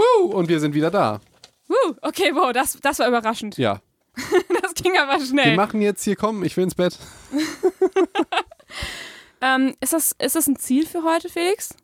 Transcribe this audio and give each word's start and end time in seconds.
Woo, 0.00 0.26
und 0.32 0.48
wir 0.48 0.60
sind 0.60 0.74
wieder 0.74 0.90
da. 0.90 1.20
Uh, 1.68 1.94
okay, 2.02 2.30
wow, 2.34 2.52
das, 2.52 2.78
das 2.82 2.98
war 2.98 3.08
überraschend. 3.08 3.56
Ja. 3.58 3.80
Das 4.62 4.74
ging 4.74 4.96
aber 4.98 5.18
Wir 5.20 5.26
schnell. 5.26 5.56
machen 5.56 5.80
jetzt 5.82 6.04
hier, 6.04 6.16
komm, 6.16 6.42
ich 6.44 6.56
will 6.56 6.64
ins 6.64 6.74
Bett. 6.74 6.98
Ähm, 9.42 9.74
ist, 9.80 9.94
das, 9.94 10.14
ist 10.18 10.36
das 10.36 10.46
ein 10.48 10.56
Ziel 10.56 10.86
für 10.86 11.02
heute, 11.02 11.28
Felix? 11.30 11.74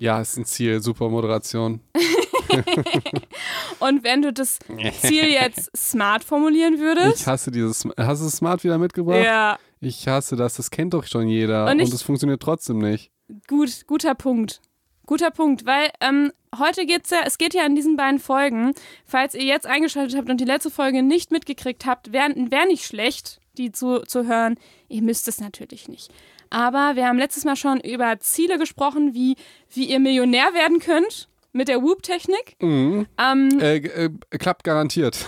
Ja, 0.00 0.20
ist 0.20 0.36
ein 0.36 0.44
Ziel, 0.44 0.82
super 0.82 1.08
Moderation. 1.08 1.80
Und 3.78 4.02
wenn 4.04 4.22
du 4.22 4.32
das 4.32 4.58
Ziel 5.00 5.26
jetzt 5.28 5.70
smart 5.76 6.24
formulieren 6.24 6.78
würdest? 6.80 7.20
Ich 7.20 7.26
hasse 7.26 7.50
dieses. 7.50 7.84
Hast 7.96 8.22
du 8.22 8.28
Smart 8.28 8.64
wieder 8.64 8.76
mitgebracht? 8.78 9.24
Ja, 9.24 9.58
Ich 9.80 10.06
hasse 10.08 10.34
das, 10.36 10.54
das 10.54 10.70
kennt 10.70 10.94
doch 10.94 11.06
schon 11.06 11.28
jeder. 11.28 11.70
Und 11.70 11.80
es 11.80 12.02
funktioniert 12.02 12.42
trotzdem 12.42 12.78
nicht. 12.78 13.10
gut, 13.48 13.86
guter 13.86 14.14
Punkt. 14.14 14.60
Guter 15.06 15.30
Punkt, 15.30 15.66
weil 15.66 15.90
ähm, 16.00 16.32
heute 16.58 16.84
geht's 16.84 17.10
ja, 17.10 17.20
es 17.24 17.38
geht 17.38 17.54
ja 17.54 17.64
in 17.64 17.76
diesen 17.76 17.96
beiden 17.96 18.18
Folgen, 18.18 18.74
falls 19.04 19.34
ihr 19.34 19.44
jetzt 19.44 19.66
eingeschaltet 19.66 20.16
habt 20.16 20.28
und 20.28 20.40
die 20.40 20.44
letzte 20.44 20.70
Folge 20.70 21.02
nicht 21.02 21.30
mitgekriegt 21.30 21.86
habt, 21.86 22.12
wäre 22.12 22.34
wär 22.34 22.66
nicht 22.66 22.84
schlecht, 22.84 23.40
die 23.56 23.72
zu, 23.72 24.00
zu 24.00 24.26
hören. 24.26 24.56
Ihr 24.88 25.02
müsst 25.02 25.28
es 25.28 25.40
natürlich 25.40 25.88
nicht. 25.88 26.10
Aber 26.50 26.96
wir 26.96 27.06
haben 27.06 27.18
letztes 27.18 27.44
Mal 27.44 27.56
schon 27.56 27.80
über 27.80 28.18
Ziele 28.20 28.58
gesprochen, 28.58 29.14
wie, 29.14 29.36
wie 29.70 29.84
ihr 29.84 30.00
Millionär 30.00 30.54
werden 30.54 30.78
könnt 30.78 31.28
mit 31.52 31.68
der 31.68 31.82
Whoop-Technik. 31.82 32.56
Mhm. 32.60 33.06
Ähm, 33.18 33.60
Äh, 33.60 33.76
äh, 33.76 34.10
klappt 34.38 34.64
garantiert. 34.64 35.24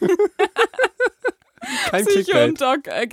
Kein 1.90 2.04
Psycho 2.04 2.44
und 2.44 2.60
Dog 2.60 2.86
äh. 2.86 3.08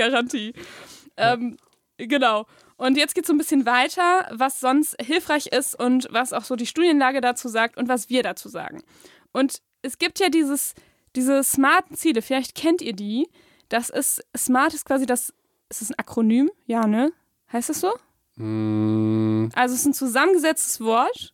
Ähm, 1.17 1.57
genau. 1.97 2.45
Und 2.77 2.97
jetzt 2.97 3.15
geht 3.15 3.23
es 3.23 3.27
so 3.27 3.33
ein 3.33 3.37
bisschen 3.37 3.65
weiter, 3.65 4.29
was 4.33 4.59
sonst 4.59 4.95
hilfreich 5.01 5.47
ist 5.47 5.79
und 5.79 6.07
was 6.11 6.33
auch 6.33 6.43
so 6.43 6.55
die 6.55 6.65
Studienlage 6.65 7.21
dazu 7.21 7.47
sagt 7.47 7.77
und 7.77 7.87
was 7.87 8.09
wir 8.09 8.21
dazu 8.23 8.49
sagen. 8.49 8.83
Und 9.31 9.61
es 9.81 9.97
gibt 9.97 10.19
ja 10.19 10.29
dieses, 10.29 10.73
diese 11.15 11.43
smarten 11.43 11.95
Ziele, 11.95 12.21
vielleicht 12.21 12.55
kennt 12.55 12.81
ihr 12.81 12.93
die. 12.93 13.29
Das 13.69 13.89
ist, 13.89 14.21
smart 14.35 14.73
ist 14.73 14.85
quasi 14.85 15.05
das, 15.05 15.33
ist 15.69 15.81
das 15.81 15.91
ein 15.91 15.99
Akronym? 15.99 16.51
Ja, 16.65 16.85
ne? 16.87 17.13
Heißt 17.51 17.69
das 17.69 17.79
so? 17.79 17.93
Mm, 18.35 19.49
Also 19.55 19.73
es 19.73 19.81
ist 19.81 19.85
ein 19.87 19.93
zusammengesetztes 19.93 20.81
Wort 20.81 21.33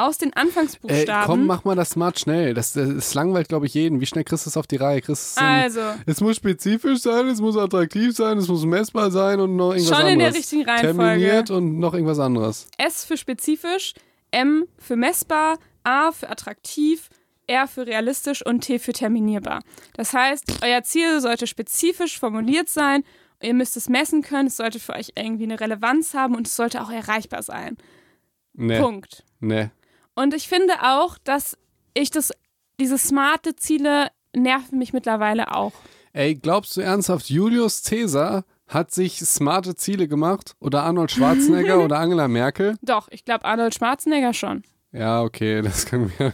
aus 0.00 0.18
den 0.18 0.32
Anfangsbuchstaben. 0.32 1.26
komm, 1.26 1.46
mach 1.46 1.64
mal 1.64 1.76
das 1.76 1.90
smart 1.90 2.18
schnell. 2.18 2.54
Das, 2.54 2.72
das, 2.72 3.14
langweilt, 3.14 3.48
glaube 3.48 3.66
ich, 3.66 3.74
jeden. 3.74 4.00
Wie 4.00 4.06
schnell 4.06 4.24
kriegst 4.24 4.46
du 4.46 4.50
es 4.50 4.56
auf 4.56 4.66
die 4.66 4.76
Reihe? 4.76 5.00
Kriegst 5.00 5.38
also, 5.38 5.80
Es 6.06 6.20
muss 6.20 6.36
spezifisch 6.36 7.00
sein, 7.00 7.28
es 7.28 7.40
muss 7.40 7.56
attraktiv 7.56 8.16
sein, 8.16 8.38
es 8.38 8.48
muss 8.48 8.64
messbar 8.64 9.10
sein 9.10 9.40
und 9.40 9.56
noch 9.56 9.72
irgendwas 9.72 9.88
schon 9.88 10.06
anderes. 10.06 10.12
in 10.12 10.18
der 10.18 10.34
richtigen 10.34 10.64
Reihenfolge. 10.64 10.98
Terminiert 10.98 11.50
und 11.50 11.78
noch 11.78 11.94
irgendwas 11.94 12.18
anderes. 12.18 12.66
S 12.78 13.04
für 13.04 13.16
spezifisch, 13.16 13.94
M 14.30 14.66
für 14.78 14.96
messbar, 14.96 15.58
A 15.84 16.12
für 16.12 16.28
attraktiv, 16.28 17.08
R 17.46 17.66
für 17.66 17.86
realistisch 17.86 18.44
und 18.44 18.60
T 18.60 18.78
für 18.78 18.92
terminierbar. 18.92 19.60
Das 19.94 20.12
heißt, 20.12 20.60
euer 20.62 20.82
Ziel 20.82 21.20
sollte 21.20 21.46
spezifisch 21.46 22.18
formuliert 22.18 22.68
sein, 22.68 23.02
ihr 23.42 23.54
müsst 23.54 23.76
es 23.76 23.88
messen 23.88 24.22
können, 24.22 24.48
es 24.48 24.56
sollte 24.56 24.78
für 24.78 24.94
euch 24.94 25.12
irgendwie 25.16 25.44
eine 25.44 25.58
Relevanz 25.58 26.14
haben 26.14 26.34
und 26.34 26.46
es 26.46 26.56
sollte 26.56 26.82
auch 26.82 26.90
erreichbar 26.90 27.42
sein. 27.42 27.76
Nee. 28.52 28.80
Punkt. 28.80 29.24
Nee. 29.40 29.70
Und 30.14 30.34
ich 30.34 30.48
finde 30.48 30.74
auch, 30.82 31.18
dass 31.18 31.56
ich 31.94 32.10
das, 32.10 32.32
diese 32.78 32.98
smarte 32.98 33.56
Ziele 33.56 34.08
nerven 34.34 34.78
mich 34.78 34.92
mittlerweile 34.92 35.54
auch. 35.54 35.72
Ey, 36.12 36.34
glaubst 36.34 36.76
du 36.76 36.80
ernsthaft, 36.80 37.30
Julius 37.30 37.82
Caesar 37.82 38.44
hat 38.66 38.90
sich 38.92 39.18
smarte 39.18 39.74
Ziele 39.74 40.08
gemacht? 40.08 40.54
Oder 40.60 40.82
Arnold 40.84 41.10
Schwarzenegger 41.10 41.80
oder 41.84 41.98
Angela 41.98 42.28
Merkel? 42.28 42.76
Doch, 42.82 43.08
ich 43.10 43.24
glaube 43.24 43.44
Arnold 43.44 43.74
Schwarzenegger 43.74 44.32
schon. 44.32 44.62
Ja, 44.92 45.22
okay, 45.22 45.62
das 45.62 45.86
können 45.86 46.12
wir. 46.18 46.32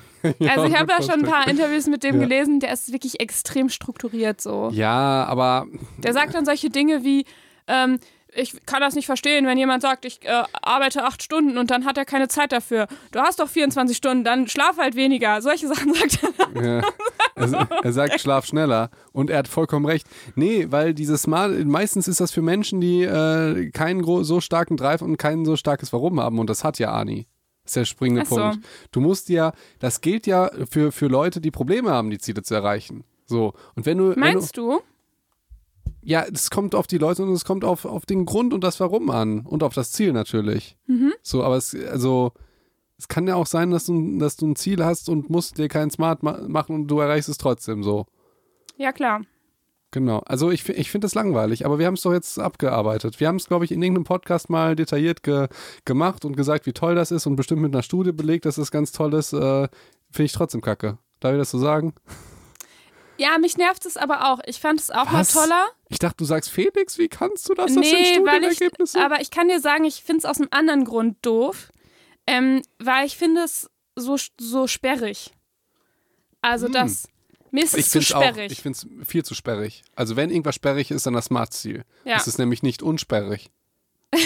Also 0.51 0.67
ich 0.67 0.75
habe 0.77 0.87
da 0.89 1.03
schon 1.03 1.25
ein 1.25 1.31
paar 1.31 1.47
Interviews 1.49 1.87
mit 1.87 2.03
dem 2.03 2.17
Ja. 2.17 2.23
gelesen, 2.23 2.59
der 2.61 2.73
ist 2.73 2.91
wirklich 2.93 3.21
extrem 3.21 3.69
strukturiert 3.69 4.41
so. 4.41 4.71
Ja, 4.73 5.25
aber 5.25 5.67
Der 5.99 6.13
sagt 6.13 6.35
dann 6.35 6.45
solche 6.45 6.69
Dinge 6.71 7.05
wie, 7.05 7.25
ähm, 7.69 7.99
ich 8.37 8.65
kann 8.67 8.81
das 8.81 8.95
nicht 8.95 9.07
verstehen, 9.07 9.47
wenn 9.47 9.59
jemand 9.59 9.83
sagt, 9.83 10.05
ich 10.05 10.25
äh, 10.25 10.43
arbeite 10.63 11.05
acht 11.05 11.23
Stunden 11.23 11.59
und 11.59 11.71
dann 11.71 11.85
hat 11.85 11.99
er 11.99 12.05
keine 12.05 12.29
Zeit 12.29 12.53
dafür. 12.53 12.87
Du 13.13 13.21
hast 13.21 13.41
doch 13.41 13.49
24 13.49 13.97
Stunden, 13.97 14.25
dann 14.25 14.49
schlaf 14.49 14.79
halt 14.79 14.95
weniger. 14.95 15.41
Solche 15.43 15.69
Sachen 15.75 15.95
sagt 15.95 16.21
er. 16.23 16.63
Ja. 16.63 16.83
Er, 17.35 17.69
er 17.83 17.93
sagt, 17.93 18.21
schlaf 18.21 18.47
schneller. 18.47 18.91
Und 19.13 19.31
er 19.31 19.39
hat 19.39 19.49
vollkommen 19.49 19.87
recht. 19.87 20.07
Nee, 20.35 20.67
weil 20.71 20.95
dieses 20.95 21.23
Smart, 21.23 21.53
meistens 21.65 22.09
ist 22.09 22.21
das 22.21 22.33
für 22.33 22.43
Menschen, 22.43 22.81
die 22.81 23.03
äh, 23.03 23.71
keinen 23.71 24.05
so 24.25 24.41
starken 24.41 24.77
Drive 24.77 25.03
und 25.03 25.17
kein 25.17 25.45
so 25.45 25.57
starkes 25.57 25.93
Warum 25.93 26.21
haben. 26.21 26.39
Und 26.39 26.49
das 26.49 26.65
hat 26.65 26.79
ja 26.79 26.93
Ani. 26.93 27.27
Das 27.65 27.71
ist 27.71 27.77
der 27.77 27.85
springende 27.85 28.25
so. 28.25 28.37
Punkt. 28.37 28.61
Du 28.93 29.01
musst 29.01 29.29
ja, 29.29 29.53
das 29.81 30.01
gilt 30.01 30.27
ja 30.27 30.51
für, 30.71 30.93
für 30.93 31.09
Leute, 31.09 31.41
die 31.41 31.51
Probleme 31.51 31.91
haben, 31.91 32.11
die 32.11 32.19
Ziele 32.19 32.43
zu 32.43 32.55
erreichen. 32.55 33.05
So. 33.27 33.55
Und 33.75 33.87
wenn 33.87 33.99
du. 33.99 34.11
wenn 34.11 34.21
Meinst 34.21 34.57
du? 34.57 34.71
du 34.71 34.83
ja, 36.03 36.25
es 36.33 36.51
kommt 36.51 36.75
auf 36.75 36.87
die 36.87 36.99
Leute 36.99 37.23
und 37.23 37.33
es 37.33 37.45
kommt 37.45 37.65
auf, 37.65 37.85
auf 37.85 38.07
den 38.07 38.27
Grund 38.27 38.55
und 38.55 38.63
das 38.63 38.81
Warum 38.81 39.11
an. 39.11 39.41
Und 39.41 39.63
auf 39.63 39.75
das 39.75 39.93
Ziel 39.93 40.13
natürlich. 40.13 40.77
Mhm. 40.87 41.13
So, 41.23 41.43
aber 41.43 41.57
es, 41.57 41.75
also. 41.75 42.33
Es 42.99 43.09
kann 43.09 43.29
ja 43.29 43.35
auch 43.35 43.47
sein, 43.47 43.71
dass 43.73 43.85
du, 43.85 44.19
dass 44.19 44.37
du 44.37 44.47
ein 44.47 44.57
Ziel 44.57 44.83
hast 44.83 45.11
und 45.11 45.29
musst 45.29 45.59
dir 45.59 45.69
kein 45.69 45.91
Smart 45.91 46.23
ma 46.23 46.41
machen 46.49 46.75
und 46.75 46.87
du 46.87 46.99
erreichst 46.99 47.29
es 47.29 47.37
trotzdem 47.37 47.83
so. 47.83 48.07
Ja, 48.79 48.91
klar. 48.91 49.21
Genau. 49.91 50.19
Also 50.27 50.51
ich, 50.51 50.69
ich 50.69 50.91
finde 50.91 51.07
das 51.07 51.15
langweilig, 51.15 51.65
aber 51.65 51.79
wir 51.79 51.87
haben 51.87 51.95
es 51.95 52.03
doch 52.03 52.13
jetzt 52.13 52.39
abgearbeitet. 52.39 53.21
Wir 53.21 53.29
haben 53.29 53.37
es, 53.37 53.49
glaube 53.49 53.65
ich, 53.65 53.73
in 53.73 53.83
irgendeinem 53.83 54.05
Podcast 54.05 54.51
mal 54.51 54.77
detailliert 54.77 55.23
ge 55.23 55.49
gemacht 55.85 56.25
und 56.25 56.37
gesagt, 56.37 56.67
wie 56.67 56.73
toll 56.73 56.95
das 56.95 57.11
ist 57.11 57.27
und 57.27 57.37
bestimmt 57.37 57.63
mit 57.63 57.75
einer 57.75 57.83
Studie 57.83 58.13
belegt, 58.13 58.45
dass 58.45 58.57
das 58.57 58.71
ganz 58.71 58.93
toll 58.93 59.15
ist. 59.15 59.33
Äh, 59.33 59.69
finde 60.11 60.25
ich 60.25 60.33
trotzdem 60.33 60.61
kacke. 60.61 60.99
Darf 61.21 61.33
ich 61.33 61.39
das 61.39 61.51
so 61.51 61.59
sagen? 61.59 61.95
Ja, 63.19 63.39
mich 63.39 63.57
nervt 63.57 63.87
es 63.87 63.97
aber 63.97 64.31
auch. 64.33 64.41
Ich 64.47 64.61
fand 64.61 64.81
es 64.81 64.91
auch 64.91 65.11
Was? 65.13 65.35
mal 65.35 65.43
toller. 65.43 65.67
Ich 65.89 65.99
dachte, 65.99 66.17
du 66.19 66.25
sagst 66.25 66.51
Felix, 66.51 66.99
wie 66.99 67.09
kannst 67.09 67.49
du 67.49 67.55
das? 67.55 67.67
Das 67.67 67.73
sind 67.75 67.81
nee, 67.83 68.21
weil 68.25 68.43
ich. 68.45 68.53
Studienergebnisse. 68.57 69.01
Aber 69.05 69.21
ich 69.21 69.31
kann 69.31 69.49
dir 69.49 69.61
sagen, 69.61 69.85
ich 69.85 70.03
finde 70.03 70.19
es 70.19 70.25
aus 70.25 70.39
einem 70.39 70.49
anderen 70.51 70.85
Grund 70.85 71.17
doof. 71.23 71.71
Ähm, 72.27 72.63
weil 72.79 73.07
ich 73.07 73.17
finde 73.17 73.43
es 73.43 73.71
so, 73.95 74.17
so 74.39 74.67
sperrig. 74.67 75.33
Also 76.43 76.69
das. 76.69 77.09
Mir 77.53 77.65
ist 77.65 77.69
es 77.69 77.75
Hm. 77.75 77.81
ich 77.81 77.89
zu 77.91 77.99
es 78.01 78.13
auch, 78.13 78.23
sperrig. 78.23 78.53
ich 78.53 78.61
finde 78.61 78.79
es 78.79 79.09
viel 79.09 79.25
zu 79.25 79.35
sperrig. 79.35 79.83
Also 79.95 80.17
wenn 80.17 80.31
irgendwas 80.31 80.57
sperrig 80.57 80.91
ist, 80.91 81.07
dann 81.07 81.15
das 81.15 81.27
Smart-Ziel. 81.27 81.85
Ja. 82.05 82.17
Es 82.17 82.27
ist 82.27 82.39
nämlich 82.39 82.63
nicht 82.63 82.83
unsperrig. 82.83 83.51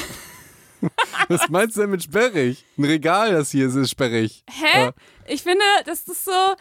Was 1.28 1.48
meinst 1.50 1.76
du 1.76 1.82
denn 1.82 1.90
mit 1.90 2.02
sperrig? 2.02 2.64
Ein 2.78 2.84
Regal, 2.84 3.32
das 3.32 3.50
hier 3.50 3.66
ist, 3.68 3.74
ist 3.74 3.90
sperrig. 3.90 4.44
Hä? 4.50 4.86
Äh, 4.88 4.92
Ich 5.28 5.42
finde, 5.42 5.64
das 5.84 6.00
ist 6.08 6.24
so. 6.24 6.54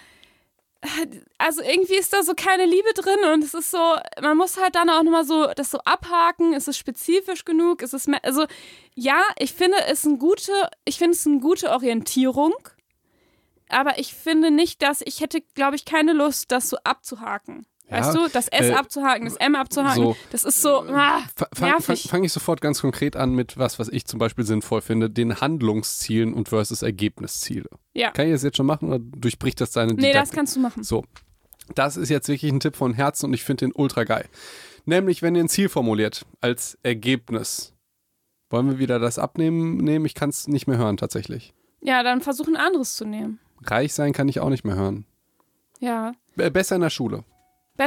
Also 1.38 1.62
irgendwie 1.62 1.96
ist 1.96 2.14
da 2.14 2.24
so 2.24 2.34
keine 2.36 2.66
Liebe 2.66 2.94
drin 2.94 3.20
und 3.34 3.44
es 3.44 3.54
ist 3.54 3.72
so, 3.72 3.96
man 4.22 4.38
muss 4.38 4.58
halt 4.58 4.76
dann 4.76 4.90
auch 4.90 5.04
nochmal 5.04 5.26
so 5.26 5.48
das 5.56 5.72
so 5.72 5.80
abhaken, 5.80 6.54
ist 6.54 6.68
es 6.68 6.78
spezifisch 6.78 7.46
genug, 7.46 7.82
ist 7.82 7.94
es 7.94 8.08
also 8.24 8.46
ja, 8.96 9.22
ich 9.38 9.54
finde 9.54 9.78
es 9.88 10.06
eine 10.06 10.18
gute, 10.18 10.52
ich 10.86 10.98
finde 10.98 11.16
es 11.16 11.26
eine 11.26 11.40
gute 11.40 11.72
Orientierung, 11.72 12.54
aber 13.70 14.00
ich 14.00 14.14
finde 14.14 14.52
nicht, 14.52 14.82
dass, 14.82 15.02
ich 15.02 15.22
hätte, 15.22 15.42
glaube 15.54 15.76
ich, 15.76 15.86
keine 15.86 16.14
Lust, 16.14 16.52
das 16.52 16.70
so 16.70 16.78
abzuhaken. 16.84 17.66
Weißt 17.90 18.14
Ja, 18.14 18.22
du, 18.24 18.30
das 18.32 18.48
S 18.50 18.68
äh, 18.68 18.74
abzuhaken, 18.74 19.26
das 19.26 19.36
M 19.38 19.56
abzuhaken, 19.56 20.04
so. 20.04 20.16
das 20.32 20.44
ist 20.44 20.62
so, 20.62 20.82
ah, 20.90 21.22
Fa- 21.36 21.48
Fange 21.54 21.56
fang, 21.56 21.70
nervig. 21.72 22.08
fang 22.10 22.24
ich 22.24 22.32
sofort 22.32 22.62
ganz 22.62 22.82
konkret 22.82 23.16
an 23.16 23.34
mit 23.34 23.58
was, 23.58 23.80
was 23.80 23.90
ich 23.90 24.06
zum 24.06 24.20
Beispiel 24.20 24.46
sinnvoll 24.46 24.82
finde, 24.82 25.10
den 25.10 25.42
Handlungszielen 25.42 26.34
und 26.36 26.50
versus 26.50 26.84
Ergebnisziele. 26.84 27.68
Ja. 27.94 28.12
Kann 28.12 28.28
ich 28.28 28.34
das 28.34 28.44
jetzt 28.44 28.58
schon 28.58 28.68
machen 28.68 28.90
oder 28.90 29.00
durchbricht 29.00 29.60
das 29.60 29.72
deine 29.72 29.94
nee, 29.94 30.02
das 30.02 30.12
Didaktik? 30.12 30.36
kannst 30.36 30.56
du 30.56 30.60
machen. 30.60 30.84
So, 30.84 31.04
das 31.74 31.98
ist 31.98 32.10
jetzt 32.10 32.28
wirklich 32.28 32.52
ein 32.52 32.60
Tipp 32.60 32.76
von 32.76 32.94
Herzen 32.94 33.26
und 33.28 33.34
ich 33.34 33.44
finde 33.44 33.66
den 33.66 33.72
ultra 33.74 34.04
geil. 34.04 34.28
Nämlich, 34.86 35.22
wenn 35.24 35.36
ihr 35.36 35.44
ein 35.44 35.50
Ziel 35.50 35.70
formuliert 35.70 36.26
als 36.42 36.78
Ergebnis. 36.84 37.74
Wollen 38.52 38.68
wir 38.68 38.80
wieder 38.80 38.98
das 39.00 39.20
abnehmen? 39.20 39.78
Nehmen? 39.78 40.06
Ich 40.06 40.16
kann 40.16 40.30
es 40.30 40.48
nicht 40.48 40.68
mehr 40.68 40.78
hören 40.78 40.98
tatsächlich. 40.98 41.54
Ja, 41.82 42.02
dann 42.02 42.22
versuch 42.22 42.48
ein 42.48 42.56
anderes 42.56 42.96
zu 42.96 43.06
nehmen. 43.06 43.40
Reich 43.64 43.94
sein 43.94 44.12
kann 44.14 44.28
ich 44.28 44.40
auch 44.40 44.50
nicht 44.50 44.64
mehr 44.66 44.76
hören. 44.76 45.06
Ja. 45.80 46.14
Besser 46.36 46.76
in 46.76 46.82
der 46.82 46.90
Schule. 46.90 47.24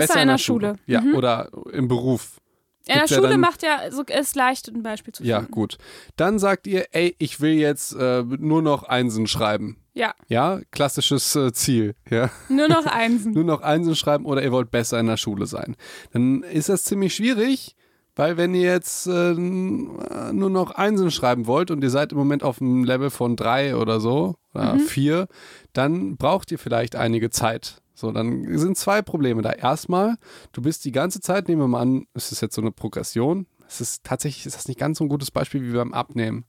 Besser, 0.00 0.20
in 0.22 0.28
der 0.28 0.38
Schule. 0.38 0.76
Ja, 0.86 1.00
Mhm. 1.00 1.14
oder 1.14 1.48
im 1.72 1.88
Beruf. 1.88 2.38
In 2.84 2.94
der 2.94 2.96
Gibt's 2.96 3.10
ja 3.12 3.16
Schule 3.18 3.28
dann- 3.28 3.40
macht 3.40 3.62
ja, 3.62 3.78
so, 3.92 4.02
ist 4.02 4.34
leicht, 4.34 4.68
ein 4.68 4.82
Beispiel 4.82 5.12
zu 5.14 5.22
Ja, 5.22 5.38
finden. 5.38 5.52
gut. 5.52 5.78
Dann 6.16 6.40
sagt 6.40 6.66
ihr, 6.66 6.86
ey, 6.90 7.14
ich 7.18 7.40
will 7.40 7.52
jetzt 7.52 7.94
äh, 7.94 8.22
nur 8.24 8.60
noch 8.62 8.82
Einsen 8.82 9.26
schreiben. 9.28 9.76
Ja, 9.94 10.14
Ja, 10.26 10.60
klassisches 10.72 11.36
äh, 11.36 11.52
Ziel. 11.52 11.94
Ja, 12.10 12.30
nur 12.48 12.66
noch 12.68 12.86
Einsen. 12.86 13.32
nur 13.34 13.44
noch 13.44 13.60
Einsen 13.60 13.94
schreiben 13.94 14.24
oder 14.24 14.42
ihr 14.42 14.50
wollt 14.50 14.70
besser 14.72 14.98
in 14.98 15.06
der 15.06 15.16
Schule 15.18 15.46
sein. 15.46 15.76
Dann 16.12 16.42
ist 16.42 16.70
das 16.70 16.82
ziemlich 16.84 17.14
schwierig, 17.14 17.76
weil 18.16 18.36
wenn 18.36 18.54
ihr 18.54 18.62
jetzt 18.72 19.06
äh, 19.06 19.34
nur 19.34 20.50
noch 20.50 20.70
Einsen 20.72 21.10
schreiben 21.10 21.46
wollt 21.46 21.70
und 21.70 21.84
ihr 21.84 21.90
seid 21.90 22.12
im 22.12 22.18
Moment 22.18 22.42
auf 22.42 22.60
einem 22.60 22.84
Level 22.84 23.10
von 23.10 23.36
drei 23.36 23.76
oder 23.76 24.00
so 24.00 24.36
oder 24.54 24.78
vier, 24.78 25.28
dann 25.72 26.16
braucht 26.16 26.50
ihr 26.50 26.58
vielleicht 26.58 26.96
einige 26.96 27.30
Zeit. 27.30 27.81
So, 28.02 28.10
dann 28.10 28.58
sind 28.58 28.76
zwei 28.76 29.00
Probleme 29.00 29.42
da. 29.42 29.52
Erstmal, 29.52 30.16
du 30.50 30.60
bist 30.60 30.84
die 30.84 30.90
ganze 30.90 31.20
Zeit, 31.20 31.46
nehmen 31.46 31.62
wir 31.62 31.68
mal 31.68 31.82
an, 31.82 32.06
es 32.14 32.32
ist 32.32 32.42
jetzt 32.42 32.56
so 32.56 32.60
eine 32.60 32.72
Progression. 32.72 33.46
Es 33.68 33.80
ist 33.80 34.02
tatsächlich 34.02 34.44
ist 34.44 34.56
das 34.56 34.66
nicht 34.66 34.80
ganz 34.80 34.98
so 34.98 35.04
ein 35.04 35.08
gutes 35.08 35.30
Beispiel 35.30 35.62
wie 35.62 35.72
beim 35.72 35.94
Abnehmen. 35.94 36.44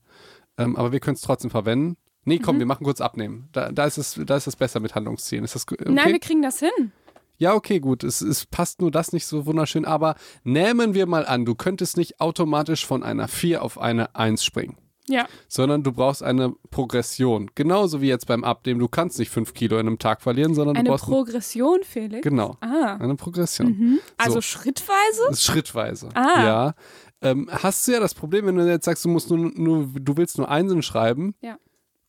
Ähm, 0.58 0.74
aber 0.74 0.90
wir 0.90 0.98
können 0.98 1.14
es 1.14 1.20
trotzdem 1.20 1.52
verwenden. 1.52 1.96
Nee, 2.24 2.40
komm, 2.40 2.58
wir 2.58 2.66
machen 2.66 2.82
kurz 2.82 3.00
abnehmen. 3.00 3.50
Da, 3.52 3.70
da, 3.70 3.84
ist 3.84 3.98
es, 3.98 4.20
da 4.26 4.36
ist 4.36 4.48
es 4.48 4.56
besser 4.56 4.80
mit 4.80 4.96
Handlungszielen. 4.96 5.44
Ist 5.44 5.54
das 5.54 5.62
okay? 5.70 5.76
Nein, 5.86 6.12
wir 6.12 6.18
kriegen 6.18 6.42
das 6.42 6.58
hin. 6.58 6.90
Ja, 7.38 7.54
okay, 7.54 7.78
gut. 7.78 8.02
Es, 8.02 8.20
es 8.20 8.46
passt 8.46 8.80
nur 8.80 8.90
das 8.90 9.12
nicht 9.12 9.26
so 9.26 9.46
wunderschön. 9.46 9.84
Aber 9.84 10.16
nehmen 10.42 10.94
wir 10.94 11.06
mal 11.06 11.24
an, 11.24 11.44
du 11.44 11.54
könntest 11.54 11.96
nicht 11.96 12.20
automatisch 12.20 12.84
von 12.84 13.04
einer 13.04 13.28
4 13.28 13.62
auf 13.62 13.78
eine 13.78 14.16
1 14.16 14.44
springen. 14.44 14.76
Ja. 15.08 15.26
Sondern 15.48 15.82
du 15.82 15.92
brauchst 15.92 16.22
eine 16.22 16.54
Progression. 16.70 17.50
Genauso 17.54 18.00
wie 18.00 18.08
jetzt 18.08 18.26
beim 18.26 18.42
Abnehmen. 18.42 18.80
Du 18.80 18.88
kannst 18.88 19.18
nicht 19.18 19.30
5 19.30 19.52
Kilo 19.52 19.78
in 19.78 19.86
einem 19.86 19.98
Tag 19.98 20.22
verlieren, 20.22 20.54
sondern 20.54 20.76
Eine 20.76 20.84
du 20.84 20.90
brauchst. 20.92 21.04
Progression, 21.04 21.80
Felix? 21.82 22.22
genau. 22.22 22.56
Ah. 22.60 22.96
Eine 23.00 23.14
Progression. 23.16 23.66
Mhm. 23.68 23.98
Also 24.16 24.36
So. 24.36 24.40
schrittweise? 24.40 25.34
Schrittweise. 25.36 26.08
Ah. 26.14 26.42
Ja. 26.44 26.74
Ähm, 27.20 27.48
hast 27.50 27.86
du 27.86 27.92
ja 27.92 28.00
das 28.00 28.14
Problem, 28.14 28.46
wenn 28.46 28.56
du 28.56 28.66
jetzt 28.66 28.84
sagst, 28.86 29.04
du 29.04 29.08
musst 29.08 29.30
nur, 29.30 29.38
nur 29.38 29.88
du 29.94 30.16
willst 30.16 30.38
nur 30.38 30.48
Einsen 30.50 30.82
schreiben 30.82 31.34
Ja. 31.42 31.58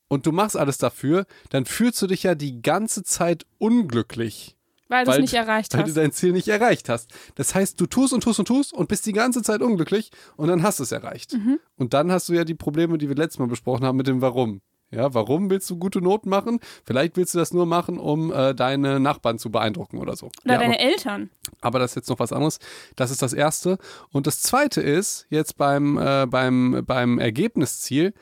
und 0.07 0.25
du 0.25 0.31
machst 0.31 0.57
alles 0.57 0.77
dafür, 0.77 1.25
dann 1.49 1.65
fühlst 1.65 2.01
du 2.01 2.07
dich 2.07 2.23
ja 2.23 2.35
die 2.35 2.61
ganze 2.61 3.03
Zeit 3.03 3.45
unglücklich. 3.57 4.54
Weil 4.87 5.03
du 5.05 5.11
es 5.11 5.15
weil- 5.15 5.21
nicht 5.21 5.33
erreicht 5.33 5.73
weil 5.73 5.81
du 5.83 5.87
hast. 5.89 5.97
dein 5.97 6.11
Ziel 6.11 6.31
nicht 6.31 6.47
erreicht 6.47 6.89
hast. 6.89 7.11
Das 7.35 7.55
heißt, 7.55 7.79
du 7.81 7.85
tust 7.87 8.13
und 8.13 8.21
tust 8.21 8.39
und 8.39 8.47
tust 8.47 8.73
und 8.73 8.87
bist 8.87 9.05
die 9.05 9.13
ganze 9.13 9.41
Zeit 9.41 9.61
unglücklich 9.61 10.11
und 10.37 10.47
dann 10.47 10.61
hast 10.63 10.79
du 10.79 10.83
es 10.83 10.91
erreicht. 10.91 11.33
Mhm. 11.33 11.59
Und 11.77 11.93
dann 11.93 12.11
hast 12.11 12.29
du 12.29 12.33
ja 12.33 12.43
die 12.43 12.53
Probleme, 12.55 12.97
die 12.97 13.09
wir 13.09 13.15
letztes 13.15 13.39
Mal 13.39 13.47
besprochen 13.47 13.83
haben 13.85 13.97
mit 13.97 14.07
dem 14.07 14.21
Warum. 14.21 14.61
Ja, 14.91 15.13
warum 15.15 15.49
willst 15.49 15.67
du 15.71 15.77
gute 15.77 15.99
Noten 15.99 16.29
machen? 16.29 16.59
Vielleicht 16.85 17.17
willst 17.17 17.33
du 17.33 17.39
das 17.39 17.51
nur 17.51 17.65
machen, 17.65 17.97
um 17.97 18.31
äh, 18.31 18.53
deine 18.53 18.99
Nachbarn 18.99 19.39
zu 19.39 19.49
beeindrucken 19.51 19.97
oder 19.97 20.15
so. 20.15 20.27
Oder 20.45 20.53
ja, 20.53 20.59
deine 20.59 20.75
aber, 20.75 20.79
Eltern. 20.83 21.29
aber 21.59 21.79
das 21.79 21.91
ist 21.91 21.95
jetzt 21.95 22.09
noch 22.09 22.19
was 22.19 22.31
anderes. 22.31 22.59
Das 22.95 23.09
ist 23.09 23.21
das 23.23 23.33
Erste. 23.33 23.79
Und 24.11 24.27
das 24.27 24.41
Zweite 24.43 24.81
ist 24.81 25.25
jetzt 25.31 25.57
beim, 25.57 25.97
äh, 25.97 26.27
beim, 26.29 26.83
beim 26.85 27.17
Ergebnisziel, 27.17 28.13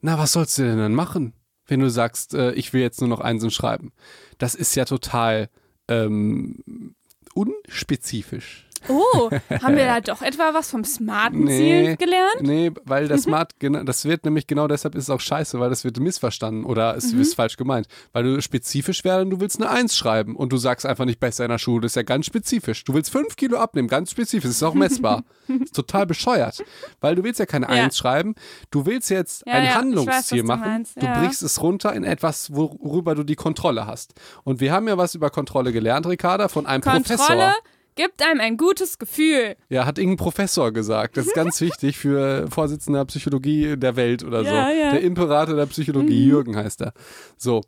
na, 0.00 0.18
was 0.18 0.32
sollst 0.32 0.56
du 0.58 0.62
denn 0.62 0.78
dann 0.78 0.94
machen, 0.94 1.34
wenn 1.66 1.80
du 1.80 1.90
sagst, 1.90 2.32
äh, 2.34 2.52
ich 2.52 2.72
will 2.72 2.80
jetzt 2.80 3.00
nur 3.00 3.08
noch 3.10 3.20
Einsen 3.20 3.50
schreiben? 3.50 3.92
Das 4.38 4.54
ist 4.54 4.74
ja 4.76 4.86
total 4.86 5.50
ähm, 5.88 6.94
unspezifisch. 7.34 8.67
Oh, 8.88 9.30
haben 9.62 9.76
wir 9.76 9.84
da 9.86 10.00
doch 10.00 10.22
etwa 10.22 10.54
was 10.54 10.70
vom 10.70 10.84
smarten 10.84 11.46
Ziel 11.48 11.96
gelernt? 11.96 12.40
Nee, 12.40 12.72
weil 12.84 13.08
das 13.08 13.22
Smart, 13.22 13.52
gena- 13.60 13.84
das 13.84 14.04
wird 14.04 14.24
nämlich 14.24 14.46
genau 14.46 14.68
deshalb 14.68 14.94
ist 14.94 15.04
es 15.04 15.10
auch 15.10 15.20
scheiße, 15.20 15.58
weil 15.60 15.70
das 15.70 15.84
wird 15.84 15.98
missverstanden 16.00 16.64
oder 16.64 16.96
es 16.96 17.12
Mhm. 17.12 17.20
ist 17.20 17.34
falsch 17.34 17.56
gemeint. 17.56 17.86
Weil 18.12 18.24
du 18.24 18.40
spezifisch 18.42 19.04
werden, 19.04 19.30
du 19.30 19.40
willst 19.40 19.60
eine 19.60 19.70
Eins 19.70 19.96
schreiben 19.96 20.36
und 20.36 20.52
du 20.52 20.56
sagst 20.56 20.86
einfach 20.86 21.04
nicht 21.04 21.20
besser 21.20 21.44
in 21.44 21.50
der 21.50 21.58
Schule. 21.58 21.82
Das 21.82 21.92
ist 21.92 21.96
ja 21.96 22.02
ganz 22.02 22.26
spezifisch. 22.26 22.84
Du 22.84 22.94
willst 22.94 23.10
fünf 23.10 23.36
Kilo 23.36 23.58
abnehmen, 23.58 23.88
ganz 23.88 24.10
spezifisch. 24.10 24.48
Das 24.48 24.56
ist 24.56 24.62
auch 24.62 24.74
messbar. 24.74 25.24
Das 25.48 25.56
ist 25.64 25.74
total 25.74 26.06
bescheuert. 26.06 26.62
Weil 27.00 27.14
du 27.14 27.24
willst 27.24 27.40
ja 27.40 27.46
keine 27.46 27.66
Ja. 27.66 27.84
Eins 27.84 27.96
schreiben. 27.98 28.34
Du 28.70 28.86
willst 28.86 29.10
jetzt 29.10 29.44
Ja, 29.46 29.54
ein 29.54 29.64
ja, 29.64 29.70
weiß, 29.70 29.76
Handlungsziel 29.76 30.40
du 30.42 30.46
machen. 30.46 30.86
Du 30.96 31.06
ja. 31.06 31.20
brichst 31.20 31.42
es 31.42 31.60
runter 31.62 31.92
in 31.94 32.04
etwas, 32.04 32.54
worüber 32.54 33.14
du 33.14 33.22
die 33.24 33.36
Kontrolle 33.36 33.86
hast. 33.86 34.14
Und 34.44 34.60
wir 34.60 34.72
haben 34.72 34.86
ja 34.88 34.96
was 34.98 35.14
über 35.14 35.30
Kontrolle 35.30 35.72
gelernt, 35.72 36.06
Ricarda, 36.06 36.48
von 36.48 36.66
einem 36.66 36.82
Kontrolle 36.82 37.02
Professor. 37.02 37.54
Gibt 37.98 38.22
einem 38.22 38.40
ein 38.40 38.56
gutes 38.56 38.98
Gefühl. 38.98 39.56
Ja, 39.68 39.84
hat 39.84 39.98
irgendein 39.98 40.16
Professor 40.16 40.72
gesagt. 40.72 41.16
Das 41.18 41.26
ist 41.26 41.34
ganz 41.34 41.60
wichtig 41.60 41.98
für 41.98 42.48
Vorsitzender 42.50 43.04
Psychologie 43.04 43.76
der 43.76 43.96
Welt 43.96 44.24
oder 44.24 44.44
so. 44.44 44.50
Ja, 44.50 44.70
ja. 44.70 44.92
Der 44.92 45.02
Imperator 45.02 45.54
der 45.56 45.66
Psychologie, 45.66 46.24
Mhm. 46.24 46.30
Jürgen 46.30 46.56
heißt 46.56 46.80
er. 46.80 46.92
So. 47.36 47.60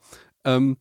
Ähm, 0.45 0.79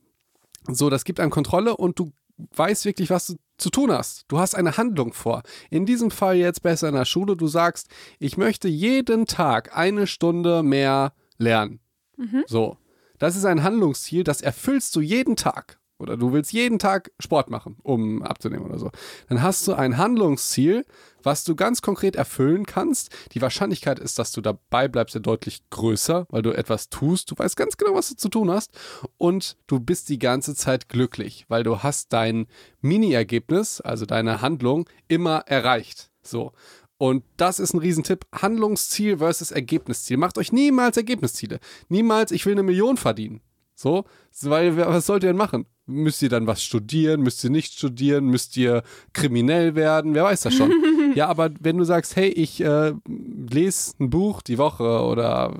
so, 0.68 0.90
das 0.90 1.04
gibt 1.04 1.19
einem 1.19 1.31
Kontrolle 1.31 1.75
und 1.75 2.00
du 2.00 2.12
weißt 2.56 2.86
wirklich, 2.86 3.10
was 3.10 3.28
du 3.28 3.36
zu 3.57 3.69
tun 3.69 3.92
hast. 3.92 4.24
Du 4.30 4.40
hast 4.40 4.56
eine 4.56 4.78
Handlung 4.78 5.12
vor. 5.13 5.42
In 5.69 5.86
diesem 5.86 6.12
Fall 6.12 6.38
jetzt 6.38 6.62
besser 6.62 6.88
in 6.88 6.95
der 6.95 7.06
Schule. 7.06 7.36
Du 7.36 7.48
sagst, 7.48 7.90
ich 8.19 8.38
möchte 8.38 8.68
jeden 8.69 9.25
Tag 9.25 9.75
eine 9.75 10.07
Stunde 10.07 10.63
mehr 10.63 11.12
lernen. 11.38 11.80
Mhm. 12.16 12.44
So. 12.48 12.78
Das 13.18 13.36
ist 13.36 13.44
ein 13.45 13.63
Handlungsziel, 13.63 14.24
das 14.24 14.42
erfüllst 14.42 14.95
du 14.95 15.02
jeden 15.02 15.36
Tag. 15.36 15.79
Oder 16.00 16.16
du 16.16 16.31
willst 16.31 16.54
jeden 16.54 16.80
Tag 16.80 17.12
Sport 17.19 17.50
machen, 17.50 17.75
um 17.84 18.24
abzunehmen 18.24 18.66
oder 18.66 18.80
so. 18.80 18.90
Dann 19.28 19.44
hast 19.44 19.68
du 19.68 19.74
ein 19.74 19.98
Handlungsziel, 19.98 20.86
was 21.22 21.44
du 21.44 21.56
ganz 21.56 21.81
konkret 21.81 22.16
erfüllen 22.16 22.66
kannst. 22.66 23.13
Die 23.34 23.42
Wahrscheinlichkeit 23.42 24.00
ist, 24.00 24.18
dass 24.18 24.31
du 24.31 24.40
dabei 24.40 24.88
bleibst, 24.88 25.16
ja 25.16 25.19
deutlich 25.19 25.69
größer, 25.69 26.25
weil 26.30 26.42
du 26.42 26.51
etwas 26.51 26.90
tust. 26.90 27.30
Du 27.30 27.38
weißt 27.38 27.57
ganz 27.57 27.75
genau, 27.75 27.96
was 27.96 28.10
du 28.10 28.16
zu 28.16 28.30
tun 28.30 28.50
hast. 28.50 28.72
Und 29.18 29.57
du 29.68 29.81
bist 29.81 30.07
die 30.07 30.19
ganze 30.19 30.56
Zeit 30.56 30.88
glücklich, 30.88 31.46
weil 31.50 31.63
du 31.63 31.84
hast 31.84 32.13
dein 32.13 32.48
Mini-Ergebnis, 32.81 33.81
also 33.81 34.06
deine 34.06 34.42
Handlung, 34.42 34.90
immer 35.10 35.40
erreicht. 35.48 36.12
So. 36.22 36.54
Und 36.98 37.24
das 37.38 37.60
ist 37.60 37.74
ein 37.74 37.80
Riesentipp. 37.80 38.25
Handlungsziel 38.34 39.18
versus 39.18 39.52
Ergebnisziel. 39.52 40.18
Macht 40.18 40.38
euch 40.38 40.52
niemals 40.52 40.98
Ergebnisziele. 40.98 41.60
Niemals, 41.88 42.31
ich 42.31 42.45
will 42.45 42.54
eine 42.54 42.63
Million 42.63 42.98
verdienen. 42.98 43.42
So, 43.80 44.04
weil 44.42 44.76
was 44.76 45.06
sollt 45.06 45.24
ihr 45.24 45.30
denn 45.30 45.38
machen? 45.38 45.66
Müsst 45.86 46.22
ihr 46.22 46.28
dann 46.28 46.48
was 46.48 46.62
studieren? 46.62 47.22
Müsst 47.22 47.42
ihr 47.46 47.50
nicht 47.50 47.76
studieren? 47.76 48.26
Müsst 48.26 48.58
ihr 48.58 48.84
kriminell 49.14 49.74
werden? 49.74 50.16
Wer 50.16 50.26
weiß 50.26 50.42
das 50.42 50.54
schon. 50.54 50.74
ja, 51.16 51.28
aber 51.28 51.50
wenn 51.62 51.78
du 51.78 51.86
sagst, 51.86 52.18
hey, 52.18 52.28
ich 52.28 52.60
äh, 52.60 52.92
lese 53.08 53.94
ein 54.02 54.10
Buch 54.10 54.42
die 54.42 54.58
Woche 54.58 54.84
oder 54.84 55.54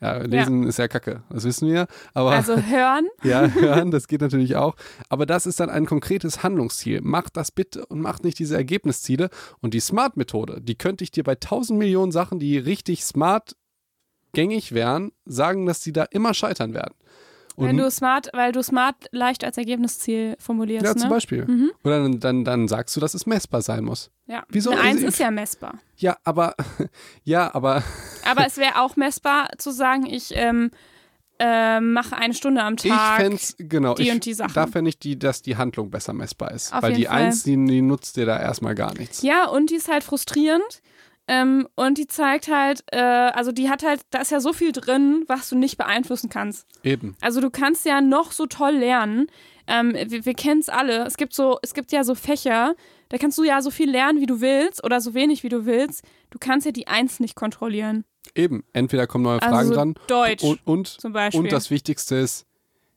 ja, 0.00 0.16
lesen 0.16 0.66
ist 0.66 0.80
ja 0.80 0.88
kacke, 0.88 1.22
das 1.30 1.44
wissen 1.44 1.68
wir. 1.68 1.86
Aber 2.12 2.32
Also 2.32 2.56
hören. 2.56 3.06
ja, 3.22 3.46
hören, 3.54 3.92
das 3.92 4.08
geht 4.08 4.20
natürlich 4.20 4.56
auch. 4.56 4.74
Aber 5.08 5.24
das 5.24 5.46
ist 5.46 5.60
dann 5.60 5.70
ein 5.70 5.86
konkretes 5.86 6.42
Handlungsziel. 6.42 7.02
Macht 7.02 7.36
das 7.36 7.52
bitte 7.52 7.86
und 7.86 8.00
macht 8.00 8.24
nicht 8.24 8.40
diese 8.40 8.56
Ergebnisziele. 8.56 9.30
Und 9.60 9.74
die 9.74 9.80
Smart-Methode, 9.80 10.60
die 10.60 10.74
könnte 10.74 11.04
ich 11.04 11.12
dir 11.12 11.22
bei 11.22 11.36
tausend 11.36 11.78
Millionen 11.78 12.10
Sachen, 12.10 12.40
die 12.40 12.58
richtig 12.58 13.04
smart 13.04 13.54
gängig 14.32 14.72
wären, 14.72 15.12
sagen, 15.24 15.66
dass 15.66 15.78
die 15.78 15.92
da 15.92 16.02
immer 16.02 16.34
scheitern 16.34 16.74
werden. 16.74 16.94
Und 17.56 17.68
Wenn 17.68 17.76
du 17.76 17.88
smart, 17.90 18.30
weil 18.32 18.50
du 18.50 18.62
smart 18.62 18.96
leicht 19.12 19.44
als 19.44 19.56
Ergebnisziel 19.56 20.36
formulierst. 20.40 20.84
ja, 20.84 20.94
ne? 20.94 21.00
zum 21.00 21.08
Beispiel. 21.10 21.70
Oder 21.84 22.02
dann, 22.02 22.20
dann, 22.20 22.44
dann 22.44 22.68
sagst 22.68 22.96
du, 22.96 23.00
dass 23.00 23.14
es 23.14 23.26
messbar 23.26 23.62
sein 23.62 23.84
muss. 23.84 24.10
Ja. 24.26 24.44
Wieso? 24.48 24.70
Eine 24.70 24.80
Eins 24.80 25.02
ist 25.02 25.18
ja 25.18 25.30
messbar. 25.30 25.78
Ja, 25.96 26.16
aber, 26.24 26.54
ja, 27.24 27.54
aber 27.54 27.82
Aber 28.24 28.46
es 28.46 28.56
wäre 28.56 28.80
auch 28.80 28.96
messbar 28.96 29.50
zu 29.58 29.70
sagen, 29.70 30.06
ich 30.06 30.32
ähm, 30.34 30.70
äh, 31.38 31.80
mache 31.80 32.16
eine 32.16 32.34
Stunde 32.34 32.62
am 32.62 32.74
ich 32.74 32.90
Tag. 32.90 33.20
fände 33.20 33.38
genau, 33.58 33.94
die 33.94 34.04
ich, 34.04 34.12
und 34.12 34.24
die 34.24 34.34
Sachen. 34.34 34.54
da 34.54 34.66
fände 34.66 34.88
ich, 34.88 34.98
die, 34.98 35.18
dass 35.18 35.42
die 35.42 35.56
Handlung 35.56 35.90
besser 35.90 36.12
messbar 36.12 36.52
ist. 36.52 36.72
Auf 36.72 36.82
Weil 36.82 36.90
jeden 36.92 37.02
die 37.02 37.06
Fall. 37.08 37.22
Eins, 37.22 37.42
die, 37.42 37.56
die 37.66 37.82
nutzt 37.82 38.16
dir 38.16 38.26
da 38.26 38.40
erstmal 38.40 38.74
gar 38.74 38.94
nichts. 38.94 39.22
Ja, 39.22 39.46
und 39.48 39.70
die 39.70 39.76
ist 39.76 39.88
halt 39.88 40.04
frustrierend. 40.04 40.82
Ähm, 41.26 41.66
und 41.74 41.96
die 41.96 42.06
zeigt 42.06 42.48
halt, 42.48 42.84
äh, 42.92 42.98
also 42.98 43.50
die 43.50 43.70
hat 43.70 43.82
halt, 43.82 44.02
da 44.10 44.20
ist 44.20 44.30
ja 44.30 44.40
so 44.40 44.52
viel 44.52 44.72
drin, 44.72 45.24
was 45.26 45.48
du 45.48 45.56
nicht 45.56 45.78
beeinflussen 45.78 46.28
kannst. 46.28 46.66
Eben. 46.82 47.16
Also 47.20 47.40
du 47.40 47.48
kannst 47.50 47.86
ja 47.86 48.00
noch 48.02 48.32
so 48.32 48.44
toll 48.46 48.72
lernen. 48.74 49.28
Ähm, 49.66 49.94
wir 49.94 50.26
wir 50.26 50.34
kennen 50.34 50.60
es 50.60 50.68
alle. 50.68 51.04
Es 51.06 51.16
gibt 51.16 51.32
so, 51.32 51.58
es 51.62 51.72
gibt 51.72 51.92
ja 51.92 52.04
so 52.04 52.14
Fächer, 52.14 52.74
da 53.08 53.16
kannst 53.16 53.38
du 53.38 53.44
ja 53.44 53.62
so 53.62 53.70
viel 53.70 53.90
lernen, 53.90 54.20
wie 54.20 54.26
du 54.26 54.42
willst, 54.42 54.84
oder 54.84 55.00
so 55.00 55.14
wenig, 55.14 55.42
wie 55.42 55.48
du 55.48 55.64
willst. 55.64 56.02
Du 56.30 56.38
kannst 56.38 56.66
ja 56.66 56.72
die 56.72 56.88
Eins 56.88 57.20
nicht 57.20 57.36
kontrollieren. 57.36 58.04
Eben. 58.34 58.64
Entweder 58.74 59.06
kommen 59.06 59.24
neue 59.24 59.40
Also 59.40 59.54
Fragen 59.54 59.68
so 59.68 59.74
dran. 59.74 59.94
Deutsch 60.08 60.42
Und, 60.44 60.60
und, 60.66 60.88
zum 60.88 61.12
Beispiel. 61.14 61.40
und 61.40 61.52
das 61.52 61.70
Wichtigste 61.70 62.16
ist, 62.16 62.44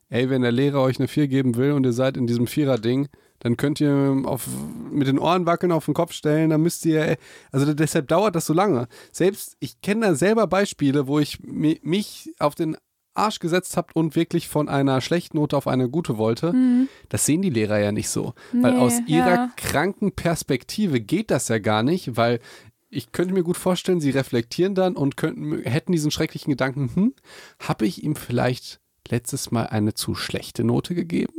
ey, 0.09 0.29
wenn 0.29 0.41
der 0.41 0.51
Lehrer 0.51 0.81
euch 0.81 0.99
eine 0.99 1.07
4 1.07 1.27
geben 1.29 1.55
will 1.55 1.71
und 1.71 1.85
ihr 1.85 1.93
seid 1.93 2.17
in 2.17 2.27
diesem 2.27 2.47
Vierer-Ding, 2.47 3.07
dann 3.39 3.57
könnt 3.57 3.79
ihr 3.81 4.21
auf, 4.25 4.47
mit 4.91 5.07
den 5.07 5.19
Ohren 5.19 5.45
wackeln, 5.45 5.71
auf 5.71 5.85
den 5.85 5.93
Kopf 5.93 6.13
stellen, 6.13 6.49
dann 6.49 6.61
müsst 6.61 6.85
ihr, 6.85 7.17
also 7.51 7.73
deshalb 7.73 8.07
dauert 8.07 8.35
das 8.35 8.45
so 8.45 8.53
lange. 8.53 8.87
Selbst, 9.11 9.55
ich 9.59 9.81
kenne 9.81 10.07
da 10.07 10.15
selber 10.15 10.47
Beispiele, 10.47 11.07
wo 11.07 11.19
ich 11.19 11.39
mi- 11.41 11.79
mich 11.83 12.33
auf 12.39 12.55
den 12.55 12.77
Arsch 13.13 13.39
gesetzt 13.39 13.77
habe 13.77 13.87
und 13.95 14.15
wirklich 14.15 14.47
von 14.47 14.69
einer 14.69 15.01
schlechten 15.01 15.37
Note 15.37 15.57
auf 15.57 15.67
eine 15.67 15.89
gute 15.89 16.17
wollte. 16.19 16.53
Das 17.09 17.25
sehen 17.25 17.41
die 17.41 17.49
Lehrer 17.49 17.79
ja 17.79 17.91
nicht 17.91 18.09
so. 18.09 18.33
weil 18.53 18.73
Mhm. 18.73 18.77
Nee, 18.77 18.83
aus 18.83 18.93
ihrer 19.07 19.29
ja. 19.35 19.51
kranken 19.57 20.11
Perspektive 20.11 20.99
geht 21.01 21.31
das 21.31 21.47
ja 21.47 21.57
gar 21.57 21.81
nicht, 21.83 22.15
weil 22.15 22.39
ich 22.89 23.11
könnte 23.11 23.33
mir 23.33 23.43
gut 23.43 23.57
vorstellen, 23.57 23.99
sie 23.99 24.11
reflektieren 24.11 24.75
dann 24.75 24.95
und 24.95 25.17
könnten, 25.17 25.61
hätten 25.63 25.91
diesen 25.91 26.11
schrecklichen 26.11 26.51
Gedanken, 26.51 26.89
hm, 26.93 27.13
habe 27.59 27.85
ich 27.87 28.03
ihm 28.03 28.15
vielleicht 28.15 28.79
letztes 29.09 29.51
Mal 29.51 29.63
eine 29.67 29.93
zu 29.93 30.13
schlechte 30.15 30.63
Note 30.63 30.93
gegeben? 30.95 31.33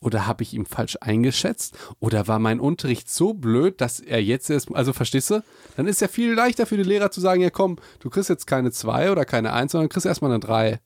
Oder 0.00 0.26
habe 0.26 0.42
ich 0.42 0.54
ihn 0.54 0.66
falsch 0.66 0.96
eingeschätzt? 1.00 1.76
Oder 2.00 2.28
war 2.28 2.38
mein 2.38 2.60
Unterricht 2.60 3.10
so 3.10 3.34
blöd, 3.34 3.80
dass 3.80 4.00
er 4.00 4.22
jetzt 4.22 4.50
erst, 4.50 4.74
also 4.74 4.92
verstehst 4.92 5.30
du? 5.30 5.42
Dann 5.76 5.86
ist 5.86 6.00
ja 6.00 6.08
viel 6.08 6.32
leichter 6.32 6.66
für 6.66 6.76
die 6.76 6.82
Lehrer 6.82 7.10
zu 7.10 7.20
sagen, 7.20 7.40
ja 7.40 7.50
komm, 7.50 7.76
du 8.00 8.10
kriegst 8.10 8.30
jetzt 8.30 8.46
keine 8.46 8.70
zwei 8.70 9.10
oder 9.10 9.24
keine 9.24 9.52
eins, 9.52 9.72
sondern 9.72 9.88
kriegst 9.88 10.06
erstmal 10.06 10.30
eine 10.30 10.40
drei. 10.40 10.80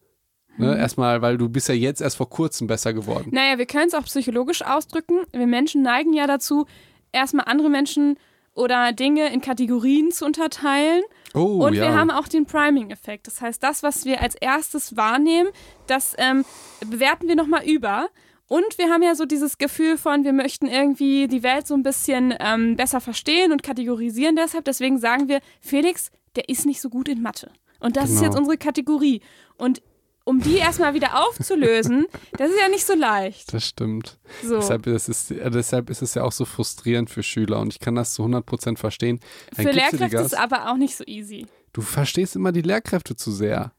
Ne? 0.58 0.76
Erstmal, 0.76 1.22
weil 1.22 1.38
du 1.38 1.48
bist 1.48 1.68
ja 1.68 1.74
jetzt 1.74 2.00
erst 2.00 2.16
vor 2.16 2.28
kurzem 2.28 2.66
besser 2.66 2.92
geworden. 2.92 3.28
Naja, 3.30 3.58
wir 3.58 3.66
können 3.66 3.86
es 3.88 3.94
auch 3.94 4.04
psychologisch 4.04 4.62
ausdrücken. 4.62 5.20
Wir 5.32 5.46
Menschen 5.46 5.82
neigen 5.82 6.12
ja 6.12 6.26
dazu, 6.26 6.66
erstmal 7.12 7.46
andere 7.46 7.70
Menschen 7.70 8.18
oder 8.54 8.92
Dinge 8.92 9.32
in 9.32 9.40
Kategorien 9.40 10.10
zu 10.10 10.24
unterteilen. 10.24 11.02
Oh, 11.32 11.64
Und 11.64 11.74
ja. 11.74 11.84
wir 11.84 11.94
haben 11.94 12.10
auch 12.10 12.26
den 12.26 12.44
Priming-Effekt. 12.44 13.28
Das 13.28 13.40
heißt, 13.40 13.62
das, 13.62 13.84
was 13.84 14.04
wir 14.04 14.20
als 14.20 14.34
erstes 14.34 14.96
wahrnehmen, 14.96 15.50
das 15.86 16.14
ähm, 16.18 16.44
bewerten 16.84 17.28
wir 17.28 17.36
nochmal 17.36 17.64
über. 17.64 18.08
Und 18.48 18.78
wir 18.78 18.88
haben 18.90 19.02
ja 19.02 19.14
so 19.14 19.26
dieses 19.26 19.58
Gefühl 19.58 19.98
von, 19.98 20.24
wir 20.24 20.32
möchten 20.32 20.66
irgendwie 20.66 21.28
die 21.28 21.42
Welt 21.42 21.66
so 21.66 21.74
ein 21.74 21.82
bisschen 21.82 22.34
ähm, 22.40 22.76
besser 22.76 23.00
verstehen 23.00 23.52
und 23.52 23.62
kategorisieren 23.62 24.36
deshalb. 24.36 24.64
Deswegen 24.64 24.98
sagen 24.98 25.28
wir, 25.28 25.40
Felix, 25.60 26.10
der 26.34 26.48
ist 26.48 26.64
nicht 26.66 26.80
so 26.80 26.88
gut 26.88 27.08
in 27.08 27.20
Mathe. 27.22 27.50
Und 27.78 27.96
das 27.96 28.04
ist 28.10 28.16
Genau. 28.20 28.24
jetzt 28.30 28.38
unsere 28.38 28.56
Kategorie. 28.56 29.20
Und 29.56 29.82
um 30.24 30.40
die 30.40 30.56
erstmal 30.56 30.94
wieder 30.94 31.26
aufzulösen, 31.26 32.06
das 32.38 32.50
ist 32.50 32.60
ja 32.60 32.68
nicht 32.68 32.86
so 32.86 32.94
leicht. 32.94 33.52
Das 33.52 33.64
stimmt. 33.66 34.18
So. 34.42 34.56
Deshalb, 34.56 34.86
ist 34.86 35.08
es, 35.08 35.30
äh, 35.30 35.50
deshalb 35.50 35.90
ist 35.90 36.02
es 36.02 36.14
ja 36.14 36.22
auch 36.24 36.32
so 36.32 36.44
frustrierend 36.44 37.10
für 37.10 37.22
Schüler 37.22 37.60
und 37.60 37.72
ich 37.72 37.80
kann 37.80 37.94
das 37.94 38.14
zu 38.14 38.22
100% 38.24 38.78
verstehen. 38.78 39.20
Dann 39.56 39.66
Für 39.66 39.72
Lehrkräfte 39.72 40.16
ist 40.16 40.26
es 40.26 40.34
aber 40.34 40.70
auch 40.70 40.76
nicht 40.76 40.96
so 40.96 41.04
easy. 41.04 41.46
Du 41.72 41.82
verstehst 41.82 42.34
immer 42.34 42.52
die 42.52 42.62
Lehrkräfte 42.62 43.14
zu 43.14 43.30
sehr. 43.30 43.72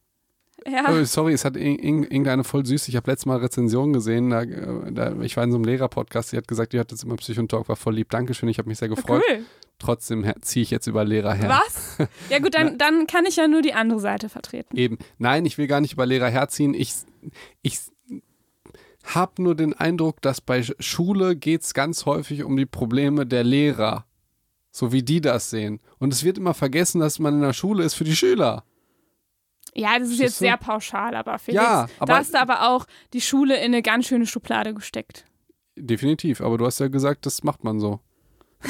Ja. 0.68 0.86
Oh, 0.92 1.04
sorry, 1.04 1.34
es 1.34 1.46
hat 1.46 1.56
ir- 1.56 1.80
ir- 1.80 2.12
irgendeine 2.12 2.44
voll 2.44 2.66
süß. 2.66 2.88
Ich 2.88 2.96
habe 2.96 3.10
letztes 3.12 3.26
Mal 3.26 3.38
Rezension 3.38 3.94
gesehen. 3.94 4.30
Da, 4.30 4.42
äh, 4.42 4.92
da, 4.92 5.16
ich 5.22 5.36
war 5.38 5.44
in 5.44 5.52
so 5.52 5.58
einem 5.58 5.66
Lehrerpodcast. 5.66 6.32
Die 6.32 6.38
hat 6.38 6.48
gesagt, 6.48 6.74
die 6.74 6.80
hat 6.80 6.92
jetzt 6.92 7.04
immer 7.04 7.16
Psychontalk, 7.16 7.70
war 7.70 7.76
voll 7.76 7.96
lieb. 7.96 8.10
Dankeschön, 8.10 8.50
ich 8.50 8.58
habe 8.58 8.68
mich 8.70 8.78
sehr 8.78 8.90
gefreut. 8.90 9.24
Cool. 9.30 9.44
Trotzdem 9.80 10.26
ziehe 10.42 10.64
ich 10.64 10.72
jetzt 10.72 10.88
über 10.88 11.06
Lehrer 11.06 11.34
her. 11.34 11.50
Was? 11.50 11.98
Ja 12.30 12.40
gut, 12.40 12.54
dann, 12.56 12.78
dann 12.78 13.08
kann 13.08 13.26
ich 13.26 13.38
ja 13.38 13.48
nur 13.48 13.62
die 13.62 13.74
andere 13.74 14.00
Seite 14.00 14.28
vertreten. 14.30 14.76
Eben. 14.76 14.98
Nein, 15.18 15.46
ich 15.46 15.58
will 15.58 15.68
gar 15.68 15.80
nicht 15.82 15.94
über 15.94 16.06
Lehrer 16.06 16.28
herziehen. 16.30 16.74
Ich, 16.74 16.94
ich 17.62 17.80
habe 19.06 19.42
nur 19.42 19.56
den 19.56 19.74
Eindruck, 19.74 20.22
dass 20.22 20.42
bei 20.42 20.60
Sch- 20.60 20.76
Schule 20.80 21.36
geht 21.36 21.64
es 21.64 21.74
ganz 21.74 22.06
häufig 22.06 22.44
um 22.44 22.58
die 22.58 22.66
Probleme 22.66 23.26
der 23.26 23.44
Lehrer. 23.44 24.06
So 24.72 24.92
wie 24.92 25.02
die 25.02 25.20
das 25.22 25.50
sehen. 25.50 25.80
Und 25.98 26.14
es 26.14 26.24
wird 26.24 26.38
immer 26.38 26.54
vergessen, 26.54 27.00
dass 27.00 27.18
man 27.18 27.36
in 27.36 27.42
der 27.42 27.54
Schule 27.54 27.84
ist 27.84 27.96
für 27.96 28.04
die 28.04 28.16
Schüler. 28.16 28.64
Ja, 29.80 29.94
das 30.00 30.10
ist 30.10 30.18
Verstehst 30.18 30.20
jetzt 30.22 30.38
sehr 30.40 30.58
pauschal, 30.58 31.16
aber 31.16 31.40
Felix, 31.40 31.64
Ja, 31.64 31.88
aber- 32.00 32.14
da 32.14 32.18
hast 32.20 32.34
du 32.34 32.40
aber 32.40 32.70
auch 32.70 32.86
die 33.14 33.22
Schule 33.22 33.56
in 33.58 33.66
eine 33.74 33.82
ganz 33.82 34.08
schöne 34.08 34.26
Schublade 34.26 34.74
gesteckt. 34.74 35.26
Definitiv. 35.78 36.42
Aber 36.42 36.58
du 36.58 36.66
hast 36.66 36.80
ja 36.80 36.88
gesagt, 36.90 37.26
das 37.26 37.44
macht 37.44 37.64
man 37.64 37.80
so. 37.80 38.00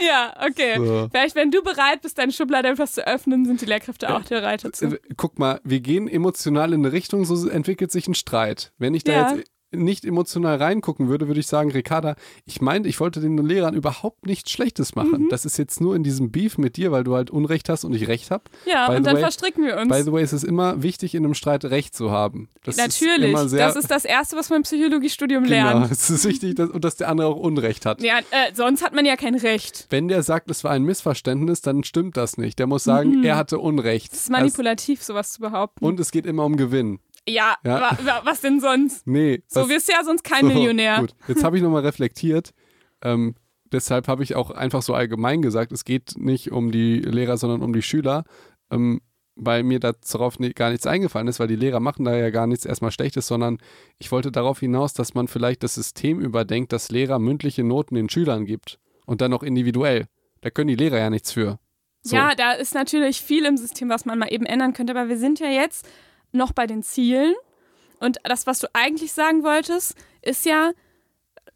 Ja, 0.00 0.34
okay. 0.46 0.76
So. 0.76 1.08
Vielleicht, 1.10 1.34
wenn 1.34 1.50
du 1.50 1.62
bereit 1.62 2.02
bist, 2.02 2.18
deine 2.18 2.32
Schublade 2.32 2.68
etwas 2.68 2.92
zu 2.92 3.06
öffnen, 3.06 3.44
sind 3.44 3.60
die 3.60 3.66
Lehrkräfte 3.66 4.14
auch 4.14 4.22
bereit 4.22 4.64
dazu. 4.64 4.86
Äh, 4.86 4.98
Guck 5.16 5.38
mal, 5.38 5.60
wir 5.64 5.80
gehen 5.80 6.08
emotional 6.08 6.72
in 6.72 6.80
eine 6.84 6.92
Richtung, 6.92 7.24
so 7.24 7.48
entwickelt 7.48 7.90
sich 7.90 8.06
ein 8.08 8.14
Streit. 8.14 8.72
Wenn 8.78 8.94
ich 8.94 9.04
da 9.04 9.12
Ja. 9.12 9.34
jetzt 9.34 9.50
nicht 9.72 10.04
emotional 10.04 10.56
reingucken 10.56 11.08
würde, 11.08 11.28
würde 11.28 11.40
ich 11.40 11.46
sagen, 11.46 11.70
Ricarda, 11.70 12.16
ich 12.44 12.60
meinte, 12.60 12.88
ich 12.88 12.98
wollte 13.00 13.20
den 13.20 13.38
Lehrern 13.38 13.74
überhaupt 13.74 14.26
nichts 14.26 14.50
Schlechtes 14.50 14.94
machen. 14.94 15.24
Mhm. 15.24 15.28
Das 15.28 15.44
ist 15.44 15.58
jetzt 15.58 15.80
nur 15.80 15.94
in 15.94 16.02
diesem 16.02 16.30
Beef 16.30 16.58
mit 16.58 16.76
dir, 16.76 16.92
weil 16.92 17.04
du 17.04 17.14
halt 17.14 17.30
Unrecht 17.30 17.68
hast 17.68 17.84
und 17.84 17.94
ich 17.94 18.08
Recht 18.08 18.30
habe. 18.30 18.44
Ja, 18.66 18.88
by 18.88 18.96
und 18.96 19.06
dann 19.06 19.16
way- 19.16 19.20
verstricken 19.20 19.64
wir 19.64 19.76
uns. 19.78 19.88
By 19.88 20.02
the 20.02 20.12
way, 20.12 20.22
es 20.22 20.32
ist 20.32 20.44
immer 20.44 20.82
wichtig, 20.82 21.14
in 21.14 21.24
einem 21.24 21.34
Streit 21.34 21.64
Recht 21.64 21.94
zu 21.94 22.10
haben. 22.10 22.48
Das 22.64 22.76
Ist 22.76 23.00
Natürlich, 23.00 23.30
immer 23.30 23.48
sehr, 23.48 23.66
das 23.66 23.76
ist 23.76 23.90
das 23.90 24.04
Erste, 24.04 24.36
was 24.36 24.50
man 24.50 24.58
im 24.58 24.62
Psychologiestudium 24.64 25.44
genau, 25.44 25.54
lernt. 25.54 25.90
es 25.90 26.10
ist 26.10 26.26
wichtig, 26.26 26.56
dass, 26.56 26.68
und 26.70 26.84
dass 26.84 26.96
der 26.96 27.08
andere 27.08 27.28
auch 27.28 27.36
Unrecht 27.36 27.86
hat. 27.86 28.02
Ja, 28.02 28.18
äh, 28.18 28.54
sonst 28.54 28.82
hat 28.84 28.92
man 28.94 29.04
ja 29.06 29.16
kein 29.16 29.34
Recht. 29.34 29.86
Wenn 29.90 30.08
der 30.08 30.22
sagt, 30.22 30.50
es 30.50 30.64
war 30.64 30.72
ein 30.72 30.82
Missverständnis, 30.82 31.62
dann 31.62 31.84
stimmt 31.84 32.16
das 32.16 32.36
nicht. 32.36 32.58
Der 32.58 32.66
muss 32.66 32.84
sagen, 32.84 33.24
er 33.24 33.36
hatte 33.36 33.58
Unrecht. 33.58 34.12
Mhm. 34.12 34.14
Das 34.16 34.20
ist 34.22 34.30
manipulativ, 34.30 35.02
sowas 35.02 35.32
zu 35.32 35.40
behaupten. 35.40 35.84
und 35.84 35.98
es 36.00 36.10
geht 36.10 36.26
immer 36.26 36.44
um 36.44 36.56
Gewinn. 36.56 36.98
Ja, 37.30 37.56
Ja. 37.64 37.80
wa 37.80 37.98
wa 38.04 38.20
was 38.24 38.40
denn 38.40 38.60
sonst? 38.60 39.06
Nee. 39.06 39.42
So 39.46 39.68
wirst 39.68 39.88
du 39.88 39.92
ja 39.92 40.04
sonst 40.04 40.22
kein 40.24 40.42
So, 40.42 40.48
Millionär. 40.48 40.98
Gut, 41.00 41.14
jetzt 41.28 41.44
habe 41.44 41.56
ich 41.56 41.62
nochmal 41.62 41.82
reflektiert. 41.82 42.50
Ähm, 43.02 43.34
deshalb 43.72 44.08
habe 44.08 44.22
ich 44.22 44.34
auch 44.36 44.50
einfach 44.50 44.82
so 44.82 44.94
allgemein 44.94 45.42
gesagt, 45.42 45.72
es 45.72 45.84
geht 45.84 46.14
nicht 46.16 46.52
um 46.52 46.70
die 46.72 46.98
Lehrer, 47.00 47.36
sondern 47.36 47.62
um 47.62 47.72
die 47.72 47.82
Schüler, 47.82 48.24
ähm, 48.70 49.00
weil 49.36 49.62
mir 49.62 49.80
darauf 49.80 50.36
gar 50.54 50.70
nichts 50.70 50.86
eingefallen 50.86 51.28
ist, 51.28 51.40
weil 51.40 51.48
die 51.48 51.56
Lehrer 51.56 51.80
machen 51.80 52.04
da 52.04 52.14
ja 52.14 52.30
gar 52.30 52.46
nichts 52.46 52.66
erstmal 52.66 52.90
Schlechtes, 52.90 53.26
sondern 53.26 53.58
ich 53.98 54.12
wollte 54.12 54.30
darauf 54.30 54.60
hinaus, 54.60 54.92
dass 54.92 55.14
man 55.14 55.28
vielleicht 55.28 55.62
das 55.62 55.76
System 55.76 56.20
überdenkt, 56.20 56.72
dass 56.72 56.90
Lehrer 56.90 57.18
mündliche 57.18 57.64
Noten 57.64 57.94
den 57.94 58.10
Schülern 58.10 58.44
gibt 58.44 58.78
und 59.06 59.20
dann 59.22 59.32
auch 59.32 59.42
individuell. 59.42 60.06
Da 60.42 60.50
können 60.50 60.68
die 60.68 60.74
Lehrer 60.74 60.98
ja 60.98 61.10
nichts 61.10 61.32
für. 61.32 61.58
So. 62.02 62.16
Ja, 62.16 62.34
da 62.34 62.52
ist 62.52 62.74
natürlich 62.74 63.20
viel 63.20 63.44
im 63.44 63.56
System, 63.56 63.88
was 63.88 64.04
man 64.04 64.18
mal 64.18 64.32
eben 64.32 64.46
ändern 64.46 64.72
könnte, 64.72 64.92
aber 64.94 65.08
wir 65.08 65.18
sind 65.18 65.38
ja 65.38 65.48
jetzt 65.48 65.86
noch 66.32 66.52
bei 66.52 66.66
den 66.66 66.82
Zielen. 66.82 67.34
Und 67.98 68.18
das, 68.24 68.46
was 68.46 68.58
du 68.60 68.68
eigentlich 68.72 69.12
sagen 69.12 69.42
wolltest, 69.42 69.94
ist 70.22 70.46
ja, 70.46 70.72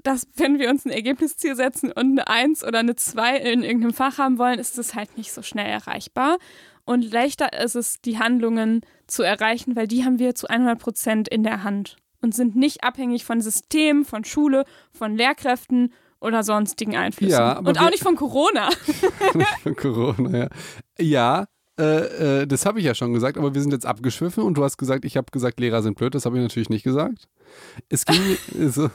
dass 0.03 0.27
wenn 0.37 0.59
wir 0.59 0.69
uns 0.69 0.85
ein 0.85 0.91
Ergebnisziel 0.91 1.57
setzen 1.57 1.91
und 1.91 2.19
eine 2.19 2.29
1 2.29 2.65
oder 2.65 2.81
eine 2.81 2.95
2 2.95 3.39
in 3.39 3.63
irgendeinem 3.63 3.95
Fach 3.95 4.19
haben 4.19 4.39
wollen, 4.39 4.59
ist 4.59 4.77
das 4.77 4.95
halt 4.95 5.17
nicht 5.17 5.33
so 5.33 5.43
schnell 5.43 5.67
erreichbar. 5.67 6.39
Und 6.85 7.11
leichter 7.11 7.59
ist 7.59 7.77
es, 7.77 8.01
die 8.03 8.19
Handlungen 8.19 8.83
zu 9.07 9.23
erreichen, 9.23 9.75
weil 9.75 9.89
die 9.89 10.05
haben 10.05 10.19
wir 10.19 10.35
zu 10.35 10.49
100 10.49 10.79
Prozent 10.79 11.29
in 11.29 11.43
der 11.43 11.65
Hand 11.65 11.97
und 12.21 12.35
sind 12.35 12.57
nicht 12.57 12.85
abhängig 12.85 13.25
von 13.25 13.41
Systemen, 13.41 14.05
von 14.05 14.25
Schule, 14.25 14.65
von 14.93 15.17
Lehrkräften 15.17 15.93
oder 16.21 16.43
sonstigen 16.43 16.97
Einflüssen. 16.97 17.39
Ja, 17.39 17.59
und 17.59 17.79
auch 17.81 17.91
nicht 17.91 18.03
von 18.03 18.17
Corona. 18.17 18.71
Von 19.63 19.77
Corona, 19.77 20.39
ja. 20.39 20.49
Ja, 20.99 21.45
äh, 21.79 22.43
äh, 22.43 22.47
das 22.47 22.67
habe 22.67 22.79
ich 22.79 22.85
ja 22.85 22.95
schon 22.95 23.13
gesagt, 23.13 23.37
aber 23.37 23.55
wir 23.55 23.61
sind 23.61 23.73
jetzt 23.73 23.87
abgeschwiffen 23.87 24.43
und 24.45 24.57
du 24.57 24.63
hast 24.65 24.77
gesagt, 24.77 25.05
ich 25.05 25.17
habe 25.17 25.27
gesagt, 25.33 25.59
Lehrer 25.61 25.83
sind 25.83 25.97
blöd. 25.99 26.15
Das 26.15 26.25
habe 26.25 26.37
ich 26.37 26.43
natürlich 26.43 26.69
nicht 26.71 26.85
gesagt. 26.85 27.29
Es 27.89 28.05
ging, 28.07 28.21
mir- 28.27 28.39
also, 28.65 28.91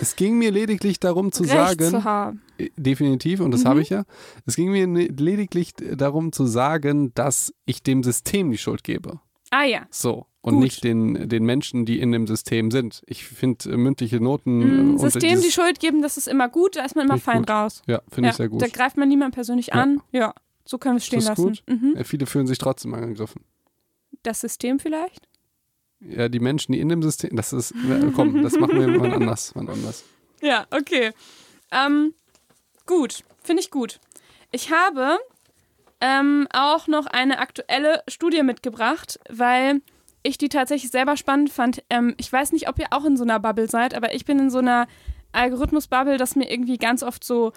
es 0.00 0.14
ging 0.16 0.38
mir 0.38 0.50
lediglich 0.50 1.00
darum 1.00 1.32
zu 1.32 1.42
Recht 1.42 1.52
sagen, 1.52 1.90
zu 1.90 2.04
haben. 2.04 2.42
äh, 2.58 2.70
definitiv, 2.76 3.40
und 3.40 3.50
das 3.50 3.64
Mhm. 3.64 3.68
habe 3.68 3.82
ich 3.82 3.88
ja, 3.90 4.04
es 4.46 4.56
ging 4.56 4.70
mir 4.70 4.86
ne- 4.86 5.06
lediglich 5.08 5.74
darum 5.74 6.32
zu 6.32 6.46
sagen, 6.46 7.12
dass 7.14 7.52
ich 7.66 7.82
dem 7.82 8.02
System 8.02 8.50
die 8.50 8.58
Schuld 8.58 8.84
gebe. 8.84 9.20
Ah 9.50 9.64
ja. 9.64 9.82
So. 9.90 10.26
Und 10.42 10.54
Gut. 10.54 10.62
nicht 10.62 10.84
den, 10.84 11.28
den 11.28 11.44
Menschen, 11.44 11.84
die 11.84 12.00
in 12.00 12.12
dem 12.12 12.26
System 12.26 12.70
sind. 12.70 13.02
Ich 13.06 13.24
finde 13.26 13.76
mündliche 13.76 14.20
Noten. 14.20 14.94
Mm, 14.94 14.98
System 14.98 15.28
dieses- 15.30 15.44
die 15.44 15.50
Schuld 15.52 15.80
geben, 15.80 16.00
das 16.00 16.16
ist 16.16 16.28
immer 16.28 16.48
gut, 16.48 16.76
da 16.76 16.84
ist 16.84 16.96
man 16.96 17.04
immer 17.06 17.18
fein 17.18 17.40
gut. 17.40 17.50
raus. 17.50 17.82
Ja, 17.86 18.00
finde 18.08 18.28
Ja, 18.28 18.30
ich 18.30 18.36
sehr 18.36 18.48
gut. 18.48 18.62
Da 18.62 18.68
greift 18.68 18.96
man 18.96 19.08
niemand 19.08 19.34
persönlich 19.34 19.66
Ja. 19.66 19.74
an. 19.74 20.00
Ja, 20.12 20.32
so 20.70 20.78
können 20.78 20.94
wir 20.94 20.98
es 20.98 21.06
stehen 21.06 21.18
das 21.18 21.28
lassen. 21.30 21.42
gut? 21.42 21.62
Mhm. 21.66 21.96
Äh, 21.96 22.04
Viele 22.04 22.26
fühlen 22.26 22.46
sich 22.46 22.58
trotzdem 22.58 22.94
angegriffen. 22.94 23.42
Das 24.22 24.40
System 24.40 24.78
vielleicht? 24.78 25.26
Ja, 25.98 26.28
die 26.28 26.38
Menschen, 26.38 26.72
die 26.72 26.78
in 26.80 26.88
dem 26.88 27.02
System, 27.02 27.34
das 27.34 27.52
ist, 27.52 27.74
ja, 27.88 27.98
komm, 28.14 28.40
das 28.42 28.56
machen 28.56 28.78
wir 28.78 29.00
wann 29.00 29.12
anders, 29.12 29.50
wann 29.54 29.68
anders. 29.68 30.04
Ja, 30.42 30.66
okay. 30.70 31.10
Ähm, 31.70 32.14
gut, 32.86 33.24
finde 33.42 33.60
ich 33.60 33.70
gut. 33.70 34.00
Ich 34.52 34.70
habe 34.72 35.18
ähm, 36.00 36.48
auch 36.50 36.86
noch 36.86 37.04
eine 37.04 37.40
aktuelle 37.40 38.02
Studie 38.08 38.42
mitgebracht, 38.42 39.20
weil 39.28 39.82
ich 40.22 40.38
die 40.38 40.48
tatsächlich 40.48 40.90
selber 40.90 41.18
spannend 41.18 41.50
fand. 41.50 41.82
Ähm, 41.90 42.14
ich 42.16 42.32
weiß 42.32 42.52
nicht, 42.52 42.70
ob 42.70 42.78
ihr 42.78 42.86
auch 42.92 43.04
in 43.04 43.18
so 43.18 43.24
einer 43.24 43.38
Bubble 43.38 43.68
seid, 43.68 43.92
aber 43.94 44.14
ich 44.14 44.24
bin 44.24 44.38
in 44.38 44.48
so 44.48 44.60
einer 44.60 44.86
Algorithmus-Bubble, 45.32 46.16
dass 46.16 46.36
mir 46.36 46.50
irgendwie 46.50 46.78
ganz 46.78 47.02
oft 47.02 47.22
so 47.22 47.52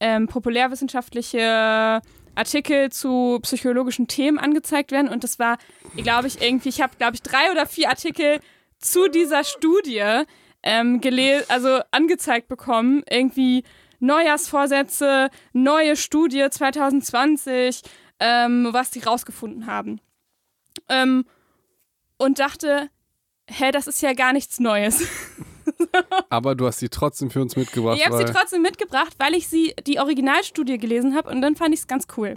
ähm, 0.00 0.26
populärwissenschaftliche 0.26 2.00
Artikel 2.34 2.90
zu 2.90 3.38
psychologischen 3.42 4.08
Themen 4.08 4.38
angezeigt 4.38 4.92
werden. 4.92 5.08
Und 5.08 5.24
das 5.24 5.38
war, 5.38 5.58
glaube 5.96 6.28
ich, 6.28 6.42
irgendwie, 6.42 6.68
ich 6.68 6.80
habe, 6.80 6.96
glaube 6.96 7.14
ich, 7.14 7.22
drei 7.22 7.50
oder 7.50 7.66
vier 7.66 7.88
Artikel 7.88 8.40
zu 8.78 9.08
dieser 9.08 9.44
Studie 9.44 10.24
ähm, 10.62 11.00
also 11.48 11.80
angezeigt 11.90 12.48
bekommen. 12.48 13.02
Irgendwie 13.08 13.64
Neujahrsvorsätze, 14.00 15.30
neue 15.52 15.96
Studie 15.96 16.46
2020, 16.50 17.82
ähm, 18.20 18.68
was 18.70 18.90
die 18.90 19.00
rausgefunden 19.00 19.66
haben. 19.66 20.00
Ähm, 20.88 21.24
und 22.18 22.38
dachte, 22.38 22.90
hä, 23.48 23.70
das 23.70 23.86
ist 23.86 24.02
ja 24.02 24.12
gar 24.12 24.32
nichts 24.32 24.60
Neues. 24.60 25.06
Aber 26.30 26.54
du 26.54 26.66
hast 26.66 26.78
sie 26.78 26.88
trotzdem 26.88 27.30
für 27.30 27.40
uns 27.42 27.56
mitgebracht. 27.56 27.98
Ich 27.98 28.06
habe 28.06 28.16
sie 28.18 28.24
trotzdem 28.32 28.62
mitgebracht, 28.62 29.14
weil 29.18 29.34
ich 29.34 29.48
sie 29.48 29.74
die 29.86 29.98
Originalstudie 29.98 30.78
gelesen 30.78 31.14
habe 31.14 31.30
und 31.30 31.40
dann 31.42 31.56
fand 31.56 31.74
ich 31.74 31.80
es 31.80 31.86
ganz 31.86 32.06
cool. 32.16 32.36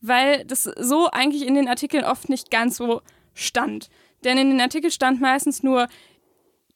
Weil 0.00 0.44
das 0.44 0.64
so 0.64 1.08
eigentlich 1.10 1.46
in 1.46 1.54
den 1.54 1.68
Artikeln 1.68 2.04
oft 2.04 2.28
nicht 2.28 2.50
ganz 2.50 2.76
so 2.76 3.02
stand. 3.34 3.88
Denn 4.24 4.38
in 4.38 4.50
den 4.50 4.60
Artikeln 4.60 4.90
stand 4.90 5.20
meistens 5.20 5.62
nur, 5.62 5.88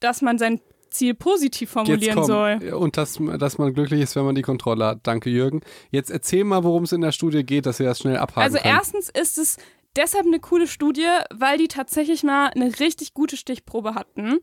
dass 0.01 0.23
man 0.23 0.39
sein 0.39 0.61
Ziel 0.91 1.15
positiv 1.15 1.71
formulieren 1.71 2.25
soll. 2.25 2.73
Und 2.75 2.97
dass, 2.97 3.19
dass 3.39 3.59
man 3.59 3.73
glücklich 3.75 4.01
ist, 4.01 4.15
wenn 4.17 4.25
man 4.25 4.35
die 4.35 4.43
Kontrolle 4.43 4.85
hat. 4.87 5.01
Danke, 5.05 5.31
Jürgen. 5.31 5.63
Jetzt 5.91 6.11
erzähl 6.11 6.45
mal, 6.45 6.65
worum 6.65 6.85
es 6.85 6.93
in 6.93 7.01
der 7.01 7.13
Studie 7.13 7.45
geht, 7.45 7.67
dass 7.67 7.79
wir 7.79 7.87
das 7.87 7.99
schnell 8.01 8.17
abhaken 8.17 8.43
Also 8.43 8.59
können. 8.59 8.75
erstens 8.75 9.09
ist 9.09 9.39
es 9.39 9.57
deshalb 9.97 10.27
eine 10.27 10.39
coole 10.41 10.67
Studie, 10.67 11.09
weil 11.35 11.59
die 11.59 11.69
tatsächlich 11.69 12.23
mal 12.23 12.49
eine 12.49 12.79
richtig 12.79 13.15
gute 13.15 13.37
Stichprobe 13.37 13.95
hatten. 13.95 14.39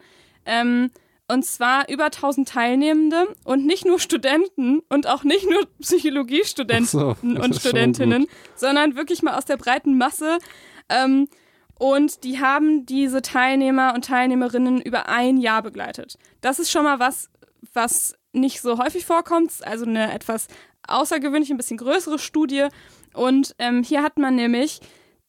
Ähm, 0.46 0.90
und 1.30 1.46
zwar 1.46 1.88
über 1.90 2.06
1000 2.06 2.50
Teilnehmende 2.50 3.28
und 3.44 3.66
nicht 3.66 3.86
nur 3.86 4.00
Studenten 4.00 4.80
und 4.90 5.08
auch 5.08 5.24
nicht 5.24 5.50
nur 5.50 5.66
Psychologiestudenten 5.82 6.86
so, 6.86 7.16
und 7.22 7.56
Studentinnen, 7.60 8.28
sondern 8.56 8.96
wirklich 8.96 9.22
mal 9.22 9.36
aus 9.38 9.46
der 9.46 9.58
breiten 9.58 9.98
Masse. 9.98 10.40
Ähm, 10.90 11.28
und 11.78 12.24
die 12.24 12.40
haben 12.40 12.86
diese 12.86 13.22
Teilnehmer 13.22 13.94
und 13.94 14.06
Teilnehmerinnen 14.06 14.82
über 14.82 15.08
ein 15.08 15.38
Jahr 15.38 15.62
begleitet. 15.62 16.18
Das 16.42 16.60
ist 16.60 16.72
schon 16.72 16.84
mal 16.84 17.00
was, 17.00 17.30
was 17.74 18.16
nicht 18.34 18.62
so 18.62 18.78
häufig 18.78 19.06
vorkommt. 19.06 19.52
Also 19.66 19.86
eine 19.86 20.12
etwas 20.14 20.48
außergewöhnliche, 20.88 21.54
ein 21.54 21.58
bisschen 21.58 21.78
größere 21.78 22.20
Studie. 22.20 22.68
Und 23.14 23.56
ähm, 23.60 23.84
hier 23.84 24.04
hat 24.04 24.18
man 24.18 24.36
nämlich 24.36 24.82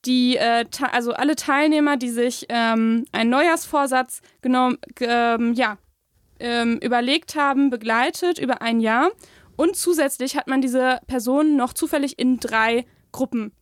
die, 0.06 0.36
äh, 0.38 0.64
also 0.92 1.12
alle 1.12 1.36
Teilnehmer, 1.36 1.96
die 1.96 2.08
sich 2.08 2.46
ähm, 2.48 3.04
einen 3.12 3.30
Neujahrsvorsatz 3.30 4.22
genommen, 4.42 4.78
ge- 4.96 5.08
ähm, 5.10 5.52
ja, 5.54 5.76
ähm, 6.40 6.78
überlegt 6.82 7.36
haben, 7.36 7.70
begleitet 7.70 8.38
über 8.38 8.62
ein 8.62 8.80
Jahr. 8.80 9.10
Und 9.56 9.76
zusätzlich 9.76 10.36
hat 10.36 10.48
man 10.48 10.60
diese 10.60 11.00
Personen 11.06 11.56
noch 11.56 11.72
zufällig 11.72 12.18
in 12.18 12.38
drei 12.38 12.86
Gruppen 13.12 13.52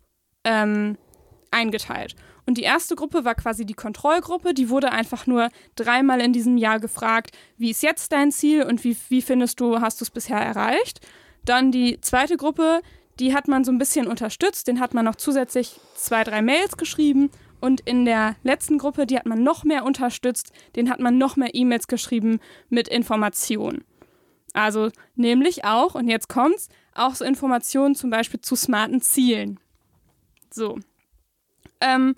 ähm, 0.45 0.97
eingeteilt. 1.51 2.15
Und 2.47 2.57
die 2.57 2.63
erste 2.63 2.97
Gruppe 2.97 3.27
war 3.27 3.35
quasi 3.35 3.67
die 3.67 3.75
Kontrollgruppe. 3.75 4.55
Die 4.55 4.71
wurde 4.71 4.91
einfach 4.91 5.27
nur 5.27 5.51
dreimal 5.77 6.21
in 6.23 6.33
diesem 6.33 6.57
Jahr 6.57 6.81
gefragt, 6.81 7.37
wie 7.59 7.71
ist 7.71 7.83
jetzt 7.83 8.13
dein 8.13 8.33
Ziel 8.33 8.63
und 8.63 8.85
wie, 8.85 8.97
wie 9.11 9.21
findest 9.21 9.61
du, 9.61 9.81
hast 9.81 10.01
du 10.01 10.05
es 10.05 10.11
bisher 10.11 10.39
erreicht? 10.39 11.07
Dann 11.45 11.73
die 11.73 12.01
zweite 12.01 12.39
Gruppe, 12.39 12.81
die 13.19 13.35
hat 13.35 13.49
man 13.49 13.65
so 13.65 13.73
ein 13.73 13.79
bisschen 13.79 14.07
unterstützt. 14.07 14.67
Den 14.69 14.81
hat 14.81 14.95
man 14.95 15.05
noch 15.05 15.17
zusätzlich 15.17 15.79
zwei, 15.95 16.25
drei 16.25 16.41
Mails 16.41 16.77
geschrieben. 16.77 17.31
Und 17.61 17.81
in 17.81 18.05
der 18.05 18.37
letzten 18.43 18.79
Gruppe, 18.79 19.07
die 19.07 19.17
hat 19.17 19.27
man 19.27 19.43
noch 19.43 19.65
mehr 19.65 19.85
unterstützt. 19.85 20.53
Den 20.77 20.91
hat 20.91 21.01
man 21.01 21.19
noch 21.19 21.37
mehr 21.37 21.55
E-Mails 21.55 21.87
geschrieben 21.87 22.41
mit 22.69 22.89
Informationen. 22.89 23.85
Also 24.53 24.91
nämlich 25.15 25.65
auch, 25.65 25.95
und 25.95 26.09
jetzt 26.09 26.29
kommt's, 26.29 26.69
auch 26.95 27.15
so 27.15 27.25
Informationen 27.25 27.95
zum 27.95 28.11
Beispiel 28.11 28.41
zu 28.41 28.57
smarten 28.57 29.01
Zielen. 29.01 29.61
So. 30.51 30.79
Ähm, 31.81 32.15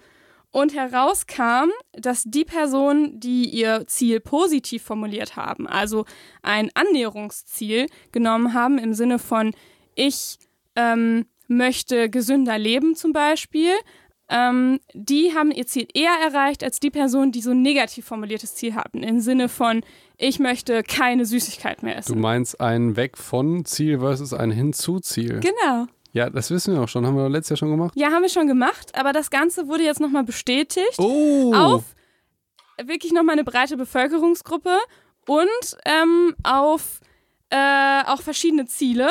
und 0.52 0.74
herauskam, 0.74 1.70
dass 1.92 2.24
die 2.24 2.44
Personen, 2.44 3.20
die 3.20 3.48
ihr 3.48 3.86
Ziel 3.86 4.20
positiv 4.20 4.82
formuliert 4.82 5.36
haben, 5.36 5.66
also 5.66 6.06
ein 6.42 6.70
Annäherungsziel 6.74 7.86
genommen 8.10 8.52
haben 8.52 8.78
im 8.78 8.94
Sinne 8.94 9.18
von 9.18 9.52
ich 9.94 10.38
ähm, 10.76 11.26
möchte 11.46 12.10
gesünder 12.10 12.58
leben 12.58 12.94
zum 12.94 13.12
Beispiel, 13.12 13.72
ähm, 14.30 14.78
die 14.94 15.34
haben 15.34 15.50
ihr 15.50 15.66
Ziel 15.66 15.88
eher 15.92 16.14
erreicht 16.24 16.62
als 16.64 16.78
die 16.80 16.90
Personen, 16.90 17.32
die 17.32 17.42
so 17.42 17.50
ein 17.50 17.62
negativ 17.62 18.06
formuliertes 18.06 18.54
Ziel 18.54 18.74
hatten, 18.74 19.02
im 19.02 19.20
Sinne 19.20 19.48
von 19.48 19.82
ich 20.16 20.38
möchte 20.38 20.82
keine 20.82 21.24
Süßigkeit 21.26 21.82
mehr 21.82 21.96
essen. 21.98 22.14
Du 22.14 22.18
meinst 22.20 22.60
ein 22.60 22.96
Weg 22.96 23.18
von 23.18 23.64
Ziel 23.64 23.98
versus 24.00 24.32
ein 24.32 24.50
Hinzu-Ziel. 24.50 25.40
Genau. 25.40 25.86
Ja, 26.12 26.28
das 26.28 26.50
wissen 26.50 26.74
wir 26.74 26.82
auch 26.82 26.88
schon. 26.88 27.06
Haben 27.06 27.16
wir 27.16 27.28
letztes 27.28 27.50
Jahr 27.50 27.56
schon 27.58 27.70
gemacht? 27.70 27.94
Ja, 27.96 28.10
haben 28.10 28.22
wir 28.22 28.28
schon 28.28 28.46
gemacht, 28.46 28.94
aber 28.94 29.12
das 29.12 29.30
Ganze 29.30 29.68
wurde 29.68 29.84
jetzt 29.84 30.00
nochmal 30.00 30.24
bestätigt 30.24 30.98
Oh! 30.98 31.52
auf 31.54 31.84
wirklich 32.84 33.12
nochmal 33.12 33.34
eine 33.34 33.44
breite 33.44 33.76
Bevölkerungsgruppe 33.76 34.76
und 35.26 35.76
ähm, 35.84 36.34
auf 36.42 37.00
äh, 37.50 38.02
auch 38.06 38.22
verschiedene 38.22 38.66
Ziele. 38.66 39.10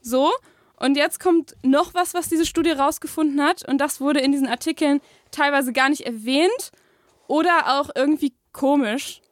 So. 0.00 0.30
Und 0.78 0.96
jetzt 0.96 1.20
kommt 1.20 1.56
noch 1.62 1.94
was, 1.94 2.14
was 2.14 2.28
diese 2.28 2.44
Studie 2.46 2.70
rausgefunden 2.70 3.42
hat. 3.42 3.66
Und 3.66 3.78
das 3.78 4.00
wurde 4.00 4.20
in 4.20 4.32
diesen 4.32 4.46
Artikeln 4.46 5.00
teilweise 5.30 5.72
gar 5.72 5.88
nicht 5.88 6.02
erwähnt 6.02 6.70
oder 7.28 7.78
auch 7.78 7.90
irgendwie 7.94 8.34
komisch. 8.52 9.22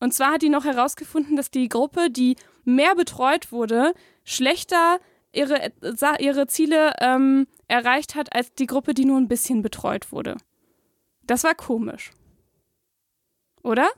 Und 0.00 0.12
zwar 0.12 0.32
hat 0.32 0.42
die 0.42 0.48
noch 0.48 0.64
herausgefunden, 0.64 1.36
dass 1.36 1.50
die 1.50 1.68
Gruppe, 1.68 2.10
die 2.10 2.36
mehr 2.64 2.94
betreut 2.94 3.52
wurde, 3.52 3.94
schlechter 4.24 4.98
ihre, 5.32 5.72
ihre 6.18 6.46
Ziele 6.46 6.94
ähm, 7.00 7.46
erreicht 7.68 8.14
hat 8.14 8.34
als 8.34 8.54
die 8.54 8.66
Gruppe, 8.66 8.94
die 8.94 9.04
nur 9.04 9.18
ein 9.18 9.28
bisschen 9.28 9.62
betreut 9.62 10.12
wurde. 10.12 10.36
Das 11.24 11.44
war 11.44 11.54
komisch. 11.54 12.12
Oder? 13.62 13.88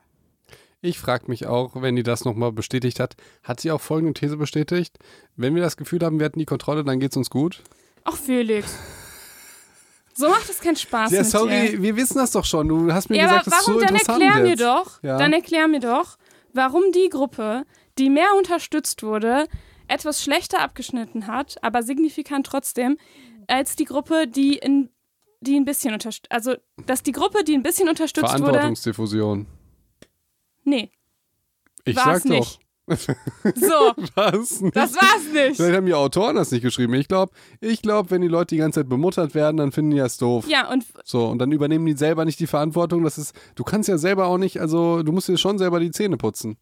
Ich 0.81 0.99
frage 0.99 1.25
mich 1.27 1.47
auch, 1.47 1.83
wenn 1.83 1.97
die 1.97 2.05
das 2.05 2.25
nochmal 2.25 2.53
bestätigt 2.53 3.01
hat, 3.01 3.17
hat 3.43 3.61
sie 3.61 3.71
auch 3.73 3.81
folgende 3.81 4.15
These 4.15 4.37
bestätigt? 4.37 4.97
Wenn 5.37 5.55
wir 5.55 5.63
das 5.63 5.77
Gefühl 5.77 6.01
haben, 6.05 6.21
wir 6.21 6.27
hatten 6.27 6.39
die 6.39 6.45
Kontrolle, 6.47 6.85
dann 6.85 7.01
geht's 7.01 7.17
uns 7.17 7.31
gut? 7.31 7.63
Ach, 8.05 8.17
Felix. 8.17 8.77
So 10.15 10.29
macht 10.29 10.49
es 10.49 10.61
keinen 10.61 10.77
Spaß. 10.77 11.11
Ja, 11.13 11.25
sorry, 11.25 11.71
Dir. 11.71 11.83
wir 11.83 11.97
wissen 11.97 12.19
das 12.19 12.31
doch 12.33 12.45
schon. 12.45 12.69
Du 12.69 12.93
hast 12.93 13.11
mir 13.11 13.17
Ja, 13.17 13.25
gesagt, 13.25 13.47
aber 13.47 13.51
das 13.51 13.61
ist 13.61 13.69
warum? 13.69 13.81
so 13.81 13.87
dann 13.87 13.95
interessant 13.97 14.23
erklär 14.23 14.43
mir 14.43 14.49
jetzt. 14.51 14.61
doch. 14.63 15.03
Ja. 15.03 15.19
Dann 15.19 15.33
erklär 15.33 15.69
mir 15.69 15.81
doch, 15.81 16.17
warum 16.53 16.83
die 16.93 17.09
Gruppe, 17.09 17.65
die 17.99 18.11
mehr 18.11 18.29
unterstützt 18.37 19.03
wurde, 19.03 19.47
etwas 19.89 20.23
schlechter 20.23 20.61
abgeschnitten 20.61 21.27
hat, 21.27 21.57
aber 21.63 21.83
signifikant 21.83 22.47
trotzdem, 22.47 22.99
als 23.49 23.75
die 23.77 23.85
Gruppe, 23.85 24.27
die 24.29 24.57
in 24.59 24.91
die 25.41 25.57
ein 25.57 25.65
bisschen 25.65 25.93
unterstützt, 25.95 26.31
also 26.31 26.55
dass 26.87 27.03
die 27.03 27.13
Gruppe, 27.13 27.45
die 27.45 27.55
ein 27.55 27.63
bisschen 27.63 27.89
unterstützt 27.89 28.25
wurde, 28.33 28.39
Verantwortungsdiffusion. 28.45 29.47
Nee, 30.69 30.91
Ich 31.85 31.97
war's 31.97 32.23
sag 32.23 32.31
nicht. 32.31 32.59
doch. 32.61 32.69
So, 33.55 33.93
Was? 34.15 34.61
Nicht? 34.63 34.75
das 34.75 34.95
war's 34.95 35.31
nicht. 35.33 35.57
Vielleicht 35.57 35.77
haben 35.77 35.85
die 35.87 35.93
Autoren 35.95 36.37
das 36.37 36.51
nicht 36.51 36.63
geschrieben. 36.63 36.95
Ich 36.95 37.07
glaube, 37.07 37.33
ich 37.61 37.83
glaub, 37.83 38.11
wenn 38.11 38.23
die 38.23 38.29
Leute 38.29 38.55
die 38.55 38.59
ganze 38.61 38.81
Zeit 38.81 38.89
bemuttert 38.89 39.35
werden, 39.35 39.59
dann 39.59 39.73
finden 39.73 39.91
die 39.91 39.99
das 39.99 40.17
doof. 40.17 40.47
Ja, 40.49 40.71
und 40.73 40.87
So, 41.05 41.27
und 41.27 41.39
dann 41.39 41.53
übernehmen 41.53 41.85
die 41.85 41.93
selber 41.93 42.25
nicht 42.25 42.41
die 42.41 42.47
Verantwortung. 42.47 43.05
Das 43.05 43.19
ist, 43.19 43.35
du 43.57 43.65
kannst 43.65 43.91
ja 43.91 43.99
selber 43.99 44.27
auch 44.27 44.39
nicht, 44.39 44.59
also 44.61 45.03
du 45.03 45.13
musst 45.13 45.29
dir 45.29 45.37
schon 45.37 45.59
selber 45.59 45.81
die 45.81 45.91
Zähne 45.91 46.17
putzen. 46.17 46.57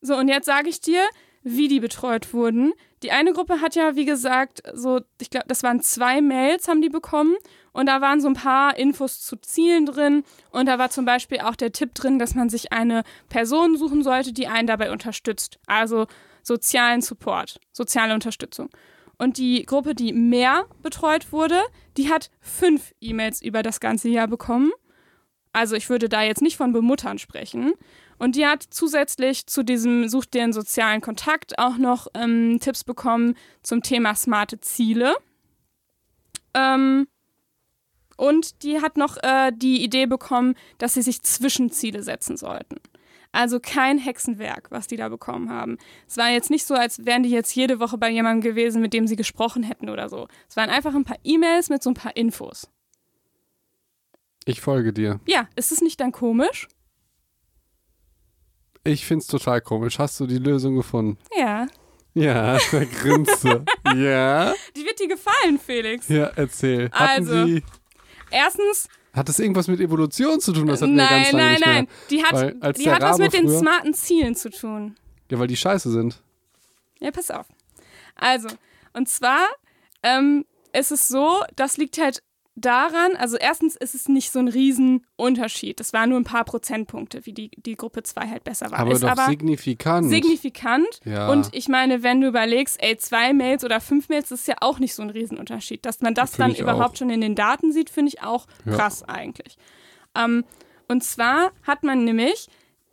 So, 0.00 0.16
und 0.16 0.28
jetzt 0.28 0.46
sage 0.46 0.68
ich 0.68 0.80
dir, 0.80 1.02
wie 1.42 1.66
die 1.66 1.80
betreut 1.80 2.32
wurden. 2.32 2.72
Die 3.02 3.10
eine 3.10 3.32
Gruppe 3.32 3.60
hat 3.60 3.74
ja, 3.74 3.96
wie 3.96 4.04
gesagt, 4.04 4.62
so, 4.74 5.00
ich 5.20 5.30
glaube, 5.30 5.46
das 5.48 5.64
waren 5.64 5.80
zwei 5.80 6.20
Mails, 6.20 6.68
haben 6.68 6.80
die 6.82 6.90
bekommen. 6.90 7.34
Und 7.72 7.86
da 7.86 8.00
waren 8.00 8.20
so 8.20 8.28
ein 8.28 8.34
paar 8.34 8.76
Infos 8.76 9.20
zu 9.20 9.36
Zielen 9.36 9.86
drin. 9.86 10.24
Und 10.50 10.66
da 10.66 10.78
war 10.78 10.90
zum 10.90 11.04
Beispiel 11.04 11.40
auch 11.40 11.56
der 11.56 11.72
Tipp 11.72 11.94
drin, 11.94 12.18
dass 12.18 12.34
man 12.34 12.48
sich 12.48 12.72
eine 12.72 13.02
Person 13.28 13.76
suchen 13.76 14.02
sollte, 14.02 14.32
die 14.32 14.46
einen 14.46 14.66
dabei 14.66 14.90
unterstützt. 14.92 15.58
Also 15.66 16.06
sozialen 16.42 17.00
Support, 17.00 17.60
soziale 17.72 18.14
Unterstützung. 18.14 18.68
Und 19.18 19.38
die 19.38 19.64
Gruppe, 19.64 19.94
die 19.94 20.12
mehr 20.12 20.64
betreut 20.82 21.32
wurde, 21.32 21.60
die 21.96 22.10
hat 22.10 22.30
fünf 22.40 22.92
E-Mails 23.00 23.40
über 23.40 23.62
das 23.62 23.80
ganze 23.80 24.08
Jahr 24.08 24.26
bekommen. 24.26 24.72
Also 25.52 25.76
ich 25.76 25.90
würde 25.90 26.08
da 26.08 26.22
jetzt 26.22 26.42
nicht 26.42 26.56
von 26.56 26.72
Bemuttern 26.72 27.18
sprechen. 27.18 27.74
Und 28.18 28.36
die 28.36 28.46
hat 28.46 28.62
zusätzlich 28.62 29.46
zu 29.46 29.62
diesem 29.62 30.08
Such 30.08 30.26
dir 30.26 30.42
einen 30.42 30.52
sozialen 30.52 31.00
Kontakt 31.00 31.58
auch 31.58 31.76
noch 31.76 32.06
ähm, 32.14 32.58
Tipps 32.60 32.84
bekommen 32.84 33.36
zum 33.62 33.82
Thema 33.82 34.14
smarte 34.14 34.60
Ziele. 34.60 35.14
Ähm, 36.54 37.06
und 38.22 38.62
die 38.62 38.80
hat 38.80 38.96
noch 38.96 39.16
äh, 39.24 39.50
die 39.52 39.82
Idee 39.82 40.06
bekommen, 40.06 40.54
dass 40.78 40.94
sie 40.94 41.02
sich 41.02 41.22
Zwischenziele 41.22 42.04
setzen 42.04 42.36
sollten. 42.36 42.76
Also 43.32 43.58
kein 43.58 43.98
Hexenwerk, 43.98 44.70
was 44.70 44.86
die 44.86 44.96
da 44.96 45.08
bekommen 45.08 45.50
haben. 45.50 45.76
Es 46.06 46.18
war 46.18 46.30
jetzt 46.30 46.48
nicht 46.48 46.64
so, 46.64 46.74
als 46.74 47.04
wären 47.04 47.24
die 47.24 47.30
jetzt 47.30 47.52
jede 47.56 47.80
Woche 47.80 47.98
bei 47.98 48.10
jemandem 48.10 48.48
gewesen, 48.48 48.80
mit 48.80 48.92
dem 48.92 49.08
sie 49.08 49.16
gesprochen 49.16 49.64
hätten 49.64 49.88
oder 49.88 50.08
so. 50.08 50.28
Es 50.48 50.56
waren 50.56 50.70
einfach 50.70 50.94
ein 50.94 51.02
paar 51.04 51.16
E-Mails 51.24 51.68
mit 51.68 51.82
so 51.82 51.90
ein 51.90 51.94
paar 51.94 52.14
Infos. 52.16 52.70
Ich 54.44 54.60
folge 54.60 54.92
dir. 54.92 55.18
Ja, 55.26 55.48
ist 55.56 55.72
es 55.72 55.80
nicht 55.80 55.98
dann 55.98 56.12
komisch? 56.12 56.68
Ich 58.84 59.04
find's 59.04 59.26
total 59.26 59.60
komisch. 59.60 59.98
Hast 59.98 60.20
du 60.20 60.26
die 60.26 60.38
Lösung 60.38 60.76
gefunden? 60.76 61.18
Ja. 61.36 61.66
Ja, 62.14 62.58
da 62.70 62.84
grinst 62.84 63.42
du. 63.42 63.64
ja? 63.96 64.52
Die 64.76 64.84
wird 64.84 65.00
dir 65.00 65.08
gefallen, 65.08 65.58
Felix. 65.58 66.08
Ja, 66.08 66.26
erzähl. 66.36 66.88
Hatten 66.92 67.28
Also, 67.28 67.46
sie, 67.46 67.62
Erstens, 68.32 68.88
hat 69.12 69.28
das 69.28 69.38
irgendwas 69.38 69.68
mit 69.68 69.80
Evolution 69.80 70.40
zu 70.40 70.52
tun? 70.52 70.66
Das 70.66 70.80
wir 70.80 70.88
nein, 70.88 71.08
ganz 71.08 71.32
lange 71.32 71.44
nein, 71.44 71.50
nicht 71.52 71.66
mehr. 71.66 71.74
nein. 71.74 71.88
Die 72.10 72.24
hat, 72.24 72.32
Weil 72.32 72.72
die 72.72 72.90
hat 72.90 73.02
was 73.02 73.18
mit 73.18 73.32
den 73.34 73.46
früher- 73.48 73.58
smarten 73.58 73.94
Zielen 73.94 74.34
zu 74.34 74.50
tun. 74.50 74.96
Ja, 75.30 75.38
weil 75.38 75.46
die 75.46 75.56
scheiße 75.56 75.90
sind. 75.90 76.22
Ja, 76.98 77.10
pass 77.10 77.30
auf. 77.30 77.46
Also, 78.16 78.48
und 78.92 79.08
zwar 79.08 79.46
ähm, 80.02 80.44
ist 80.72 80.92
es 80.92 81.08
so, 81.08 81.42
das 81.56 81.76
liegt 81.76 81.98
halt 81.98 82.22
daran, 82.54 83.16
also 83.16 83.36
erstens 83.36 83.76
ist 83.76 83.94
es 83.94 84.08
nicht 84.08 84.30
so 84.30 84.38
ein 84.38 84.48
Riesenunterschied. 84.48 85.80
Das 85.80 85.92
waren 85.92 86.10
nur 86.10 86.20
ein 86.20 86.24
paar 86.24 86.44
Prozentpunkte, 86.44 87.24
wie 87.24 87.32
die, 87.32 87.50
die 87.56 87.76
Gruppe 87.76 88.02
2 88.02 88.28
halt 88.28 88.44
besser 88.44 88.70
war. 88.70 88.78
Aber 88.80 88.92
ist 88.92 89.02
doch 89.02 89.08
aber 89.10 89.26
signifikant. 89.26 90.08
signifikant. 90.10 90.86
Ja. 91.04 91.30
Und 91.30 91.48
ich 91.52 91.68
meine, 91.68 92.02
wenn 92.02 92.20
du 92.20 92.28
überlegst, 92.28 92.82
ey, 92.82 92.96
zwei 92.98 93.32
Mails 93.32 93.64
oder 93.64 93.80
fünf 93.80 94.08
Mails, 94.08 94.28
das 94.28 94.40
ist 94.40 94.48
ja 94.48 94.56
auch 94.60 94.78
nicht 94.78 94.94
so 94.94 95.02
ein 95.02 95.10
Riesenunterschied. 95.10 95.84
Dass 95.86 96.00
man 96.00 96.14
das 96.14 96.36
Find 96.36 96.40
dann 96.40 96.54
überhaupt 96.56 96.94
auch. 96.94 96.98
schon 96.98 97.10
in 97.10 97.20
den 97.20 97.34
Daten 97.34 97.72
sieht, 97.72 97.88
finde 97.90 98.10
ich 98.10 98.22
auch 98.22 98.46
Ja. 98.66 98.76
krass 98.76 99.02
eigentlich. 99.02 99.56
Ähm, 100.14 100.44
und 100.88 101.02
zwar 101.02 101.52
hat 101.66 101.84
man 101.84 102.04
nämlich 102.04 102.48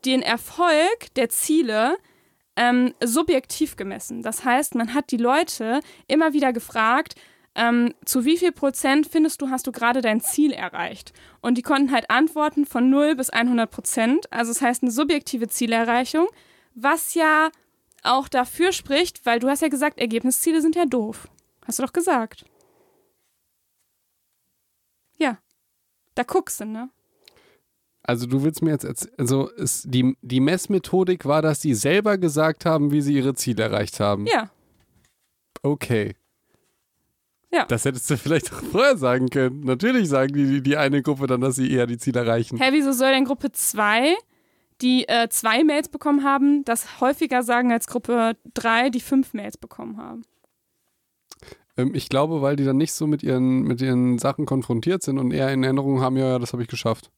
den 0.05 0.21
Erfolg 0.21 1.13
der 1.17 1.27
Ziele 1.29 1.97
ähm, 2.55 2.93
subjektiv 3.03 3.75
gemessen. 3.75 4.21
Das 4.21 4.45
heißt, 4.45 4.75
man 4.75 4.93
hat 4.93 5.11
die 5.11 5.17
Leute 5.17 5.81
immer 6.07 6.33
wieder 6.33 6.53
gefragt, 6.53 7.15
ähm, 7.55 7.93
zu 8.05 8.25
wie 8.25 8.37
viel 8.37 8.51
Prozent 8.51 9.07
findest 9.07 9.41
du, 9.41 9.49
hast 9.49 9.67
du 9.67 9.71
gerade 9.71 10.01
dein 10.01 10.21
Ziel 10.21 10.51
erreicht? 10.51 11.13
Und 11.41 11.57
die 11.57 11.61
konnten 11.61 11.91
halt 11.91 12.09
antworten 12.09 12.65
von 12.65 12.89
0 12.89 13.15
bis 13.15 13.29
100 13.29 13.69
Prozent. 13.69 14.31
Also 14.31 14.51
das 14.51 14.61
heißt 14.61 14.83
eine 14.83 14.91
subjektive 14.91 15.47
Zielerreichung, 15.47 16.27
was 16.75 17.13
ja 17.13 17.49
auch 18.03 18.27
dafür 18.27 18.71
spricht, 18.71 19.25
weil 19.25 19.39
du 19.39 19.49
hast 19.49 19.61
ja 19.61 19.67
gesagt, 19.67 19.99
Ergebnisziele 19.99 20.61
sind 20.61 20.75
ja 20.75 20.85
doof. 20.85 21.27
Hast 21.65 21.79
du 21.79 21.83
doch 21.83 21.93
gesagt. 21.93 22.45
Ja. 25.17 25.37
Da 26.15 26.23
guckst 26.23 26.59
du, 26.61 26.65
ne? 26.65 26.89
Also 28.03 28.25
du 28.25 28.43
willst 28.43 28.61
mir 28.61 28.71
jetzt 28.71 28.85
erzählen, 28.85 29.13
also 29.17 29.51
die, 29.83 30.17
die 30.21 30.39
Messmethodik 30.39 31.25
war, 31.25 31.41
dass 31.41 31.59
die 31.59 31.75
selber 31.75 32.17
gesagt 32.17 32.65
haben, 32.65 32.91
wie 32.91 33.01
sie 33.01 33.13
ihre 33.13 33.35
Ziele 33.35 33.63
erreicht 33.63 33.99
haben. 33.99 34.25
Ja. 34.25 34.49
Okay. 35.61 36.15
Ja. 37.51 37.65
Das 37.65 37.85
hättest 37.85 38.09
du 38.09 38.17
vielleicht 38.17 38.53
auch 38.53 38.61
vorher 38.61 38.97
sagen 38.97 39.29
können. 39.29 39.61
Natürlich 39.61 40.07
sagen 40.07 40.33
die, 40.33 40.61
die, 40.61 40.77
eine 40.77 41.01
Gruppe 41.01 41.27
dann, 41.27 41.41
dass 41.41 41.55
sie 41.55 41.71
eher 41.71 41.87
die 41.87 41.97
Ziele 41.97 42.19
erreichen. 42.19 42.57
Hä, 42.57 42.69
wieso 42.71 42.91
soll 42.91 43.11
denn 43.11 43.25
Gruppe 43.25 43.51
2, 43.51 44.15
die 44.81 45.07
äh, 45.07 45.29
zwei 45.29 45.63
Mails 45.63 45.89
bekommen 45.89 46.23
haben, 46.23 46.63
das 46.63 47.01
häufiger 47.01 47.41
sagen 47.41 47.71
als 47.71 47.87
Gruppe 47.87 48.37
3, 48.53 48.91
die 48.91 48.99
fünf 48.99 49.33
Mails 49.33 49.57
bekommen 49.57 49.97
haben? 49.97 50.21
Ähm, 51.75 51.95
ich 51.95 52.09
glaube, 52.09 52.41
weil 52.41 52.55
die 52.55 52.65
dann 52.65 52.77
nicht 52.77 52.93
so 52.93 53.07
mit 53.07 53.23
ihren, 53.23 53.61
mit 53.61 53.81
ihren 53.81 54.19
Sachen 54.19 54.45
konfrontiert 54.45 55.01
sind 55.01 55.17
und 55.17 55.31
eher 55.31 55.51
in 55.51 55.63
Erinnerung 55.63 56.01
haben, 56.01 56.17
ja, 56.17 56.29
ja, 56.29 56.39
das 56.39 56.53
habe 56.53 56.61
ich 56.61 56.69
geschafft. 56.69 57.09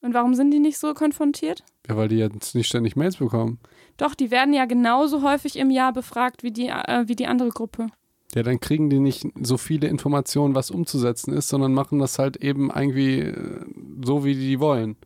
Und 0.00 0.14
warum 0.14 0.34
sind 0.34 0.52
die 0.52 0.60
nicht 0.60 0.78
so 0.78 0.94
konfrontiert? 0.94 1.64
Ja, 1.88 1.96
weil 1.96 2.06
die 2.06 2.18
jetzt 2.18 2.54
nicht 2.54 2.68
ständig 2.68 2.94
Mails 2.94 3.16
bekommen. 3.16 3.58
Doch, 3.96 4.14
die 4.14 4.30
werden 4.30 4.54
ja 4.54 4.64
genauso 4.64 5.22
häufig 5.22 5.56
im 5.56 5.70
Jahr 5.70 5.92
befragt 5.92 6.44
wie 6.44 6.52
die, 6.52 6.68
äh, 6.68 7.08
wie 7.08 7.16
die 7.16 7.26
andere 7.26 7.48
Gruppe. 7.48 7.88
Ja, 8.34 8.42
dann 8.42 8.60
kriegen 8.60 8.90
die 8.90 8.98
nicht 9.00 9.26
so 9.40 9.56
viele 9.56 9.88
Informationen, 9.88 10.54
was 10.54 10.70
umzusetzen 10.70 11.32
ist, 11.32 11.48
sondern 11.48 11.72
machen 11.72 11.98
das 11.98 12.18
halt 12.18 12.36
eben 12.36 12.70
irgendwie 12.70 13.20
äh, 13.20 13.64
so, 14.04 14.24
wie 14.24 14.34
die 14.34 14.60
wollen. 14.60 14.96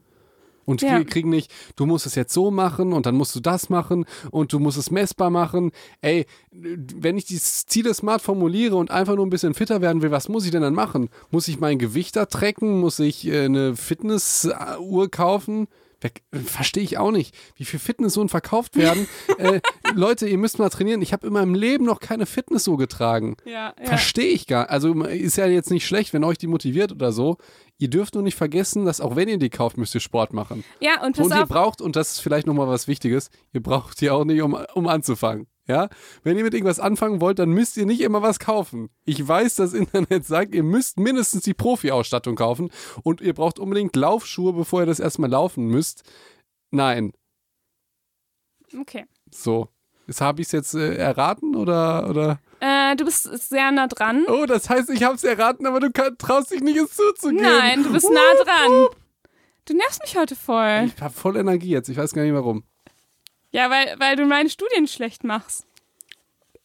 Und 0.65 0.81
Ja. 0.83 0.99
die 0.99 1.05
kriegen 1.05 1.29
nicht, 1.31 1.53
du 1.77 1.87
musst 1.87 2.07
es 2.07 2.15
jetzt 2.15 2.33
so 2.33 2.51
machen 2.51 2.93
und 2.93 3.07
dann 3.07 3.17
musst 3.17 3.35
du 3.35 3.41
das 3.41 3.69
machen 3.69 4.05
und 4.31 4.53
du 4.53 4.59
musst 4.61 4.79
es 4.79 4.91
messbar 4.93 5.29
machen. 5.31 5.73
Ey, 6.01 6.27
wenn 6.53 7.17
ich 7.17 7.25
die 7.25 7.39
Ziele 7.41 7.93
smart 7.95 8.23
formuliere 8.23 8.77
und 8.77 8.91
einfach 8.91 9.17
nur 9.17 9.27
ein 9.27 9.31
bisschen 9.31 9.55
fitter 9.55 9.81
werden 9.81 10.03
will, 10.03 10.13
was 10.13 10.29
muss 10.29 10.45
ich 10.45 10.51
denn 10.53 10.63
dann 10.63 10.75
machen? 10.75 11.09
Muss 11.31 11.49
ich 11.49 11.59
mein 11.59 11.79
Gewicht 11.79 12.15
da 12.17 12.27
tracken? 12.27 12.81
Muss 12.81 12.99
ich 13.01 13.27
äh, 13.27 13.45
eine 13.45 13.75
Fitnessuhr 13.77 15.11
kaufen? 15.11 15.67
Verstehe 16.45 16.83
ich 16.83 16.99
auch 16.99 17.11
nicht, 17.11 17.35
wie 17.57 17.65
viel 17.65 17.79
Fitnessuhren 17.79 18.29
verkauft 18.29 18.77
werden. 18.77 19.07
äh, 19.39 19.61
Leute, 19.95 20.27
ihr 20.29 20.39
müsst 20.39 20.59
mal 20.59 20.71
trainieren. 20.71 21.03
Ich 21.03 21.13
habe 21.13 21.27
in 21.27 21.33
meinem 21.33 21.55
Leben 21.55 21.85
noch 21.85 22.01
keine 22.01 22.27
Fitnessuhr 22.27 22.79
getragen. 22.79 23.37
Ja, 23.45 23.75
ja. 23.79 23.87
Verstehe 23.87 24.31
ich 24.31 24.47
gar 24.47 24.71
Also 24.71 24.93
ist 25.05 25.37
ja 25.37 25.47
jetzt 25.47 25.71
nicht 25.71 25.87
schlecht, 25.87 26.13
wenn 26.13 26.25
euch 26.25 26.39
die 26.39 26.47
motiviert 26.47 26.93
oder 26.93 27.13
so. 27.13 27.39
Ihr 27.79 27.91
dürft 27.91 28.15
nur 28.15 28.23
nicht 28.23 28.37
vergessen, 28.37 28.85
dass 28.85 29.01
auch 29.01 29.17
wenn 29.17 29.29
ihr 29.29 29.39
die 29.39 29.51
kauft, 29.51 29.77
müsst 29.77 29.95
ihr 29.95 30.01
Sport 30.01 30.33
machen. 30.33 30.65
Ja, 30.81 31.05
und 31.05 31.17
pass 31.17 31.27
und 31.27 31.35
ihr 31.35 31.43
auf, 31.43 31.49
braucht, 31.49 31.81
und 31.81 31.97
das 31.97 32.13
ist 32.13 32.21
vielleicht 32.21 32.47
nochmal 32.47 32.69
was 32.69 32.87
Wichtiges, 32.87 33.31
ihr 33.53 33.63
braucht 33.63 34.01
die 34.01 34.11
auch 34.11 34.25
nicht, 34.25 34.41
um, 34.41 34.57
um 34.75 34.87
anzufangen. 34.87 35.47
Ja? 35.73 35.89
Wenn 36.23 36.37
ihr 36.37 36.45
mit 36.45 36.53
irgendwas 36.53 36.79
anfangen 36.79 37.21
wollt, 37.23 37.39
dann 37.39 37.51
müsst 37.51 37.79
ihr 37.79 37.87
nicht 37.87 38.03
immer 38.03 38.21
was 38.21 38.39
kaufen. 38.39 38.91
Ich 39.07 39.27
weiß, 39.27 39.55
das 39.55 39.73
Internet 39.73 40.27
sagt, 40.27 40.55
ihr 40.55 40.63
müsst 40.63 40.99
mindestens 40.99 41.45
die 41.45 41.55
Profi-Ausstattung 41.55 42.37
kaufen 42.37 42.71
und 43.03 43.23
ihr 43.23 43.33
braucht 43.33 43.59
unbedingt 43.59 43.97
Laufschuhe, 43.97 44.53
bevor 44.53 44.83
ihr 44.83 44.87
das 44.87 45.01
erstmal 45.01 45.31
laufen 45.31 45.67
müsst. 45.67 46.03
Nein. 46.71 47.13
okay. 48.79 49.07
So. 49.31 49.69
Habe 50.21 50.43
ich 50.43 50.49
es 50.49 50.53
jetzt 50.53 50.75
äh, 50.75 50.97
erraten 50.97 51.57
oder, 51.57 52.07
oder? 52.11 52.41
Äh, 52.61 52.97
du 52.97 53.07
bist 53.07 53.23
sehr 53.49 53.73
nah 53.73 53.87
dran. 53.87 54.27
Oh, 54.29 54.45
das 54.45 54.69
heißt, 54.69 54.91
ich 54.91 55.05
habe 55.05 55.15
es 55.15 55.25
erraten, 55.25 55.67
aber 55.67 55.81
du 55.81 55.91
kann, 55.91 56.19
traust 56.19 56.51
dich 56.51 56.61
nicht, 56.61 56.77
es 56.77 56.95
zuzugeben. 56.95 57.43
Nein, 57.43 57.83
du 57.83 57.93
bist 57.93 58.11
nah 58.11 58.45
dran. 58.45 58.89
Du 59.65 59.75
nervst 59.75 60.03
mich 60.03 60.17
heute 60.19 60.37
voll. 60.37 60.91
Ich 60.95 61.01
habe 61.01 61.15
voll 61.15 61.37
Energie 61.37 61.71
jetzt. 61.71 61.89
Ich 61.89 61.97
weiß 61.97 62.13
gar 62.13 62.25
nicht 62.25 62.35
warum. 62.35 62.65
Ja, 63.53 63.71
weil, 63.71 63.95
weil 63.99 64.17
du 64.17 64.25
meine 64.27 64.49
Studien 64.49 64.89
schlecht 64.89 65.25
machst. 65.25 65.67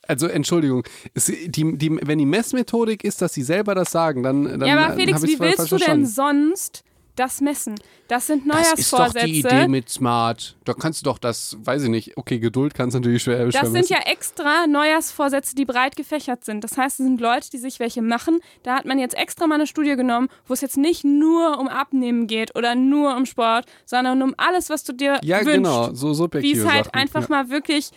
Also 0.08 0.28
Entschuldigung, 0.28 0.84
die, 1.15 1.78
die, 1.78 2.00
wenn 2.02 2.17
die 2.17 2.26
Messmethodik 2.26 3.04
ist, 3.04 3.21
dass 3.21 3.34
sie 3.34 3.43
selber 3.43 3.76
das 3.76 3.91
sagen, 3.91 4.23
dann, 4.23 4.45
dann 4.45 4.65
ja, 4.65 4.78
aber 4.78 4.95
Felix, 4.95 5.21
wie 5.23 5.38
willst 5.38 5.69
du 5.69 5.78
denn 5.78 6.06
sonst 6.06 6.86
das 7.19 7.41
messen? 7.41 7.75
Das 8.08 8.27
sind 8.27 8.47
Das 8.47 8.73
ist 8.73 8.93
doch 8.93 8.99
Neujahrsvorsätze. 8.99 9.25
die 9.25 9.39
Idee 9.39 9.67
mit 9.67 9.89
Smart. 9.89 10.56
Da 10.63 10.73
kannst 10.73 11.01
du 11.01 11.06
doch 11.06 11.17
das, 11.17 11.58
weiß 11.60 11.84
ich 11.84 11.89
nicht. 11.89 12.17
Okay, 12.17 12.39
Geduld 12.39 12.73
kannst 12.73 12.95
du 12.95 12.99
natürlich 12.99 13.23
schwer, 13.23 13.45
Das 13.47 13.71
sind 13.71 13.89
ja 13.89 13.99
extra 14.06 14.67
Neujahrsvorsätze, 14.67 15.56
die 15.56 15.65
breit 15.65 15.95
gefächert 15.95 16.45
sind. 16.45 16.63
Das 16.63 16.77
heißt, 16.77 16.99
es 16.99 17.06
sind 17.06 17.19
Leute, 17.19 17.49
die 17.49 17.58
sich 17.58 17.80
welche 17.80 18.01
machen. 18.01 18.39
Da 18.63 18.75
hat 18.75 18.86
man 18.86 18.99
jetzt 18.99 19.17
extra 19.17 19.47
mal 19.47 19.56
eine 19.56 19.67
Studie 19.67 19.95
genommen, 19.95 20.30
wo 20.45 20.53
es 20.53 20.62
jetzt 20.62 20.77
nicht 20.77 21.03
nur 21.03 21.60
um 21.60 21.67
Abnehmen 21.67 22.27
geht 22.27 22.56
oder 22.56 22.75
nur 22.75 23.15
um 23.15 23.25
Sport, 23.25 23.65
sondern 23.86 24.21
um 24.21 24.34
alles, 24.38 24.69
was 24.69 24.84
du 24.84 24.93
dir 24.93 25.19
ja, 25.23 25.39
wünschst. 25.39 25.53
genau, 25.53 25.93
so 25.93 26.12
Wie 26.12 26.15
subjektive 26.15 26.62
es 26.62 26.71
halt 26.71 26.86
Sachen. 26.86 26.95
einfach 26.99 27.21
ja. 27.23 27.27
mal 27.30 27.49
wirklich 27.49 27.91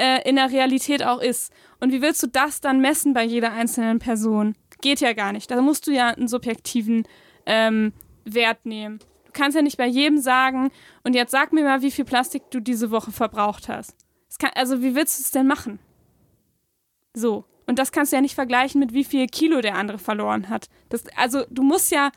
äh, 0.00 0.26
in 0.28 0.36
der 0.36 0.50
Realität 0.50 1.04
auch 1.04 1.20
ist. 1.20 1.52
Und 1.80 1.92
wie 1.92 2.02
willst 2.02 2.22
du 2.22 2.26
das 2.26 2.60
dann 2.60 2.80
messen 2.80 3.12
bei 3.12 3.24
jeder 3.24 3.52
einzelnen 3.52 3.98
Person? 3.98 4.54
Geht 4.80 5.00
ja 5.00 5.12
gar 5.12 5.32
nicht. 5.32 5.50
Da 5.50 5.60
musst 5.60 5.86
du 5.86 5.90
ja 5.90 6.08
einen 6.08 6.28
subjektiven 6.28 7.06
ähm, 7.46 7.92
Wert 8.24 8.66
nehmen. 8.66 8.98
Du 9.26 9.32
kannst 9.32 9.56
ja 9.56 9.62
nicht 9.62 9.76
bei 9.76 9.86
jedem 9.86 10.18
sagen, 10.18 10.70
und 11.04 11.14
jetzt 11.14 11.30
sag 11.30 11.52
mir 11.52 11.64
mal, 11.64 11.82
wie 11.82 11.90
viel 11.90 12.04
Plastik 12.04 12.50
du 12.50 12.60
diese 12.60 12.90
Woche 12.90 13.12
verbraucht 13.12 13.68
hast. 13.68 13.94
Kann, 14.38 14.50
also 14.54 14.82
wie 14.82 14.94
willst 14.94 15.18
du 15.18 15.22
es 15.22 15.30
denn 15.30 15.46
machen? 15.46 15.78
So. 17.14 17.44
Und 17.66 17.78
das 17.78 17.92
kannst 17.92 18.10
du 18.12 18.16
ja 18.16 18.22
nicht 18.22 18.34
vergleichen 18.34 18.80
mit 18.80 18.92
wie 18.92 19.04
viel 19.04 19.26
Kilo 19.26 19.60
der 19.60 19.76
andere 19.76 19.98
verloren 19.98 20.48
hat. 20.48 20.68
Das, 20.88 21.04
also 21.16 21.44
du 21.50 21.62
musst 21.62 21.92
ja, 21.92 22.10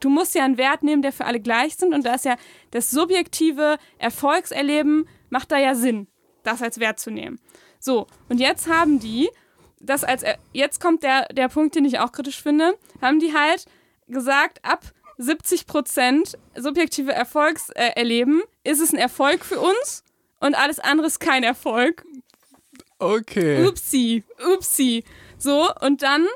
du 0.00 0.08
musst 0.08 0.34
ja 0.34 0.44
einen 0.44 0.58
Wert 0.58 0.82
nehmen, 0.82 1.02
der 1.02 1.12
für 1.12 1.24
alle 1.24 1.40
gleich 1.40 1.76
sind. 1.76 1.94
Und 1.94 2.04
da 2.04 2.14
ist 2.14 2.24
ja 2.24 2.36
das 2.72 2.90
subjektive 2.90 3.76
Erfolgserleben 3.98 5.08
macht 5.30 5.52
da 5.52 5.58
ja 5.58 5.74
Sinn, 5.74 6.08
das 6.42 6.62
als 6.62 6.80
Wert 6.80 6.98
zu 6.98 7.10
nehmen. 7.10 7.38
So, 7.78 8.06
und 8.28 8.40
jetzt 8.40 8.68
haben 8.68 8.98
die, 8.98 9.28
das 9.80 10.02
als, 10.02 10.22
er- 10.24 10.38
jetzt 10.52 10.80
kommt 10.80 11.02
der, 11.04 11.26
der 11.28 11.48
Punkt, 11.48 11.74
den 11.76 11.84
ich 11.84 12.00
auch 12.00 12.10
kritisch 12.10 12.42
finde, 12.42 12.76
haben 13.00 13.20
die 13.20 13.34
halt 13.34 13.66
gesagt, 14.08 14.64
ab 14.64 14.92
70 15.22 15.66
Prozent 15.66 16.38
subjektive 16.56 17.12
Erfolgserleben 17.12 18.42
ist 18.64 18.80
es 18.80 18.92
ein 18.92 18.98
Erfolg 18.98 19.44
für 19.44 19.60
uns 19.60 20.02
und 20.40 20.54
alles 20.54 20.80
andere 20.80 21.06
ist 21.06 21.20
kein 21.20 21.44
Erfolg. 21.44 22.04
Okay. 22.98 23.64
Upsi, 23.64 24.24
upsi. 24.54 25.04
So, 25.38 25.70
und 25.80 26.02
dann 26.02 26.26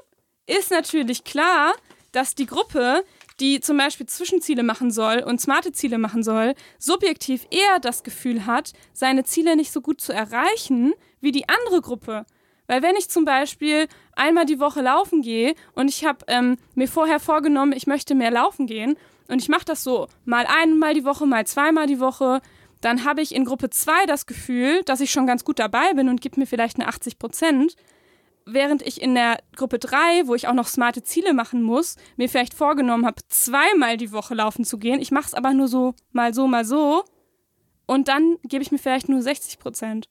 ist 0.46 0.70
natürlich 0.70 1.24
klar, 1.24 1.74
dass 2.12 2.34
die 2.34 2.46
Gruppe, 2.46 3.04
die 3.40 3.60
zum 3.60 3.76
Beispiel 3.76 4.06
Zwischenziele 4.06 4.62
machen 4.62 4.90
soll 4.90 5.18
und 5.18 5.40
smarte 5.40 5.72
Ziele 5.72 5.98
machen 5.98 6.22
soll, 6.22 6.54
subjektiv 6.78 7.46
eher 7.50 7.78
das 7.80 8.04
Gefühl 8.04 8.46
hat, 8.46 8.72
seine 8.92 9.24
Ziele 9.24 9.56
nicht 9.56 9.72
so 9.72 9.80
gut 9.80 10.00
zu 10.00 10.12
erreichen 10.12 10.94
wie 11.20 11.32
die 11.32 11.48
andere 11.48 11.80
Gruppe. 11.82 12.24
Weil 12.68 12.82
wenn 12.82 12.96
ich 12.96 13.10
zum 13.10 13.24
Beispiel 13.24 13.86
einmal 14.16 14.46
die 14.46 14.60
Woche 14.60 14.82
laufen 14.82 15.22
gehe 15.22 15.54
und 15.74 15.88
ich 15.88 16.04
habe 16.04 16.24
ähm, 16.28 16.56
mir 16.74 16.88
vorher 16.88 17.20
vorgenommen, 17.20 17.72
ich 17.72 17.86
möchte 17.86 18.14
mehr 18.14 18.30
laufen 18.30 18.66
gehen 18.66 18.96
und 19.28 19.40
ich 19.40 19.48
mache 19.48 19.64
das 19.64 19.84
so 19.84 20.08
mal 20.24 20.46
einmal 20.46 20.94
die 20.94 21.04
Woche, 21.04 21.26
mal 21.26 21.46
zweimal 21.46 21.86
die 21.86 22.00
Woche, 22.00 22.40
dann 22.80 23.04
habe 23.04 23.22
ich 23.22 23.34
in 23.34 23.44
Gruppe 23.44 23.70
2 23.70 24.06
das 24.06 24.26
Gefühl, 24.26 24.82
dass 24.84 25.00
ich 25.00 25.10
schon 25.10 25.26
ganz 25.26 25.44
gut 25.44 25.58
dabei 25.58 25.92
bin 25.94 26.08
und 26.08 26.20
gebe 26.20 26.38
mir 26.38 26.46
vielleicht 26.46 26.76
eine 26.76 26.88
80 26.88 27.18
Prozent. 27.18 27.76
Während 28.44 28.82
ich 28.86 29.02
in 29.02 29.14
der 29.16 29.38
Gruppe 29.56 29.80
3, 29.80 30.26
wo 30.26 30.34
ich 30.36 30.46
auch 30.46 30.54
noch 30.54 30.68
smarte 30.68 31.02
Ziele 31.02 31.34
machen 31.34 31.62
muss, 31.62 31.96
mir 32.16 32.28
vielleicht 32.28 32.54
vorgenommen 32.54 33.04
habe, 33.04 33.22
zweimal 33.28 33.96
die 33.96 34.12
Woche 34.12 34.34
laufen 34.34 34.64
zu 34.64 34.78
gehen. 34.78 35.00
Ich 35.00 35.10
mache 35.10 35.26
es 35.26 35.34
aber 35.34 35.52
nur 35.52 35.66
so, 35.66 35.94
mal 36.12 36.32
so, 36.32 36.46
mal 36.46 36.64
so. 36.64 37.02
Und 37.86 38.08
dann 38.08 38.36
gebe 38.44 38.62
ich 38.62 38.70
mir 38.70 38.78
vielleicht 38.78 39.08
nur 39.08 39.20
60 39.20 39.58
Prozent. 39.58 40.08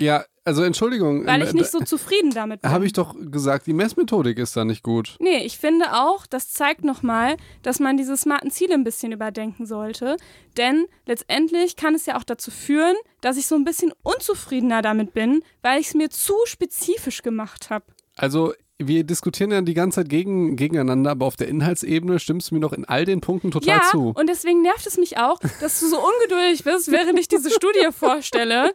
Ja, 0.00 0.24
also 0.44 0.62
Entschuldigung. 0.62 1.26
Weil 1.26 1.42
äh, 1.42 1.44
ich 1.44 1.54
nicht 1.54 1.70
so 1.70 1.80
zufrieden 1.80 2.30
damit 2.30 2.62
bin. 2.62 2.70
Habe 2.70 2.86
ich 2.86 2.92
doch 2.92 3.14
gesagt, 3.18 3.66
die 3.66 3.72
Messmethodik 3.72 4.38
ist 4.38 4.56
da 4.56 4.64
nicht 4.64 4.82
gut. 4.82 5.16
Nee, 5.18 5.38
ich 5.44 5.58
finde 5.58 5.92
auch, 5.92 6.26
das 6.26 6.52
zeigt 6.52 6.84
nochmal, 6.84 7.36
dass 7.62 7.80
man 7.80 7.96
diese 7.96 8.16
smarten 8.16 8.50
Ziele 8.50 8.74
ein 8.74 8.84
bisschen 8.84 9.10
überdenken 9.12 9.66
sollte. 9.66 10.16
Denn 10.56 10.86
letztendlich 11.04 11.74
kann 11.76 11.94
es 11.94 12.06
ja 12.06 12.16
auch 12.16 12.24
dazu 12.24 12.50
führen, 12.50 12.94
dass 13.20 13.36
ich 13.36 13.46
so 13.46 13.56
ein 13.56 13.64
bisschen 13.64 13.92
unzufriedener 14.02 14.82
damit 14.82 15.14
bin, 15.14 15.42
weil 15.62 15.80
ich 15.80 15.88
es 15.88 15.94
mir 15.94 16.10
zu 16.10 16.34
spezifisch 16.44 17.22
gemacht 17.22 17.70
habe. 17.70 17.86
Also 18.16 18.54
wir 18.78 19.04
diskutieren 19.04 19.50
ja 19.50 19.60
die 19.62 19.74
ganze 19.74 19.96
Zeit 20.00 20.08
gegen, 20.08 20.56
gegeneinander, 20.56 21.10
aber 21.12 21.26
auf 21.26 21.36
der 21.36 21.48
Inhaltsebene 21.48 22.18
stimmst 22.18 22.50
du 22.50 22.54
mir 22.56 22.60
doch 22.60 22.72
in 22.72 22.84
all 22.84 23.04
den 23.04 23.20
Punkten 23.20 23.50
total 23.50 23.76
Ja, 23.78 23.82
zu. 23.90 24.12
und 24.14 24.28
deswegen 24.28 24.62
nervt 24.62 24.86
es 24.86 24.98
mich 24.98 25.16
auch, 25.18 25.38
dass 25.60 25.80
du 25.80 25.88
so 25.88 25.96
ungeduldig 25.98 26.62
bist, 26.64 26.90
während 26.92 27.18
ich 27.18 27.28
diese 27.28 27.50
Studie 27.50 27.88
vorstelle. 27.92 28.74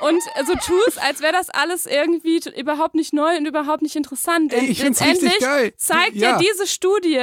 Und 0.00 0.22
so 0.46 0.52
tust, 0.54 1.02
als 1.02 1.22
wäre 1.22 1.32
das 1.32 1.50
alles 1.50 1.84
irgendwie 1.86 2.40
überhaupt 2.56 2.94
nicht 2.94 3.12
neu 3.12 3.36
und 3.36 3.46
überhaupt 3.46 3.82
nicht 3.82 3.96
interessant. 3.96 4.52
Denn 4.52 4.60
Ey, 4.60 4.70
ich 4.70 4.80
letztendlich 4.80 5.32
zeigt 5.76 6.14
ja. 6.14 6.30
Ja. 6.32 6.38
diese 6.38 6.68
Studie 6.68 7.18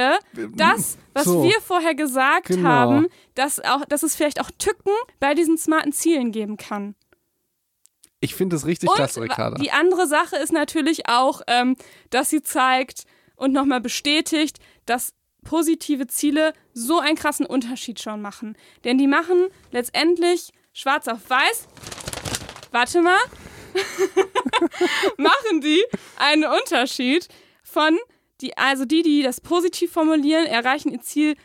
das, 0.56 0.98
was 1.14 1.24
So. 1.24 1.42
wir 1.42 1.58
vorher 1.62 1.94
gesagt 1.94 2.48
Genau. 2.48 2.68
haben, 2.68 3.06
dass, 3.34 3.60
auch, 3.64 3.86
dass 3.86 4.02
es 4.02 4.14
vielleicht 4.14 4.42
auch 4.42 4.50
Tücken 4.58 4.90
bei 5.20 5.32
diesen 5.32 5.56
smarten 5.56 5.92
Zielen 5.92 6.32
geben 6.32 6.58
kann. 6.58 6.94
Ich 8.20 8.34
finde 8.34 8.56
das 8.56 8.66
richtig 8.66 8.88
Und 8.88 8.96
klasse, 8.96 9.20
Ricarda. 9.20 9.56
die 9.58 9.70
andere 9.70 10.06
Sache 10.06 10.36
ist 10.36 10.52
natürlich 10.52 11.08
auch, 11.08 11.42
ähm, 11.46 11.76
dass 12.10 12.30
sie 12.30 12.42
zeigt 12.42 13.04
und 13.36 13.52
nochmal 13.52 13.80
bestätigt, 13.80 14.58
dass 14.86 15.12
positive 15.44 16.06
Ziele 16.06 16.52
so 16.72 16.98
einen 16.98 17.16
krassen 17.16 17.46
Unterschied 17.46 18.00
schon 18.00 18.20
machen. 18.20 18.56
Denn 18.84 18.98
die 18.98 19.06
machen 19.06 19.46
letztendlich 19.70 20.50
schwarz 20.72 21.08
auf 21.08 21.28
weiß. 21.28 21.68
Warte 22.72 23.02
mal. 23.02 23.18
machen 25.18 25.60
die 25.60 25.84
einen 26.18 26.44
Unterschied 26.44 27.28
von 27.62 27.98
die, 28.40 28.56
also 28.56 28.84
die, 28.84 29.02
die 29.02 29.22
das 29.22 29.40
positiv 29.40 29.92
formulieren, 29.92 30.46
erreichen 30.46 30.90
ihr 30.92 31.00
Ziel 31.00 31.36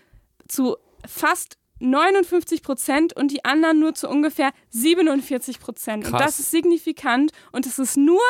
zu 0.47 0.77
fast 1.07 1.57
59 1.81 2.63
Prozent 2.63 3.13
und 3.13 3.31
die 3.31 3.43
anderen 3.43 3.79
nur 3.79 3.93
zu 3.93 4.07
ungefähr 4.09 4.51
47 4.69 5.59
Prozent. 5.59 6.05
Und 6.05 6.13
das 6.13 6.39
ist 6.39 6.51
signifikant 6.51 7.31
und 7.51 7.65
es 7.65 7.79
ist 7.79 7.97
nur 7.97 8.21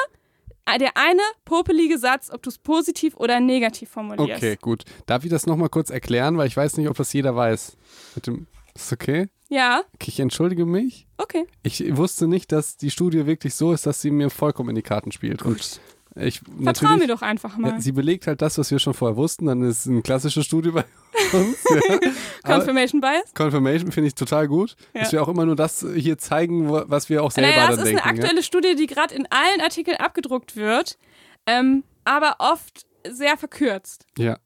der 0.80 0.96
eine 0.96 1.22
popelige 1.44 1.98
Satz, 1.98 2.30
ob 2.32 2.42
du 2.44 2.50
es 2.50 2.58
positiv 2.58 3.16
oder 3.18 3.40
negativ 3.40 3.90
formulierst. 3.90 4.42
Okay, 4.42 4.58
gut. 4.62 4.84
Darf 5.06 5.24
ich 5.26 5.30
das 5.30 5.46
nochmal 5.46 5.70
kurz 5.70 5.90
erklären, 5.90 6.38
weil 6.38 6.48
ich 6.48 6.56
weiß 6.56 6.78
nicht, 6.78 6.88
ob 6.88 6.96
das 6.96 7.12
jeder 7.14 7.36
weiß. 7.36 7.76
Mit 8.16 8.28
dem, 8.28 8.48
ist 8.74 8.94
okay? 8.94 9.28
Ja, 9.50 9.84
Okay, 9.96 10.06
ich 10.08 10.20
entschuldige 10.22 10.66
mich. 10.66 11.08
okay. 11.18 11.46
Ich 11.62 11.98
wusste 11.98 12.28
nicht, 12.28 12.54
dass 12.54 12.78
die 12.78 12.90
Studie 12.90 13.26
wirklich 13.26 13.54
so 13.54 13.74
ist, 13.74 13.86
dass 13.86 14.02
sie 14.02 14.12
mir 14.12 14.30
vollkommen 14.30 14.70
in 14.70 14.76
die 14.76 14.82
Karten 14.82 15.12
spielt. 15.12 15.42
Und 15.42 15.82
Ich, 16.16 16.42
Vertrau 16.62 16.98
mir 16.98 17.08
doch 17.08 17.22
einfach 17.22 17.58
mal. 17.58 17.72
Ja, 17.72 17.80
sie 17.80 17.94
belegt 17.94 18.28
halt 18.28 18.42
das, 18.42 18.58
was 18.58 18.70
wir 18.70 18.80
schon 18.80 18.94
vorher 18.94 19.16
wussten. 19.16 19.46
Dann 19.46 19.62
ist 19.64 19.82
es 19.82 19.88
eine 19.88 20.02
klassische 20.02 20.44
Studie 20.44 20.72
bei 20.72 20.84
uns. 21.34 21.58
Ja. 21.70 22.00
Confirmation 22.44 23.00
Bias? 23.00 23.34
Confirmation 23.34 23.92
finde 23.92 24.08
ich 24.10 24.16
total 24.16 24.48
gut, 24.48 24.76
Ja. 24.94 25.02
dass 25.02 25.12
wir 25.14 25.24
auch 25.24 25.28
immer 25.30 25.46
nur 25.46 25.56
das 25.56 25.86
hier 25.96 26.18
zeigen, 26.18 26.70
was 26.70 27.08
wir 27.10 27.24
auch 27.24 27.32
selber 27.32 27.50
Naja, 27.50 27.68
das 27.68 27.78
dann 27.78 27.86
ist 27.86 27.92
denken. 27.94 28.04
eine 28.10 28.20
aktuelle 28.20 28.44
Studie, 28.44 28.76
die 28.76 28.88
gerade 28.88 29.16
in 29.16 29.26
allen 29.30 29.62
Artikeln 29.62 29.98
abgedruckt 29.98 30.56
wird, 30.58 30.98
ähm, 31.48 31.84
aber 32.04 32.36
oft 32.40 32.86
sehr 33.10 33.38
verkürzt. 33.38 34.06
ja? 34.18 34.38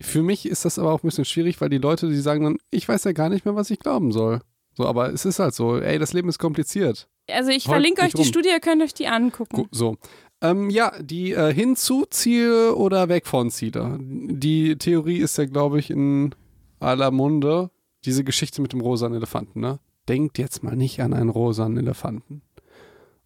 Für 0.00 0.22
mich 0.22 0.46
ist 0.46 0.64
das 0.64 0.78
aber 0.78 0.92
auch 0.92 1.02
ein 1.02 1.08
bisschen 1.08 1.24
schwierig, 1.24 1.60
weil 1.60 1.68
die 1.70 1.78
Leute, 1.78 2.08
die 2.08 2.20
sagen 2.20 2.44
dann, 2.44 2.58
ich 2.70 2.88
weiß 2.88 3.02
ja 3.04 3.12
gar 3.12 3.28
nicht 3.28 3.44
mehr, 3.44 3.56
was 3.56 3.70
ich 3.70 3.78
glauben 3.80 4.12
soll. 4.12 4.40
So, 4.76 4.86
aber 4.86 5.12
es 5.12 5.24
ist 5.24 5.38
halt 5.38 5.54
so, 5.54 5.78
ey, 5.78 5.98
das 5.98 6.12
Leben 6.12 6.28
ist 6.28 6.38
kompliziert. 6.38 7.08
Also 7.30 7.50
ich 7.50 7.66
Heult 7.68 7.76
verlinke 7.76 8.02
euch 8.02 8.12
die 8.12 8.18
rum. 8.22 8.26
Studie, 8.26 8.48
ihr 8.50 8.60
könnt 8.60 8.82
euch 8.82 8.92
die 8.94 9.06
angucken. 9.06 9.56
Gu- 9.56 9.66
So. 9.70 9.96
Ähm, 10.44 10.68
ja, 10.68 10.92
die 11.00 11.32
äh, 11.32 11.54
Hinzu-Ziele 11.54 12.74
oder 12.74 13.08
weg 13.08 13.26
von 13.26 13.50
Ziele. 13.50 13.98
Die 13.98 14.76
Theorie 14.76 15.16
ist 15.16 15.38
ja, 15.38 15.46
glaube 15.46 15.78
ich, 15.78 15.90
in 15.90 16.34
aller 16.80 17.10
Munde. 17.10 17.70
Diese 18.04 18.24
Geschichte 18.24 18.60
mit 18.60 18.74
dem 18.74 18.82
rosanen 18.82 19.16
Elefanten, 19.16 19.60
ne? 19.60 19.80
Denkt 20.06 20.36
jetzt 20.36 20.62
mal 20.62 20.76
nicht 20.76 21.00
an 21.00 21.14
einen 21.14 21.30
rosanen 21.30 21.78
Elefanten. 21.78 22.42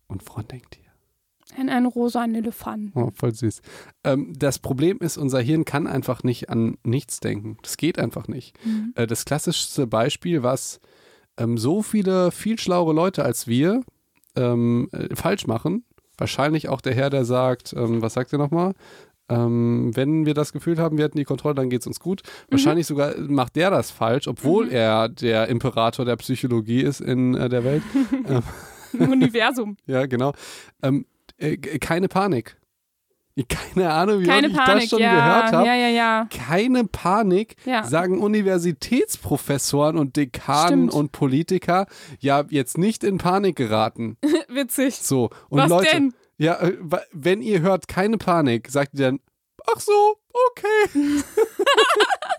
Und 0.07 0.29
woran 0.29 0.47
denkt 0.47 0.79
ihr? 0.79 1.61
In 1.61 1.69
einen 1.71 1.87
rosanen 1.87 2.37
Elefanten. 2.37 2.93
Oh, 2.97 3.11
voll 3.13 3.35
süß. 3.35 3.63
Ähm, 4.05 4.33
das 4.39 4.61
Problem 4.61 4.99
ist, 5.01 5.17
unser 5.17 5.41
Hirn 5.41 5.65
kann 5.65 5.89
einfach 5.89 6.23
nicht 6.23 6.51
an 6.51 6.79
nichts 6.85 7.19
denken. 7.19 7.59
Das 7.63 7.77
geht 7.77 7.99
einfach 7.99 8.29
nicht. 8.29 8.57
Mhm. 8.65 8.93
Äh, 8.95 9.09
das 9.09 9.25
klassischste 9.25 9.89
Beispiel, 9.89 10.45
was 10.45 10.79
ähm, 11.37 11.59
so 11.59 11.83
viele 11.83 12.31
viel 12.31 12.61
schlauere 12.61 12.93
Leute 12.93 13.25
als 13.25 13.49
wir 13.49 13.83
ähm, 14.37 14.89
äh, 14.93 15.17
falsch 15.17 15.49
machen, 15.49 15.85
wahrscheinlich 16.19 16.69
auch 16.69 16.81
der 16.83 16.95
Herr, 16.95 17.09
der 17.11 17.25
sagt, 17.25 17.73
ähm, 17.73 18.03
was 18.03 18.15
sagt 18.15 18.33
er 18.33 18.39
nochmal? 18.39 18.75
Ähm, 19.31 19.91
wenn 19.95 20.25
wir 20.27 20.35
das 20.35 20.53
Gefühl 20.53 20.79
haben, 20.79 20.97
wir 20.97 21.05
hätten 21.05 21.19
die 21.19 21.25
Kontrolle, 21.25 21.55
dann 21.55 21.69
geht 21.71 21.83
es 21.83 21.87
uns 21.87 22.01
gut. 22.01 22.23
Wahrscheinlich 22.51 22.87
sogar 22.87 23.15
macht 23.19 23.57
der 23.57 23.71
das 23.71 23.91
falsch, 23.91 24.27
obwohl 24.27 24.67
Mhm. 24.67 24.73
er 24.73 25.09
der 25.09 25.49
Imperator 25.49 26.05
der 26.05 26.17
Psychologie 26.17 26.81
ist 26.83 27.01
in 27.01 27.35
äh, 27.35 27.49
der 27.49 27.63
Welt. 27.65 27.83
Im 28.99 29.11
Universum. 29.13 29.77
Ja, 29.87 30.07
genau. 30.07 30.33
Ähm, 30.83 31.05
äh, 31.39 31.57
keine 31.57 32.09
Panik. 32.09 32.57
Keine 33.75 33.91
Ahnung, 33.91 34.21
wie 34.21 34.25
Keine 34.25 34.49
oft 34.49 34.57
ich 34.57 34.59
Panik, 34.59 34.81
das 34.83 34.91
schon 34.91 35.01
ja. 35.01 35.15
gehört 35.15 35.53
habe. 35.53 35.67
Ja, 35.67 35.75
ja. 35.75 36.29
Keine 36.31 36.85
Panik, 36.85 37.57
sagen 37.85 38.21
Universitätsprofessoren 38.21 39.97
und 39.97 40.17
Dekanen 40.17 40.89
Stimmt. 40.89 40.95
und 40.95 41.13
Politiker, 41.13 41.87
ja, 42.19 42.45
jetzt 42.49 42.79
nicht 42.79 43.05
in 43.05 43.19
Panik 43.19 43.57
geraten. 43.57 44.17
Witzig. 44.49 44.97
So. 44.97 45.31
Und 45.49 45.61
Was 45.61 45.69
Leute, 45.69 45.91
denn? 45.93 46.15
ja, 46.39 46.61
äh, 46.61 46.77
wenn 47.13 47.43
ihr 47.43 47.61
hört 47.61 47.87
keine 47.89 48.19
Panik, 48.19 48.71
sagt 48.71 48.95
ihr 48.95 49.07
dann, 49.07 49.21
ach 49.75 49.81
so, 49.81 50.17
okay. 50.49 51.23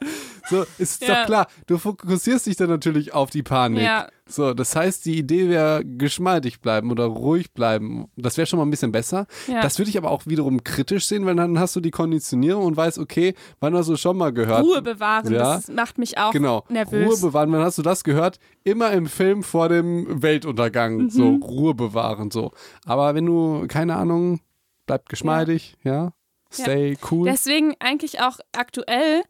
so, 0.49 0.65
ist 0.77 1.01
Ja. 1.01 1.19
doch 1.21 1.25
klar. 1.25 1.47
Du 1.67 1.77
fokussierst 1.77 2.45
dich 2.47 2.55
dann 2.55 2.69
natürlich 2.69 3.13
auf 3.13 3.29
die 3.29 3.43
Panik. 3.43 3.83
Ja. 3.83 4.07
So, 4.27 4.53
das 4.53 4.75
heißt, 4.75 5.05
die 5.05 5.17
Idee 5.17 5.49
wäre 5.49 5.83
geschmeidig 5.83 6.61
bleiben 6.61 6.91
oder 6.91 7.05
ruhig 7.05 7.51
bleiben. 7.53 8.07
Das 8.15 8.37
wäre 8.37 8.45
schon 8.45 8.59
mal 8.59 8.65
ein 8.65 8.69
bisschen 8.71 8.91
besser. 8.91 9.25
Ja. 9.47 9.61
Das 9.61 9.79
würde 9.79 9.89
ich 9.89 9.97
aber 9.97 10.11
auch 10.11 10.25
wiederum 10.27 10.63
kritisch 10.63 11.07
sehen, 11.07 11.25
weil 11.25 11.35
dann 11.35 11.59
hast 11.59 11.75
du 11.75 11.79
die 11.81 11.91
Konditionierung 11.91 12.65
und 12.65 12.77
weißt, 12.77 12.99
okay, 12.99 13.33
wann 13.59 13.75
hast 13.75 13.89
du 13.89 13.95
schon 13.97 14.17
mal 14.17 14.31
gehört? 14.31 14.63
Ruhe 14.63 14.81
bewahren, 14.81 15.31
Ja. 15.33 15.55
das 15.55 15.67
macht 15.69 15.97
mich 15.97 16.17
auch 16.17 16.31
Genau. 16.31 16.63
nervös. 16.69 17.07
Ruhe 17.07 17.29
bewahren, 17.29 17.51
wann 17.51 17.61
hast 17.63 17.77
du 17.77 17.81
das 17.81 18.03
gehört? 18.03 18.39
Immer 18.63 18.91
im 18.91 19.07
Film 19.07 19.41
vor 19.43 19.67
dem 19.69 20.21
Weltuntergang. 20.21 20.97
Mhm. 20.97 21.09
So, 21.09 21.29
Ruhe 21.41 21.73
bewahren, 21.73 22.29
so. 22.31 22.51
Aber 22.85 23.15
wenn 23.15 23.25
du, 23.25 23.65
keine 23.67 23.95
Ahnung, 23.95 24.39
bleibt 24.85 25.09
geschmeidig, 25.09 25.75
ja. 25.83 26.11
Stay 26.51 26.97
cool. 27.12 27.29
Deswegen 27.29 27.75
eigentlich 27.79 28.21
auch 28.21 28.38
aktuell 28.53 29.23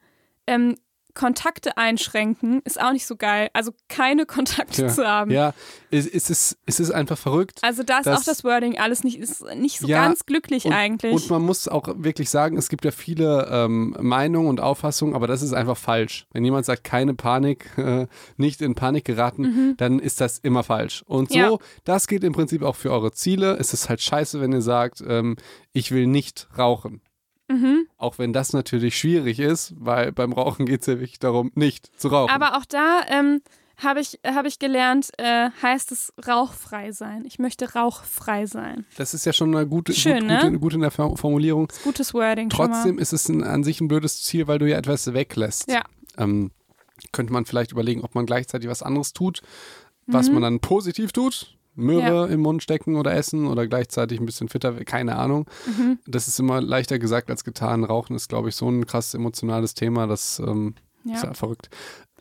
ähm, 0.48 0.76
Kontakte 1.16 1.76
einschränken 1.76 2.62
ist 2.64 2.80
auch 2.80 2.94
nicht 2.94 3.06
so 3.06 3.18
geil. 3.18 3.50
Also 3.52 3.72
keine 3.90 4.26
Kontakte 4.26 4.84
ja. 4.84 4.88
zu 4.88 5.06
haben. 5.06 5.32
Ja, 5.32 5.54
es, 5.92 6.08
es, 6.08 6.30
ist, 6.30 6.58
es 6.66 6.80
ist 6.80 6.92
einfach 6.92 7.18
verrückt. 7.18 7.60
Also 7.62 7.84
da 7.84 8.00
ist 8.00 8.08
auch 8.08 8.24
das 8.24 8.46
Wording 8.46 8.78
alles 8.78 9.04
nicht, 9.04 9.18
ist 9.18 9.44
nicht 9.56 9.80
so 9.80 9.88
Ja, 9.88 10.04
ganz 10.04 10.26
glücklich 10.26 10.66
und, 10.66 10.72
eigentlich. 10.72 11.12
Und 11.12 11.30
man 11.30 11.42
muss 11.42 11.68
auch 11.68 11.90
wirklich 11.98 12.30
sagen, 12.30 12.58
es 12.58 12.70
gibt 12.70 12.86
ja 12.86 12.92
viele 12.92 13.50
ähm, 13.52 13.98
Meinungen 14.00 14.48
und 14.48 14.62
Auffassungen, 14.62 15.14
aber 15.14 15.28
das 15.28 15.42
ist 15.42 15.52
einfach 15.52 15.76
falsch. 15.78 16.26
Wenn 16.32 16.46
jemand 16.46 16.66
sagt, 16.66 16.86
keine 16.86 17.16
Panik, 17.16 17.70
äh, 17.78 18.08
nicht 18.38 18.62
in 18.62 18.76
Panik 18.76 19.04
geraten, 19.04 19.76
dann 19.78 20.00
ist 20.00 20.22
das 20.22 20.38
immer 20.38 20.64
falsch. 20.64 21.04
Und 21.06 21.32
so, 21.32 21.38
Mhm. 21.40 21.44
Ja. 21.44 21.58
das 21.84 22.08
geht 22.08 22.24
im 22.24 22.32
Prinzip 22.34 22.62
auch 22.62 22.76
für 22.78 22.92
eure 22.92 23.12
Ziele. 23.12 23.58
Es 23.60 23.74
ist 23.74 23.90
halt 23.90 24.02
scheiße, 24.02 24.40
wenn 24.40 24.54
ihr 24.54 24.62
sagt, 24.62 25.04
ähm, 25.06 25.36
ich 25.74 25.92
will 25.92 26.08
nicht 26.08 26.48
rauchen. 26.58 27.02
Mhm. 27.50 27.88
Auch 27.98 28.18
wenn 28.20 28.32
das 28.34 28.54
natürlich 28.54 28.98
schwierig 28.98 29.40
ist, 29.40 29.74
weil 29.78 30.12
beim 30.12 30.34
Rauchen 30.34 30.66
geht 30.66 30.82
es 30.82 30.88
ja 30.88 31.00
wirklich 31.00 31.20
darum, 31.20 31.52
nicht 31.56 31.90
zu 32.00 32.10
rauchen. 32.10 32.30
Aber 32.32 32.58
auch 32.58 32.66
da 32.66 33.02
ähm, 33.10 33.42
habe 33.78 34.02
ich, 34.02 34.20
hab 34.26 34.46
ich 34.46 34.60
gelernt, 34.60 35.10
äh, 35.18 35.50
heißt 35.62 35.92
es 35.92 36.14
rauchfrei 36.28 36.92
sein. 36.92 37.24
Ich 37.26 37.40
möchte 37.40 37.74
rauchfrei 37.74 38.46
sein. 38.46 38.86
das 38.98 39.14
ist 39.14 39.26
ja 39.26 39.34
schon 39.34 39.56
eine 39.56 39.66
gute, 39.68 39.94
Schön, 39.94 40.20
gut, 40.20 40.28
ne? 40.28 40.40
gute, 40.44 40.60
gute 40.60 40.76
in 40.76 40.82
der 40.82 40.92
Form- 40.92 41.18
Formulierung. 41.18 41.68
Gutes 41.84 42.14
Wording 42.14 42.50
Trotzdem 42.50 43.00
ist 43.00 43.14
es 43.14 43.28
ein, 43.30 43.44
an 43.44 43.64
sich 43.64 43.82
ein 43.82 43.88
blödes 43.88 44.22
Ziel, 44.24 44.48
weil 44.48 44.60
du 44.60 44.70
ja 44.70 44.78
etwas 44.78 45.12
weglässt. 45.14 45.72
Ja. 45.72 45.82
Ähm, 46.18 46.52
könnte 47.14 47.32
man 47.34 47.46
vielleicht 47.46 47.72
überlegen, 47.72 48.02
ob 48.04 48.14
man 48.16 48.26
gleichzeitig 48.26 48.70
was 48.70 48.84
anderes 48.84 49.14
tut, 49.14 49.42
was 50.06 50.28
Mhm. 50.28 50.34
man 50.36 50.44
dann 50.44 50.60
positiv 50.60 51.14
tut. 51.14 51.56
Möhre 51.80 52.28
im 52.30 52.42
Mund 52.42 52.62
stecken 52.64 52.96
oder 52.96 53.14
essen 53.14 53.48
oder 53.48 53.68
gleichzeitig 53.68 54.20
ein 54.20 54.26
bisschen 54.26 54.50
fitter, 54.50 54.74
keine 54.86 55.16
Ahnung. 55.18 55.46
Mhm. 55.66 56.00
Das 56.06 56.28
ist 56.28 56.40
immer 56.40 56.62
leichter 56.62 57.00
gesagt 57.00 57.30
als 57.30 57.44
getan. 57.44 57.84
Rauchen 57.84 58.16
ist, 58.16 58.30
glaube 58.30 58.50
ich, 58.50 58.56
so 58.56 58.70
ein 58.70 58.86
krass 58.86 59.14
emotionales 59.14 59.74
Thema, 59.74 60.08
das 60.08 60.40
ähm, 60.40 60.76
mal. 61.04 61.14
ist 61.16 61.24
Ja. 61.24 61.30
ja 61.30 61.34
verrückt. 61.34 61.70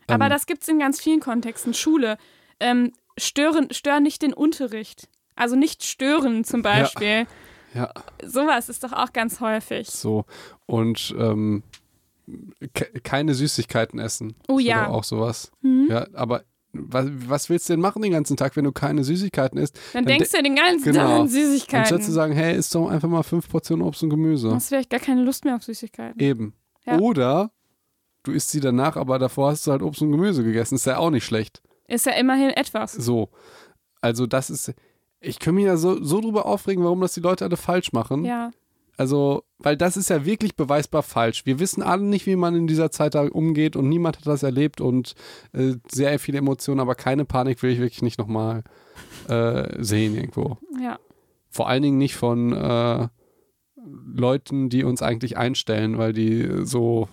Aber 0.06 0.24
Ähm, 0.24 0.30
das 0.30 0.46
gibt 0.46 0.62
es 0.62 0.68
in 0.68 0.78
ganz 0.78 1.00
vielen 1.00 1.20
Kontexten. 1.20 1.74
Schule. 1.74 2.16
Ähm, 2.60 2.92
stören, 3.18 3.68
stören 3.72 4.02
nicht 4.02 4.22
den 4.22 4.32
Unterricht. 4.32 5.08
Also 5.36 5.54
nicht 5.54 5.84
stören 5.84 6.44
zum 6.44 6.62
Beispiel. 6.62 7.26
Ja, 7.74 7.92
Sowas 8.24 8.68
ist 8.68 8.82
doch 8.82 8.92
auch 8.92 9.12
ganz 9.12 9.40
häufig. 9.40 9.88
so. 9.88 10.24
Und 10.66 11.14
ähm, 11.18 11.62
ke 12.74 12.86
keine 13.02 13.34
Süßigkeiten 13.34 13.98
essen. 13.98 14.34
Oh 14.48 14.58
ja. 14.58 14.86
doch 14.86 14.94
Auch 14.94 15.04
sowas. 15.04 15.50
Mhm. 15.60 15.86
Ja, 15.90 16.06
aber 16.14 16.44
was, 16.72 17.06
was 17.26 17.48
willst 17.50 17.68
du 17.68 17.72
denn 17.72 17.80
machen 17.80 18.02
den 18.02 18.12
ganzen 18.12 18.36
Tag, 18.36 18.54
wenn 18.56 18.64
du 18.64 18.72
keine 18.72 19.02
Süßigkeiten 19.04 19.58
isst? 19.58 19.76
Dann 19.92 20.04
Dann 20.04 20.16
denkst 20.18 20.32
du 20.32 20.42
den 20.42 20.54
ganzen 20.56 20.84
Genau. 20.92 21.00
Tag 21.00 21.10
an 21.10 21.20
Anstatt 21.22 21.32
zu 21.32 21.50
Süßigkeiten. 21.52 22.12
sagen, 22.12 22.32
hey, 22.34 22.56
isst 22.56 22.74
doch 22.74 22.88
einfach 22.88 23.08
mal 23.08 23.22
fünf 23.22 23.48
Portionen 23.48 23.86
Obst 23.86 24.02
und 24.02 24.10
Du 24.10 24.16
Gemüse. 24.16 24.54
hast 24.54 24.68
vielleicht 24.68 24.90
gar 24.90 25.00
keine 25.00 25.22
Lust 25.22 25.44
mehr 25.44 25.56
auf 25.56 25.62
Süßigkeiten. 25.62 26.20
Eben. 26.20 26.54
Ja. 26.86 26.98
Oder 26.98 27.50
du 28.22 28.32
isst 28.32 28.50
sie 28.50 28.60
danach, 28.60 28.96
aber 28.96 29.18
davor 29.18 29.50
hast 29.50 29.66
du 29.66 29.70
halt 29.70 29.82
Obst 29.82 30.02
und 30.02 30.10
Gemüse 30.12 30.44
gegessen. 30.44 30.74
Ist 30.74 30.86
ja 30.86 30.98
auch 30.98 31.10
nicht 31.10 31.24
schlecht. 31.24 31.62
Ist 31.86 32.04
ja 32.06 32.12
immerhin 32.12 32.50
etwas. 32.50 32.92
So. 32.92 33.30
Also 34.00 34.26
das 34.26 34.50
ist, 34.50 34.74
ich 35.20 35.38
kann 35.38 35.54
mich 35.54 35.64
ja 35.64 35.76
so, 35.76 36.02
so 36.02 36.20
drüber 36.20 36.46
aufregen, 36.46 36.84
warum 36.84 37.00
das 37.00 37.14
die 37.14 37.20
Leute 37.20 37.44
alle 37.44 37.56
falsch 37.56 37.92
machen. 37.92 38.24
Ja. 38.24 38.50
Also, 38.96 39.44
weil 39.58 39.76
das 39.76 39.96
ist 39.96 40.08
ja 40.10 40.24
wirklich 40.24 40.54
beweisbar 40.56 41.02
falsch. 41.02 41.44
Wir 41.46 41.58
wissen 41.58 41.82
alle 41.82 42.02
nicht, 42.04 42.26
wie 42.26 42.36
man 42.36 42.54
in 42.54 42.66
dieser 42.66 42.90
Zeit 42.90 43.14
da 43.14 43.26
umgeht 43.26 43.74
und 43.76 43.88
niemand 43.88 44.18
hat 44.18 44.26
das 44.26 44.42
erlebt 44.42 44.80
und 44.80 45.14
äh, 45.52 45.74
sehr 45.90 46.18
viele 46.18 46.38
Emotionen, 46.38 46.80
aber 46.80 46.94
keine 46.94 47.24
Panik 47.24 47.62
will 47.62 47.70
ich 47.72 47.80
wirklich 47.80 48.02
nicht 48.02 48.18
nochmal 48.18 48.62
äh, 49.28 49.82
sehen 49.82 50.14
irgendwo. 50.16 50.58
Ja. 50.82 50.98
Vor 51.50 51.68
allen 51.68 51.82
Dingen 51.82 51.98
nicht 51.98 52.14
von 52.14 52.52
äh, 52.52 53.08
Leuten, 54.14 54.68
die 54.68 54.84
uns 54.84 55.02
eigentlich 55.02 55.36
einstellen, 55.36 55.98
weil 55.98 56.12
die 56.12 56.64
so 56.64 57.08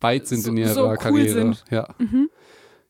weit 0.00 0.26
sind 0.26 0.40
So- 0.42 0.50
in 0.50 0.56
ihrer 0.58 0.74
so 0.74 0.86
cool 0.88 0.96
Karriere. 0.96 1.28
sind. 1.28 1.64
Ja. 1.70 1.88
Mhm. 1.98 2.28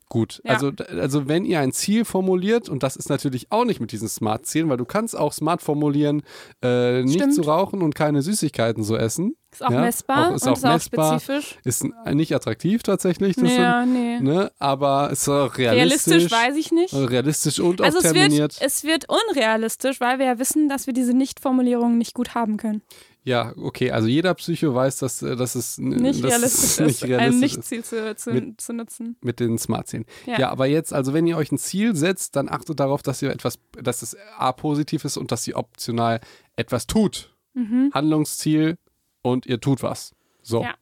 Gut, 0.09 0.41
Ja. 0.45 0.53
also, 0.53 0.71
also 1.01 1.27
wenn 1.27 1.45
ihr 1.45 1.59
ein 1.59 1.73
Ziel 1.73 2.05
formuliert, 2.05 2.69
und 2.69 2.85
das 2.85 2.95
ist 2.95 3.09
natürlich 3.09 3.49
auch 3.51 3.65
nicht 3.65 3.81
mit 3.81 3.91
diesen 3.91 4.09
Smart-Zielen, 4.09 4.69
weil 4.69 4.77
du 4.77 4.85
kannst 4.85 5.19
auch 5.19 5.33
smart 5.33 5.63
formulieren, 5.63 6.23
äh, 6.63 7.03
nicht 7.03 7.15
Stimmt. 7.17 7.35
zu 7.35 7.43
rauchen 7.43 7.83
und 7.83 7.97
keine 7.97 8.23
Süßigkeiten 8.23 8.85
zu 8.85 8.97
essen. 8.97 9.35
Ist 9.53 9.65
auch 9.65 9.71
Ja, 9.71 9.81
messbar 9.81 10.31
auch- 10.31 10.35
ist 10.37 10.43
und 10.45 10.49
auch 10.53 10.57
ist 10.59 10.65
auch 10.65 10.73
messbar. 10.75 11.19
spezifisch. 11.19 11.59
Ist 11.65 11.85
nicht 12.13 12.33
attraktiv 12.35 12.85
tatsächlich, 12.85 13.35
das 13.35 13.53
Ja, 13.53 13.85
nee. 13.85 14.19
sind, 14.19 14.25
ne? 14.27 14.53
aber 14.61 15.11
ist 15.11 15.29
auch 15.29 15.59
realistisch. 15.59 16.07
Realistisch 16.13 16.31
weiß 16.31 16.57
ich 16.57 16.71
nicht. 16.71 16.95
realistisch 16.95 17.59
und 17.59 17.81
Also 17.81 17.99
auch 17.99 18.05
es 18.05 18.13
terminiert. 18.13 18.61
wird, 18.61 18.63
es 18.65 18.85
wird 18.85 19.07
unrealistisch, 19.09 20.01
weil 20.01 20.21
wir 20.21 20.27
ja 20.27 20.39
wissen, 20.39 20.69
dass 20.69 20.87
wir 20.87 20.95
diese 20.95 21.15
Nicht-Formulierungen 21.15 21.99
nicht 21.99 22.15
gut 22.15 22.35
haben 22.37 22.59
können. 22.59 22.83
Ja, 23.27 23.53
okay, 23.57 23.91
also 23.91 24.07
jeder 24.07 24.33
Psycho 24.35 24.73
weiß, 24.73 24.99
dass, 24.99 25.21
äh, 25.21 25.35
dass 25.35 25.57
es 25.57 25.79
Nicht 25.79 26.23
dass 26.23 26.31
realistisch 26.31 26.63
es 26.65 26.79
ist, 26.79 26.81
nicht 26.81 27.03
ein 27.05 27.11
realistisch 27.11 27.51
ist 27.51 27.57
Nicht-Ziel 27.57 27.85
zu, 27.85 28.15
zu, 28.17 28.31
Mit- 28.33 28.61
zu 28.61 28.73
nutzen. 28.73 29.17
mit 29.21 29.41
den 29.41 29.59
Smart-Zielen. 29.59 30.05
Ja. 30.27 30.39
Ja. 30.39 30.51
aber 30.51 30.67
jetzt, 30.67 30.93
also 30.93 31.13
wenn 31.13 31.27
ihr 31.27 31.37
euch 31.37 31.51
ein 31.51 31.59
Ziel 31.59 31.97
setzt, 31.97 32.37
dann 32.37 32.49
achtet 32.49 32.79
darauf, 32.79 33.03
dass 33.03 33.21
ihr 33.23 33.31
etwas, 33.31 33.59
dass 33.73 34.03
es 34.03 34.17
A 34.39 34.53
positiv 34.53 35.05
ist 35.05 35.17
und 35.17 35.33
dass 35.33 35.45
ihr 35.49 35.57
optional 35.57 36.21
etwas 36.55 36.87
tut. 36.87 37.35
Mhm. 37.55 37.91
Handlungsziel 37.93 38.79
und 39.23 39.45
ihr 39.45 39.61
tut 39.61 39.83
was. 39.83 40.15
So. 40.43 40.63
Ja. 40.63 40.75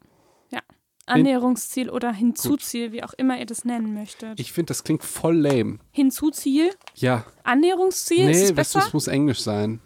Annäherungsziel 1.06 1.90
oder 1.90 2.12
Hinzuziel, 2.12 2.92
wie 2.92 3.02
auch 3.02 3.12
immer 3.14 3.38
ihr 3.38 3.44
das 3.44 3.64
nennen 3.66 3.92
möchtet. 3.92 4.40
Ich 4.40 4.52
finde, 4.52 4.68
das 4.68 4.84
klingt 4.84 5.02
voll 5.04 5.36
lame. 5.36 5.78
Hinzuziel? 5.90 6.70
Ja. 6.94 7.26
Annäherungsziel? 7.42 8.30
ist 8.30 8.36
es 8.42 8.50
nee, 8.50 8.56
weißt 8.56 8.74
du, 8.74 8.78
besser? 8.78 8.86
es 8.88 8.92
muss 8.94 9.06
Englisch 9.06 9.40
sein. 9.40 9.80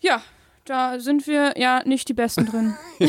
Ja, 0.00 0.22
da 0.64 0.98
sind 1.00 1.26
wir 1.26 1.54
ja 1.58 1.82
nicht 1.84 2.08
die 2.08 2.14
Besten 2.14 2.46
drin. 2.46 2.74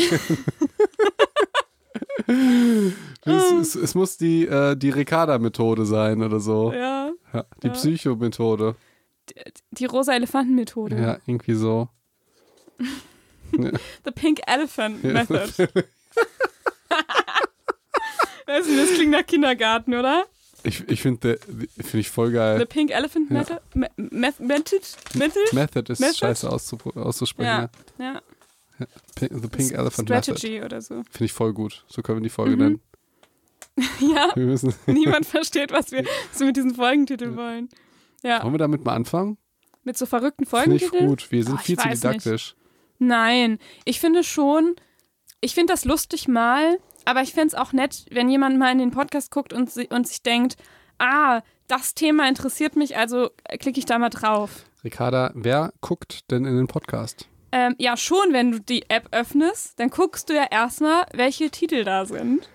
Es, 3.24 3.50
es, 3.52 3.74
es 3.74 3.94
muss 3.94 4.16
die, 4.18 4.46
äh, 4.46 4.76
die 4.76 4.90
Ricarda-Methode 4.90 5.84
sein 5.86 6.22
oder 6.22 6.40
so. 6.40 6.72
ja. 6.72 7.10
Ja, 7.32 7.44
die 7.62 7.66
Ja. 7.68 7.72
Psycho-Methode. 7.72 8.76
Die 9.72 9.84
rosa 9.84 10.14
Elefanten-Methode. 10.14 10.96
Ja, 10.96 11.18
irgendwie 11.26 11.54
so. 11.54 11.88
The 13.52 14.10
Pink 14.14 14.40
Elephant. 14.46 15.02
Method. 15.02 15.68
Das 18.46 18.64
klingt 18.94 19.10
nach 19.10 19.26
Kindergarten, 19.26 19.92
oder? 19.94 20.24
Ich, 20.66 20.88
ich 20.88 21.00
finde 21.02 21.38
find 21.38 21.94
ich 21.94 22.10
voll 22.10 22.28
The 22.28 22.34
geil. 22.34 22.66
Pink 22.66 22.90
Elephant 22.90 23.30
Ja. 23.30 23.36
Method? 23.38 23.60
Me 23.74 23.88
Meth 23.96 24.40
Method? 24.40 24.80
Method? 25.14 25.40
Method 25.52 25.92
ist 25.92 26.00
Method? 26.00 26.18
scheiße 26.18 26.50
auszusprechen. 26.50 27.46
Ja. 27.46 27.70
Ja. 27.98 28.20
Ja. 28.78 28.86
The 29.18 29.48
Pink 29.48 29.72
Elephant 29.72 30.08
Method. 30.08 30.36
Strategy 30.36 30.62
oder 30.62 30.80
so. 30.80 31.02
Finde 31.10 31.24
ich 31.24 31.32
voll 31.32 31.52
gut. 31.52 31.84
So 31.88 32.02
können 32.02 32.18
wir 32.18 32.22
die 32.24 32.28
Folge 32.30 32.56
Mhm. 32.56 32.62
nennen. 32.62 32.80
Ja, 34.00 34.32
niemand 34.86 35.26
versteht, 35.26 35.70
was 35.70 35.92
wir, 35.92 36.04
wir 36.38 36.46
mit 36.46 36.56
diesem 36.56 36.74
Folgentitel 36.74 37.36
wollen. 37.36 37.68
Ja, 38.22 38.42
wollen 38.42 38.54
wir 38.54 38.58
damit 38.58 38.84
mal 38.84 38.94
anfangen? 38.94 39.36
mit 39.84 39.96
so 39.96 40.04
verrückten 40.06 40.46
Finde 40.46 40.74
ich 40.76 40.82
Folgentiteln? 40.86 41.06
gut. 41.08 41.30
Wir 41.30 41.44
sind 41.44 41.54
Oh, 41.54 41.62
viel 41.62 41.76
zu 41.78 41.84
weiß 41.84 41.90
nicht. 41.92 42.02
didaktisch. 42.24 42.56
Nein, 42.98 43.58
ich 43.84 44.00
finde 44.00 44.24
schon, 44.24 44.74
ich 45.40 45.54
finde 45.54 45.72
das 45.74 45.84
lustig 45.84 46.26
mal, 46.26 46.78
aber 47.06 47.22
ich 47.22 47.32
fände 47.32 47.48
es 47.48 47.54
auch 47.54 47.72
nett, 47.72 48.04
wenn 48.10 48.28
jemand 48.28 48.58
mal 48.58 48.70
in 48.70 48.78
den 48.78 48.90
Podcast 48.90 49.30
guckt 49.30 49.52
und, 49.54 49.74
und 49.90 50.06
sich 50.06 50.22
denkt, 50.22 50.56
ah, 50.98 51.40
das 51.68 51.94
Thema 51.94 52.28
interessiert 52.28 52.76
mich, 52.76 52.96
also 52.96 53.30
klicke 53.58 53.78
ich 53.78 53.86
da 53.86 53.98
mal 53.98 54.10
drauf. 54.10 54.64
Ricarda, 54.84 55.32
wer 55.34 55.72
guckt 55.80 56.30
denn 56.30 56.44
in 56.44 56.56
den 56.56 56.66
Podcast? 56.66 57.28
Ähm, 57.52 57.74
ja, 57.78 57.96
schon, 57.96 58.32
wenn 58.32 58.52
du 58.52 58.60
die 58.60 58.88
App 58.90 59.08
öffnest, 59.12 59.78
dann 59.80 59.90
guckst 59.90 60.28
du 60.28 60.34
ja 60.34 60.46
erstmal, 60.50 61.06
welche 61.14 61.50
Titel 61.50 61.84
da 61.84 62.04
sind. 62.04 62.48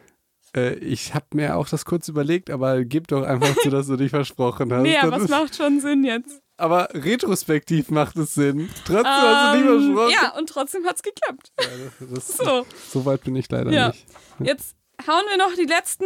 Äh, 0.55 0.75
ich 0.75 1.13
habe 1.13 1.25
mir 1.33 1.55
auch 1.55 1.67
das 1.69 1.85
kurz 1.85 2.07
überlegt, 2.07 2.49
aber 2.49 2.83
gib 2.83 3.07
doch 3.07 3.23
einfach 3.23 3.55
zu, 3.57 3.69
dass 3.69 3.87
du 3.87 3.95
dich 3.95 4.09
versprochen 4.09 4.71
hast. 4.73 4.81
nee, 4.83 4.97
aber 4.97 5.17
es 5.17 5.23
ist- 5.23 5.29
macht 5.29 5.55
schon 5.55 5.79
Sinn 5.79 6.03
jetzt. 6.03 6.41
aber 6.57 6.89
retrospektiv 6.93 7.89
macht 7.89 8.15
es 8.17 8.33
Sinn. 8.35 8.69
Trotzdem 8.85 9.05
hast 9.05 9.55
du 9.55 9.59
dich 9.61 9.67
Ähm, 9.69 9.95
versprochen. 9.95 10.13
ja, 10.21 10.37
und 10.37 10.49
trotzdem 10.49 10.85
hat 10.85 10.95
es 10.97 11.03
geklappt. 11.03 11.51
Ja, 11.59 11.67
das, 11.99 12.09
das, 12.27 12.37
So, 12.37 12.65
so 12.89 13.05
weit 13.05 13.23
bin 13.23 13.35
ich 13.35 13.49
leider 13.49 13.71
Ja. 13.71 13.87
nicht. 13.89 14.05
jetzt 14.43 14.75
hauen 15.07 15.23
wir 15.29 15.37
noch 15.37 15.53
die 15.55 15.65
letzten 15.65 16.05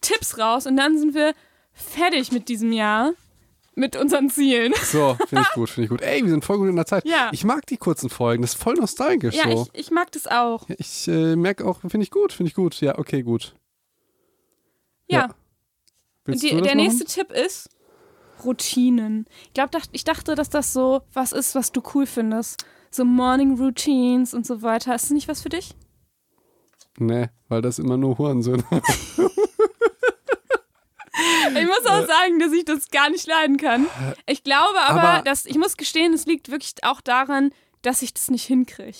Tipps 0.00 0.38
raus 0.38 0.66
und 0.66 0.76
dann 0.76 0.98
sind 0.98 1.14
wir 1.14 1.32
fertig 1.72 2.32
mit 2.32 2.48
diesem 2.48 2.72
Jahr, 2.72 3.12
mit 3.74 3.94
unseren 3.96 4.30
Zielen. 4.30 4.72
So, 4.82 5.16
finde 5.28 5.42
ich 5.48 5.52
gut, 5.54 5.70
finde 5.70 5.84
ich 5.84 5.90
gut. 5.90 6.00
Ey, 6.02 6.22
wir 6.22 6.30
sind 6.30 6.44
voll 6.44 6.58
gut 6.58 6.68
in 6.68 6.76
der 6.76 6.86
Zeit. 6.86 7.04
Ja. 7.06 7.30
Ich 7.32 7.44
mag 7.44 7.66
die 7.66 7.76
kurzen 7.76 8.10
Folgen, 8.10 8.42
das 8.42 8.54
ist 8.54 8.62
voll 8.62 8.74
nostalgisch 8.74 9.34
Ja, 9.34 9.50
so. 9.50 9.68
ich, 9.72 9.80
ich 9.86 9.90
mag 9.90 10.10
das 10.12 10.26
auch. 10.26 10.68
Ja, 10.68 10.74
ich 10.78 11.06
äh, 11.08 11.36
merke 11.36 11.64
auch, 11.66 11.80
finde 11.80 12.02
ich 12.02 12.10
gut, 12.10 12.32
finde 12.32 12.48
ich 12.48 12.54
gut. 12.54 12.80
Ja, 12.80 12.98
okay, 12.98 13.22
gut. 13.22 13.54
Ja. 15.08 15.28
Ja. 16.28 16.34
Die, 16.34 16.48
der 16.50 16.60
machen? 16.60 16.76
nächste 16.78 17.04
Tipp 17.04 17.30
ist 17.32 17.68
Routinen. 18.44 19.26
Ich 19.46 19.54
glaube, 19.54 19.78
ich 19.92 20.04
dachte, 20.04 20.34
dass 20.34 20.50
das 20.50 20.72
so 20.72 21.02
was 21.12 21.32
ist, 21.32 21.54
was 21.54 21.72
du 21.72 21.82
cool 21.94 22.06
findest. 22.06 22.64
So 22.90 23.04
Morning 23.04 23.58
Routines 23.58 24.34
und 24.34 24.46
so 24.46 24.62
weiter. 24.62 24.94
Ist 24.94 25.04
das 25.04 25.10
nicht 25.10 25.28
was 25.28 25.42
für 25.42 25.48
dich? 25.48 25.74
Nee, 26.98 27.28
weil 27.48 27.62
das 27.62 27.78
immer 27.78 27.96
nur 27.96 28.18
Hurensohn. 28.18 28.64
Ich 31.58 31.64
muss 31.66 31.86
auch 31.86 32.06
sagen, 32.06 32.38
dass 32.40 32.52
ich 32.52 32.64
das 32.66 32.90
gar 32.90 33.08
nicht 33.08 33.26
leiden 33.26 33.56
kann. 33.56 33.86
Ich 34.26 34.44
glaube 34.44 34.78
aber, 34.80 35.02
Aber- 35.02 35.22
dass 35.22 35.46
ich 35.46 35.56
muss 35.56 35.76
gestehen, 35.78 36.12
es 36.12 36.26
liegt 36.26 36.50
wirklich 36.50 36.74
auch 36.82 37.00
daran, 37.00 37.52
dass 37.82 38.02
ich 38.02 38.12
das 38.12 38.30
nicht 38.30 38.44
hinkriege. 38.44 38.98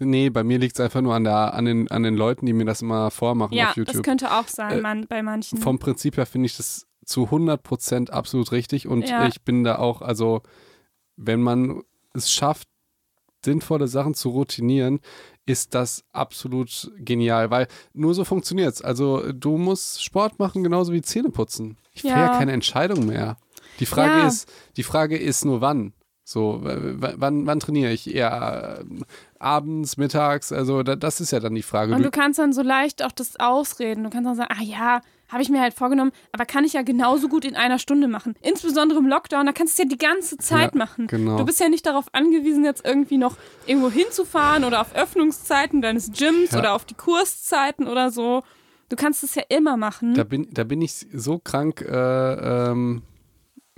Nee, 0.00 0.30
bei 0.30 0.42
mir 0.42 0.58
liegt 0.58 0.76
es 0.78 0.84
einfach 0.84 1.00
nur 1.00 1.14
an, 1.14 1.24
der, 1.24 1.54
an, 1.54 1.64
den, 1.64 1.90
an 1.90 2.02
den 2.02 2.14
Leuten, 2.16 2.46
die 2.46 2.52
mir 2.52 2.64
das 2.64 2.82
immer 2.82 3.10
vormachen 3.10 3.54
Ja, 3.56 3.70
auf 3.70 3.76
YouTube. 3.76 3.94
das 3.94 4.02
könnte 4.02 4.32
auch 4.36 4.48
sein 4.48 4.78
Äh, 4.78 4.80
man, 4.80 5.06
bei 5.06 5.22
manchen. 5.22 5.58
Vom 5.58 5.78
Prinzip 5.78 6.16
her 6.16 6.26
finde 6.26 6.46
ich 6.46 6.56
das 6.56 6.86
zu 7.04 7.24
100% 7.26 8.10
absolut 8.10 8.52
richtig 8.52 8.86
und 8.88 9.08
Ja. 9.08 9.26
ich 9.26 9.42
bin 9.42 9.64
da 9.64 9.78
auch, 9.78 10.02
also 10.02 10.42
wenn 11.16 11.42
man 11.42 11.82
es 12.14 12.32
schafft, 12.32 12.66
sinnvolle 13.44 13.88
Sachen 13.88 14.14
zu 14.14 14.28
routinieren, 14.30 15.00
ist 15.46 15.74
das 15.74 16.04
absolut 16.12 16.92
genial, 16.98 17.50
weil 17.50 17.68
nur 17.94 18.14
so 18.14 18.24
funktioniert 18.24 18.74
es. 18.74 18.82
Also 18.82 19.32
du 19.32 19.56
musst 19.56 20.02
Sport 20.04 20.38
machen, 20.38 20.62
genauso 20.62 20.92
wie 20.92 21.00
Zähne 21.02 21.30
putzen. 21.30 21.78
Ich 21.92 22.02
Ja. 22.02 22.18
ja 22.18 22.28
keine 22.28 22.52
Entscheidung 22.52 23.06
mehr. 23.06 23.36
Die 23.80 23.86
Frage 23.86 24.18
Ja. 24.20 24.26
ist, 24.28 24.52
die 24.76 24.82
Frage 24.82 25.16
ist 25.16 25.44
nur 25.46 25.60
wann. 25.62 25.94
So, 26.24 26.60
wann, 26.62 27.46
wann 27.46 27.60
trainiere 27.60 27.90
ich? 27.92 28.14
Eher 28.14 28.84
abends, 29.38 29.96
mittags, 29.96 30.52
also 30.52 30.82
da, 30.82 30.94
das 30.96 31.20
ist 31.20 31.32
ja 31.32 31.40
dann 31.40 31.54
die 31.54 31.62
Frage. 31.62 31.92
und 31.92 31.98
Du- 31.98 32.04
du 32.04 32.10
kannst 32.10 32.38
dann 32.38 32.52
so 32.52 32.62
leicht 32.62 33.02
auch 33.02 33.12
das 33.12 33.38
ausreden. 33.40 34.04
Du 34.04 34.10
kannst 34.10 34.26
dann 34.28 34.36
sagen, 34.36 34.54
ah 34.56 34.62
ja, 34.62 35.00
habe 35.28 35.42
ich 35.42 35.48
mir 35.48 35.60
halt 35.60 35.74
vorgenommen, 35.74 36.12
aber 36.32 36.44
kann 36.44 36.64
ich 36.64 36.74
ja 36.74 36.82
genauso 36.82 37.28
gut 37.28 37.44
in 37.44 37.56
einer 37.56 37.78
Stunde 37.78 38.06
machen. 38.08 38.34
Insbesondere 38.42 38.98
im 39.00 39.06
Lockdown, 39.06 39.46
da 39.46 39.52
kannst 39.52 39.78
du 39.78 39.82
es 39.82 39.88
ja 39.88 39.96
die 39.96 39.98
ganze 39.98 40.36
Zeit 40.38 40.72
Ja, 40.74 40.78
machen. 40.78 41.06
genau. 41.06 41.36
Du 41.38 41.44
bist 41.44 41.58
ja 41.60 41.68
nicht 41.68 41.86
darauf 41.86 42.06
angewiesen, 42.12 42.64
jetzt 42.64 42.84
irgendwie 42.84 43.16
noch 43.18 43.36
irgendwo 43.66 43.90
hinzufahren 43.90 44.64
oder 44.64 44.80
auf 44.80 44.94
Öffnungszeiten 44.94 45.82
deines 45.82 46.12
Gyms 46.12 46.50
Ja. 46.52 46.58
oder 46.58 46.74
auf 46.74 46.84
die 46.84 46.94
Kurszeiten 46.94 47.86
oder 47.88 48.10
so. 48.10 48.42
Du 48.88 48.96
kannst 48.96 49.22
es 49.22 49.36
ja 49.36 49.42
immer 49.48 49.76
machen. 49.76 50.14
Da 50.14 50.24
bin, 50.24 50.48
da 50.52 50.64
bin 50.64 50.82
ich 50.82 51.06
so 51.12 51.38
krank 51.38 51.80
äh, 51.80 52.70
ähm, 52.70 53.02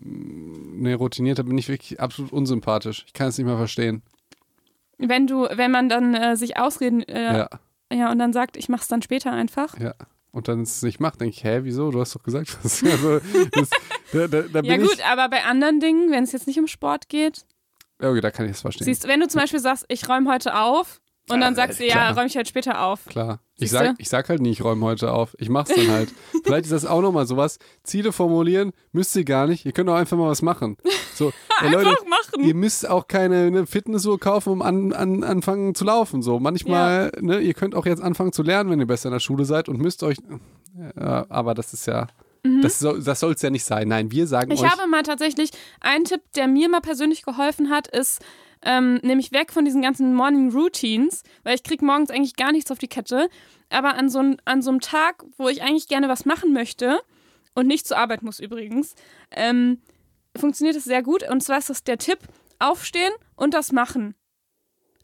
ne, 0.05 0.95
routiniert, 0.95 1.39
da 1.39 1.43
bin 1.43 1.57
ich 1.59 1.69
wirklich 1.69 2.01
absolut 2.01 2.33
unsympathisch. 2.33 3.05
Ich 3.07 3.13
kann 3.13 3.29
es 3.29 3.39
nicht 3.39 3.47
mehr 3.47 3.57
verstehen. 3.57 4.03
wenn 4.99 5.27
du, 5.27 5.49
wenn 5.51 5.71
man 5.71 5.89
dann 5.89 6.15
äh, 6.15 6.37
sich 6.37 6.57
ausreden, 6.59 7.03
äh, 7.03 7.37
Ja, 7.39 7.49
ja. 7.93 8.11
und 8.11 8.19
dann 8.19 8.33
sagt, 8.33 8.57
ich 8.57 8.69
mach's 8.69 8.89
dann 8.89 9.03
später 9.03 9.33
einfach. 9.33 9.79
ja. 9.79 9.95
Und 10.35 10.49
dann 10.49 10.63
es 10.63 10.81
nicht 10.81 10.99
macht, 10.99 11.21
denke 11.21 11.37
ich, 11.37 11.45
hä, 11.45 11.61
wieso? 11.65 11.91
Du 11.91 12.01
hast 12.01 12.15
doch 12.15 12.23
gesagt, 12.23 12.57
was. 12.65 12.83
Also, 12.83 13.21
das, 13.53 13.69
da, 14.13 14.27
da, 14.29 14.41
da 14.43 14.61
Ja 14.63 14.79
gut, 14.79 14.95
ich. 14.95 15.05
aber 15.05 15.29
bei 15.29 15.45
anderen 15.45 15.79
Dingen, 15.79 16.11
wenn 16.11 16.25
es 16.25 16.33
jetzt 16.33 16.47
nicht 16.47 16.59
um 16.59 16.67
Sport 16.67 17.09
geht, 17.11 17.45
Okay, 18.01 18.21
da 18.23 18.31
kann 18.31 18.47
ich 18.47 18.53
es 18.53 18.63
verstehen. 18.63 18.87
siehst 18.87 19.05
du, 19.05 19.09
wenn 19.09 19.21
du 19.21 19.29
zum 19.29 19.41
Beispiel 19.43 19.61
sagst, 19.61 19.85
ich 19.89 20.09
räume 20.09 20.31
heute 20.33 20.59
auf 20.59 21.01
und 21.31 21.41
dann 21.41 21.53
Ja, 21.53 21.55
sagst 21.55 21.81
du, 21.81 21.87
ja, 21.87 22.11
räume 22.11 22.27
ich 22.27 22.37
halt 22.37 22.49
später 22.49 22.83
auf. 22.85 23.05
Klar. 23.07 23.41
Ich 23.59 23.71
sag, 23.71 23.95
ich 23.99 24.09
sag 24.09 24.29
halt 24.29 24.41
nie, 24.43 24.51
ich 24.51 24.65
räume 24.65 24.85
heute 24.85 25.13
auf. 25.13 25.37
Ich 25.39 25.49
mach's 25.49 25.71
dann 25.75 25.89
halt. 25.89 26.13
Vielleicht 26.45 26.65
ist 26.65 26.73
das 26.73 26.85
auch 26.85 27.01
nochmal 27.01 27.27
sowas. 27.27 27.59
Ziele 27.85 28.11
formulieren 28.13 28.73
müsst 28.91 29.15
ihr 29.15 29.25
gar 29.25 29.47
nicht. 29.47 29.65
Ihr 29.65 29.71
könnt 29.73 29.89
auch 29.89 29.95
einfach 29.95 30.17
mal 30.17 30.29
was 30.29 30.43
machen. 30.43 30.77
So, 31.15 31.33
ey, 31.63 31.71
Leute, 31.71 31.91
machen. 32.09 32.45
ihr 32.45 32.55
müsst 32.55 32.89
auch 32.89 33.07
keine 33.07 33.51
ne, 33.53 33.67
Fitnessuhr 33.67 34.19
kaufen, 34.19 34.51
um 34.51 34.63
an, 34.63 34.93
an, 34.93 35.23
anfangen 35.23 35.77
zu 35.77 35.85
laufen. 35.85 36.23
So, 36.23 36.41
manchmal, 36.41 37.13
ne, 37.21 37.39
ihr 37.39 37.55
könnt 37.55 37.77
auch 37.77 37.87
jetzt 37.87 38.03
anfangen 38.03 38.33
zu 38.33 38.43
lernen, 38.43 38.71
wenn 38.71 38.81
ihr 38.81 38.87
besser 38.87 39.09
in 39.11 39.13
der 39.13 39.21
Schule 39.21 39.45
seid 39.45 39.69
und 39.69 39.79
müsst 39.79 40.03
euch. 40.03 40.17
Ja, 40.99 41.27
aber 41.29 41.55
das 41.55 41.73
ist 41.73 41.87
ja. 41.87 42.09
Das 42.63 42.81
soll 42.81 43.01
das 43.01 43.21
soll's 43.21 43.41
ja 43.43 43.51
nicht 43.51 43.65
sein. 43.65 43.87
Nein, 43.87 44.11
wir 44.11 44.27
sagen 44.27 44.49
Mhm. 44.49 44.55
Ich 44.55 44.63
euch. 44.63 44.71
habe 44.71 44.89
mal 44.89 45.05
tatsächlich 45.05 45.51
einen 45.81 46.05
Tipp, 46.05 46.23
der 46.35 46.49
mir 46.49 46.69
mal 46.69 46.81
persönlich 46.81 47.23
geholfen 47.23 47.71
hat, 47.71 47.87
ist 47.87 48.21
ähm, 48.65 49.01
nämlich 49.03 49.33
weg 49.33 49.53
von 49.53 49.65
diesen 49.65 49.83
ganzen 49.83 50.15
Morning 50.15 50.53
Routines, 50.53 51.23
weil 51.43 51.55
ich 51.55 51.63
kriege 51.63 51.85
morgens 51.85 52.11
eigentlich 52.11 52.37
gar 52.37 52.53
nichts 52.53 52.71
auf 52.71 52.79
die 52.79 52.89
Kette. 52.89 53.29
Aber 53.71 53.95
an 53.95 54.09
so, 54.09 54.23
an 54.45 54.63
so 54.63 54.71
einem 54.71 54.81
Tag, 54.81 55.25
wo 55.39 55.49
ich 55.49 55.63
eigentlich 55.63 55.89
gerne 55.89 56.09
was 56.09 56.25
machen 56.25 56.53
möchte 56.53 57.01
und 57.55 57.67
nicht 57.67 57.87
zur 57.87 57.99
Arbeit 57.99 58.23
muss 58.23 58.39
übrigens, 58.39 58.95
ähm, 59.31 59.81
funktioniert 60.37 60.77
es 60.77 60.85
sehr 60.85 61.03
gut. 61.03 61.29
Und 61.29 61.43
zwar 61.43 61.59
ist 61.59 61.71
das 61.71 61.85
der 61.85 61.99
Tipp: 61.99 62.19
Aufstehen 62.59 63.13
und 63.37 63.55
das 63.55 63.73
machen. 63.73 64.15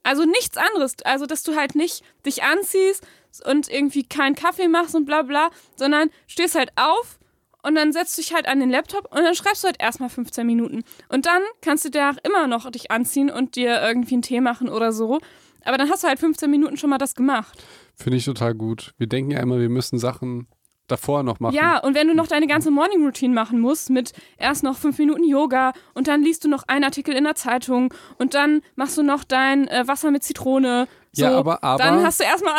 Also 0.02 0.24
nichts 0.24 0.56
anderes. 0.56 0.94
Also, 1.04 1.26
dass 1.26 1.42
du 1.42 1.56
halt 1.56 1.74
nicht 1.74 2.02
dich 2.24 2.42
anziehst 2.42 3.06
und 3.44 3.68
irgendwie 3.68 4.04
keinen 4.04 4.34
Kaffee 4.34 4.68
machst 4.68 4.94
und 4.94 5.04
bla 5.04 5.22
bla, 5.22 5.50
sondern 5.76 6.10
stehst 6.26 6.54
halt 6.54 6.72
auf 6.76 7.18
und 7.62 7.74
dann 7.74 7.92
setzt 7.92 8.16
du 8.16 8.22
dich 8.22 8.34
halt 8.34 8.46
an 8.46 8.60
den 8.60 8.70
Laptop 8.70 9.10
und 9.10 9.22
dann 9.22 9.34
schreibst 9.34 9.64
du 9.64 9.66
halt 9.66 9.80
erstmal 9.80 10.08
15 10.08 10.46
Minuten. 10.46 10.84
Und 11.08 11.26
dann 11.26 11.42
kannst 11.60 11.84
du 11.84 11.90
danach 11.90 12.18
immer 12.22 12.46
noch 12.46 12.70
dich 12.70 12.90
anziehen 12.90 13.30
und 13.30 13.56
dir 13.56 13.82
irgendwie 13.82 14.14
einen 14.14 14.22
Tee 14.22 14.40
machen 14.40 14.68
oder 14.68 14.92
so. 14.92 15.20
Aber 15.64 15.76
dann 15.76 15.90
hast 15.90 16.04
du 16.04 16.08
halt 16.08 16.20
15 16.20 16.50
Minuten 16.50 16.76
schon 16.76 16.90
mal 16.90 16.98
das 16.98 17.14
gemacht. 17.14 17.62
Finde 17.94 18.16
ich 18.16 18.24
total 18.24 18.54
gut. 18.54 18.94
Wir 18.96 19.08
denken 19.08 19.32
ja 19.32 19.40
immer, 19.40 19.58
wir 19.58 19.68
müssen 19.68 19.98
Sachen 19.98 20.46
davor 20.88 21.22
noch 21.22 21.38
machen. 21.40 21.54
Ja, 21.54 21.78
und 21.78 21.94
wenn 21.94 22.08
du 22.08 22.14
noch 22.14 22.26
deine 22.26 22.46
ganze 22.46 22.70
Morning 22.70 23.04
Routine 23.04 23.34
machen 23.34 23.60
musst, 23.60 23.90
mit 23.90 24.12
erst 24.38 24.64
noch 24.64 24.76
fünf 24.76 24.98
Minuten 24.98 25.24
Yoga 25.24 25.72
und 25.94 26.08
dann 26.08 26.22
liest 26.22 26.44
du 26.44 26.48
noch 26.48 26.64
einen 26.66 26.84
Artikel 26.84 27.14
in 27.14 27.24
der 27.24 27.34
Zeitung 27.34 27.92
und 28.18 28.34
dann 28.34 28.62
machst 28.74 28.98
du 28.98 29.02
noch 29.02 29.24
dein 29.24 29.68
äh, 29.68 29.86
Wasser 29.86 30.10
mit 30.10 30.24
Zitrone. 30.24 30.88
So, 31.12 31.22
Ja, 31.24 31.36
aber- 31.38 31.64
aber- 31.64 31.82
dann 31.82 32.02
hast 32.04 32.20
du 32.20 32.24
erstmal 32.24 32.54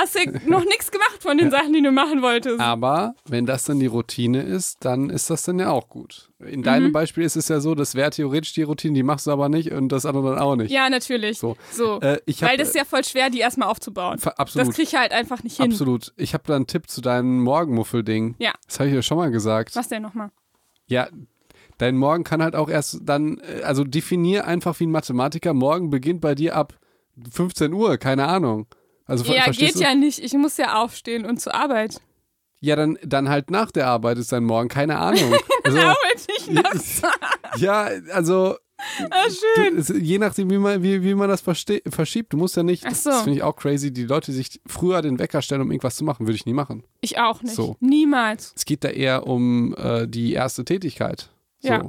noch 0.48 0.66
nichts 0.66 0.92
gemacht 0.92 1.22
von 1.22 1.38
den 1.38 1.52
Sachen, 1.52 1.72
die 1.72 1.82
du 1.84 1.92
machen 1.92 2.22
wolltest. 2.22 2.60
Aber 2.60 3.14
wenn 3.26 3.46
das 3.46 3.64
dann 3.66 3.80
die 3.80 3.86
Routine 3.86 4.42
ist, 4.42 4.84
dann 4.84 5.10
ist 5.10 5.30
das 5.30 5.44
dann 5.44 5.60
ja 5.60 5.70
auch 5.70 5.88
gut. 5.88 6.32
In 6.40 6.64
deinem 6.64 6.88
Mhm. 6.88 6.92
Beispiel 6.94 7.24
ist 7.24 7.36
es 7.36 7.48
ja 7.48 7.60
so, 7.60 7.76
das 7.76 7.96
wäre 7.96 8.10
theoretisch 8.10 8.54
die 8.54 8.64
Routine, 8.64 8.94
die 8.96 9.04
machst 9.04 9.28
du 9.28 9.32
aber 9.32 9.50
nicht 9.50 9.72
und 9.72 9.90
das 9.92 10.06
andere 10.06 10.32
dann 10.32 10.40
auch 10.40 10.56
nicht. 10.56 10.72
Ja, 10.72 10.90
natürlich. 10.90 11.38
So. 11.38 11.58
So. 11.72 12.00
Äh, 12.02 12.20
ich 12.26 12.42
hab, 12.42 12.50
Weil 12.50 12.58
das 12.58 12.70
ist 12.70 12.76
ja 12.76 12.86
voll 12.86 13.04
schwer, 13.04 13.30
die 13.30 13.40
erstmal 13.40 13.70
aufzubauen. 13.70 14.18
Ver- 14.18 14.32
Das 14.32 14.40
absolut. 14.40 14.74
krieg 14.74 14.86
ich 14.88 14.96
halt 14.96 15.12
einfach 15.12 15.44
nicht 15.44 15.58
hin. 15.58 15.72
Absolut. 15.72 16.14
Ich 16.18 16.34
habe 16.34 16.44
da 16.48 16.56
einen 16.56 16.66
Tipp 16.68 16.90
zu 16.90 17.02
deinem 17.02 17.42
Morgenmuffel-Ding. 17.44 18.36
Ja. 18.40 18.54
Das 18.66 18.80
habe 18.80 18.90
ich 18.90 18.96
dir 18.96 19.04
schon 19.04 19.18
mal 19.18 19.30
gesagt. 19.32 19.76
Was 19.76 19.88
denn 19.90 20.02
nochmal? 20.02 20.32
Ja, 20.88 21.08
dein 21.78 21.98
Morgen 21.98 22.24
kann 22.24 22.42
halt 22.42 22.56
auch 22.56 22.70
erst 22.70 23.00
dann, 23.04 23.38
äh, 23.40 23.62
also 23.64 23.84
definier 23.84 24.48
einfach 24.48 24.80
wie 24.80 24.88
ein 24.88 24.92
Mathematiker, 24.92 25.54
morgen 25.54 25.90
beginnt 25.90 26.20
bei 26.22 26.34
dir 26.36 26.56
ab 26.56 26.74
15 27.32 27.74
Uhr, 27.74 27.98
keine 27.98 28.28
Ahnung. 28.28 28.68
Also 29.06 29.24
Ja, 29.32 29.50
geht 29.52 29.76
du? 29.76 29.80
ja 29.80 29.96
nicht. 29.96 30.20
Ich 30.20 30.34
muss 30.34 30.58
ja 30.58 30.82
aufstehen 30.82 31.26
und 31.26 31.40
zur 31.42 31.56
Arbeit. 31.56 32.00
Ja, 32.62 32.76
dann, 32.76 32.98
dann 33.04 33.30
halt 33.30 33.52
nach 33.52 33.72
der 33.72 33.88
Arbeit 33.88 34.18
ist 34.18 34.32
dann 34.32 34.44
morgen, 34.44 34.70
keine 34.70 34.98
Ahnung. 34.98 35.34
Also, 35.62 35.78
Arbeite 35.78 36.28
ich 36.38 36.50
nachts. 36.50 37.02
ja, 37.58 37.90
also 38.14 38.56
Ah, 39.12 39.26
schön. 39.30 39.76
du, 39.76 39.82
es, 39.82 39.90
je 39.90 40.18
nachdem, 40.20 40.50
wie 40.50 40.58
man, 40.58 40.82
wie, 40.82 41.04
wie 41.04 41.14
man 41.14 41.28
das 41.28 41.42
verschiebt. 41.42 42.32
Du 42.32 42.38
musst 42.38 42.56
ja 42.56 42.64
nicht, 42.64 42.86
Ach 42.88 42.96
so. 42.96 43.10
das 43.10 43.24
finde 43.24 43.38
ich 43.38 43.44
auch 43.44 43.56
crazy, 43.58 43.92
die 43.92 44.06
Leute, 44.06 44.32
die 44.32 44.38
sich 44.38 44.62
früher 44.66 45.02
den 45.02 45.20
Wecker 45.20 45.42
stellen, 45.42 45.62
um 45.62 45.70
irgendwas 45.70 45.98
zu 45.98 46.06
machen, 46.06 46.26
würde 46.28 46.36
ich 46.36 46.46
nie 46.46 46.54
machen. 46.54 46.84
Ich 47.02 47.20
auch 47.20 47.42
nicht. 47.44 47.56
So. 47.56 47.76
Niemals. 47.82 48.54
Es 48.56 48.64
geht 48.64 48.86
da 48.86 48.88
eher 48.90 49.28
um 49.28 49.76
äh, 49.76 50.08
die 50.08 50.32
erste 50.32 50.64
Tätigkeit. 50.64 51.30
So. 51.60 51.68
Ja. 51.68 51.82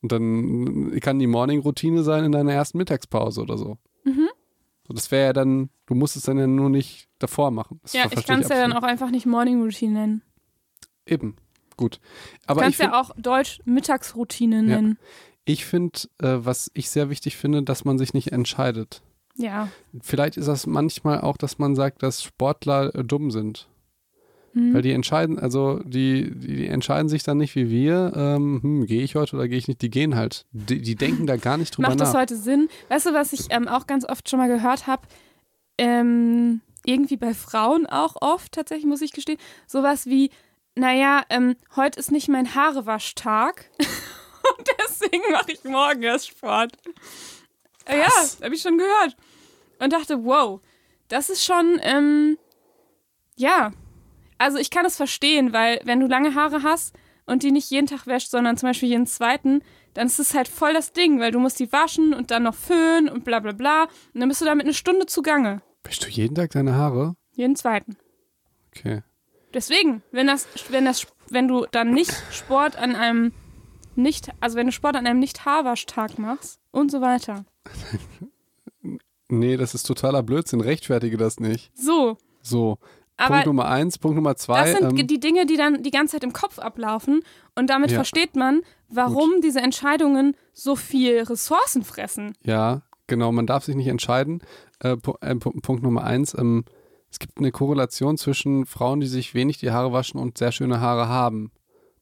Und 0.00 0.12
dann 0.12 0.98
kann 1.00 1.18
die 1.18 1.26
Morning-Routine 1.26 2.02
sein 2.02 2.24
in 2.24 2.32
deiner 2.32 2.54
ersten 2.54 2.78
Mittagspause 2.78 3.42
oder 3.42 3.58
so. 3.58 3.76
So 4.88 4.94
das 4.94 5.10
wäre 5.10 5.26
ja 5.26 5.32
dann, 5.34 5.68
du 5.86 5.94
musst 5.94 6.16
es 6.16 6.22
dann 6.22 6.38
ja 6.38 6.46
nur 6.46 6.70
nicht 6.70 7.08
davor 7.18 7.50
machen. 7.50 7.78
Das 7.82 7.92
Ja, 7.92 8.06
ich 8.10 8.24
kann 8.24 8.40
es 8.40 8.48
ja 8.48 8.56
dann 8.56 8.72
auch 8.72 8.82
einfach 8.82 9.10
nicht 9.10 9.26
Morning 9.26 9.62
Routine 9.62 9.92
nennen. 9.92 10.22
Eben, 11.04 11.36
gut. 11.76 11.96
Du 11.96 12.00
Aber 12.46 12.60
ich 12.60 12.64
kannst 12.64 12.78
finde, 12.78 12.92
ja 12.92 13.00
auch 13.00 13.10
Deutsch 13.18 13.60
Mittagsroutine 13.66 14.62
nennen. 14.62 14.98
ich 15.44 15.66
find, 15.66 16.08
äh, 16.22 16.38
was 16.38 16.70
ich 16.72 16.88
sehr 16.88 17.10
wichtig 17.10 17.36
finde, 17.36 17.62
dass 17.62 17.84
man 17.84 17.98
sich 17.98 18.14
nicht 18.14 18.32
entscheidet. 18.32 19.02
Ja. 19.36 19.68
Vielleicht 20.02 20.36
ist 20.38 20.48
das 20.48 20.66
manchmal 20.66 21.20
auch, 21.20 21.36
dass 21.36 21.58
man 21.58 21.76
sagt, 21.76 22.02
dass 22.02 22.22
Sportler 22.22 22.94
äh, 22.94 23.04
dumm 23.04 23.30
sind. 23.30 23.68
Hm. 24.58 24.74
Weil 24.74 24.82
die 24.82 24.92
entscheiden, 24.92 25.38
also 25.38 25.78
die, 25.84 26.30
die, 26.34 26.66
entscheiden 26.66 27.08
sich 27.08 27.22
dann 27.22 27.38
nicht 27.38 27.54
wie 27.54 27.70
wir, 27.70 28.12
ähm, 28.16 28.60
hm, 28.62 28.86
gehe 28.86 29.02
ich 29.02 29.14
heute 29.14 29.36
oder 29.36 29.46
gehe 29.46 29.58
ich 29.58 29.68
nicht, 29.68 29.82
die 29.82 29.90
gehen 29.90 30.16
halt. 30.16 30.46
Die, 30.50 30.82
die 30.82 30.96
denken 30.96 31.26
da 31.26 31.36
gar 31.36 31.56
nicht 31.56 31.76
drüber 31.76 31.88
Macht 31.88 32.00
das 32.00 32.12
nach. 32.12 32.20
heute 32.20 32.36
Sinn? 32.36 32.68
Weißt 32.88 33.06
du, 33.06 33.14
was 33.14 33.32
ich 33.32 33.46
ähm, 33.50 33.68
auch 33.68 33.86
ganz 33.86 34.04
oft 34.04 34.28
schon 34.28 34.38
mal 34.38 34.48
gehört 34.48 34.86
habe? 34.86 35.02
Ähm, 35.78 36.60
irgendwie 36.84 37.16
bei 37.16 37.34
Frauen 37.34 37.86
auch 37.86 38.16
oft, 38.20 38.52
tatsächlich 38.52 38.86
muss 38.86 39.00
ich 39.02 39.12
gestehen, 39.12 39.38
sowas 39.66 40.06
wie, 40.06 40.30
naja, 40.74 41.22
ähm, 41.30 41.54
heute 41.76 42.00
ist 42.00 42.10
nicht 42.10 42.28
mein 42.28 42.54
Haarewaschtag 42.54 43.70
und 43.78 44.68
deswegen 44.80 45.22
mache 45.32 45.52
ich 45.52 45.62
morgen 45.64 46.02
erst 46.02 46.28
Sport. 46.28 46.72
Äh, 47.84 47.98
Ja, 48.00 48.08
habe 48.42 48.54
ich 48.54 48.62
schon 48.62 48.78
gehört. 48.78 49.16
Und 49.78 49.92
dachte, 49.92 50.24
wow, 50.24 50.60
das 51.08 51.30
ist 51.30 51.44
schon, 51.44 51.78
ähm, 51.82 52.38
ja. 53.36 53.72
Also 54.38 54.58
ich 54.58 54.70
kann 54.70 54.86
es 54.86 54.96
verstehen, 54.96 55.52
weil 55.52 55.80
wenn 55.84 56.00
du 56.00 56.06
lange 56.06 56.34
Haare 56.34 56.62
hast 56.62 56.94
und 57.26 57.42
die 57.42 57.50
nicht 57.50 57.70
jeden 57.70 57.86
Tag 57.86 58.06
wäscht, 58.06 58.30
sondern 58.30 58.56
zum 58.56 58.68
Beispiel 58.68 58.88
jeden 58.88 59.06
zweiten, 59.06 59.62
dann 59.94 60.06
ist 60.06 60.18
es 60.18 60.34
halt 60.34 60.48
voll 60.48 60.72
das 60.72 60.92
Ding, 60.92 61.20
weil 61.20 61.32
du 61.32 61.40
musst 61.40 61.58
die 61.60 61.72
waschen 61.72 62.14
und 62.14 62.30
dann 62.30 62.44
noch 62.44 62.54
föhnen 62.54 63.08
und 63.08 63.24
bla 63.24 63.40
bla 63.40 63.52
bla. 63.52 63.84
Und 64.14 64.20
dann 64.20 64.28
bist 64.28 64.40
du 64.40 64.44
damit 64.44 64.64
eine 64.64 64.74
Stunde 64.74 65.06
zugange. 65.06 65.60
Wäschst 65.84 66.04
du 66.04 66.08
jeden 66.08 66.34
Tag 66.34 66.50
deine 66.50 66.74
Haare? 66.74 67.16
Jeden 67.34 67.56
zweiten. 67.56 67.96
Okay. 68.68 69.02
Deswegen, 69.54 70.02
wenn 70.12 70.26
das, 70.26 70.46
wenn 70.70 70.84
das, 70.84 71.06
wenn 71.30 71.48
du 71.48 71.66
dann 71.70 71.92
nicht 71.92 72.12
Sport 72.30 72.76
an 72.76 72.94
einem 72.94 73.32
nicht, 73.96 74.30
also 74.40 74.56
wenn 74.56 74.66
du 74.66 74.72
Sport 74.72 74.96
an 74.96 75.06
einem 75.06 75.18
nicht 75.18 75.44
Haarwaschtag 75.44 76.18
machst 76.18 76.60
und 76.70 76.90
so 76.90 77.00
weiter. 77.00 77.44
Nee, 79.28 79.58
das 79.58 79.74
ist 79.74 79.82
totaler 79.82 80.22
Blödsinn. 80.22 80.60
Rechtfertige 80.60 81.16
das 81.18 81.38
nicht. 81.38 81.70
So. 81.74 82.16
So. 82.40 82.78
Aber 83.18 83.34
Punkt 83.34 83.46
Nummer 83.46 83.68
eins. 83.68 83.98
Punkt 83.98 84.14
Nummer 84.16 84.36
zwei. 84.36 84.62
das 84.62 84.78
sind 84.78 84.98
ähm, 84.98 85.06
die 85.06 85.20
Dinge, 85.20 85.44
die 85.44 85.56
dann 85.56 85.82
die 85.82 85.90
ganze 85.90 86.12
Zeit 86.16 86.24
im 86.24 86.32
Kopf 86.32 86.58
ablaufen 86.58 87.20
und 87.56 87.68
damit 87.68 87.90
Ja. 87.90 87.96
versteht 87.96 88.36
man, 88.36 88.62
warum 88.88 89.40
diese 89.42 89.60
Entscheidungen 89.60 90.34
so 90.52 90.76
viel 90.76 91.20
Ressourcen 91.22 91.82
fressen. 91.84 92.34
Ja, 92.44 92.82
genau, 93.06 93.30
man 93.32 93.46
darf 93.46 93.64
sich 93.64 93.74
nicht 93.76 93.88
entscheiden. 93.88 94.40
Äh, 94.80 94.90
äh, 94.92 94.94
Pu- 95.34 95.60
Punkt 95.60 95.82
Nummer 95.82 96.04
eins, 96.04 96.32
ähm, 96.38 96.64
es 97.10 97.18
gibt 97.18 97.38
eine 97.38 97.50
Korrelation 97.50 98.16
zwischen 98.18 98.66
Frauen, 98.66 99.00
die 99.00 99.06
sich 99.06 99.34
wenig 99.34 99.58
die 99.58 99.70
Haare 99.70 99.92
waschen 99.92 100.20
und 100.20 100.38
sehr 100.38 100.52
schöne 100.52 100.80
Haare 100.80 101.08
haben. 101.08 101.50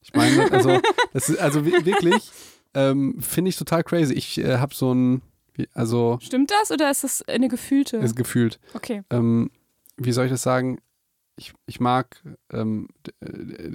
Ich 0.02 0.12
meine, 0.14 0.52
also, 0.52 0.78
das 1.12 1.28
ist, 1.30 1.38
also 1.38 1.64
wi- 1.64 1.84
wirklich, 1.86 2.30
ähm, 2.74 3.16
finde 3.20 3.48
ich 3.48 3.56
total 3.56 3.82
crazy. 3.84 4.12
Ich 4.14 4.36
äh, 4.38 4.58
habe 4.58 4.74
so 4.74 4.92
ein, 4.92 5.22
also, 5.72 6.18
Stimmt 6.20 6.50
das 6.50 6.70
oder 6.70 6.90
ist 6.90 7.04
das 7.04 7.22
eine 7.26 7.48
gefühlte? 7.48 7.96
ist 7.98 8.14
gefühlt, 8.16 8.60
Okay. 8.74 9.02
ähm, 9.10 9.50
wie 9.96 10.12
soll 10.12 10.26
ich 10.26 10.30
das 10.30 10.42
sagen? 10.42 10.78
Ich, 11.36 11.52
ich 11.66 11.80
mag 11.80 12.22
ähm, 12.52 12.88
äh, 13.20 13.26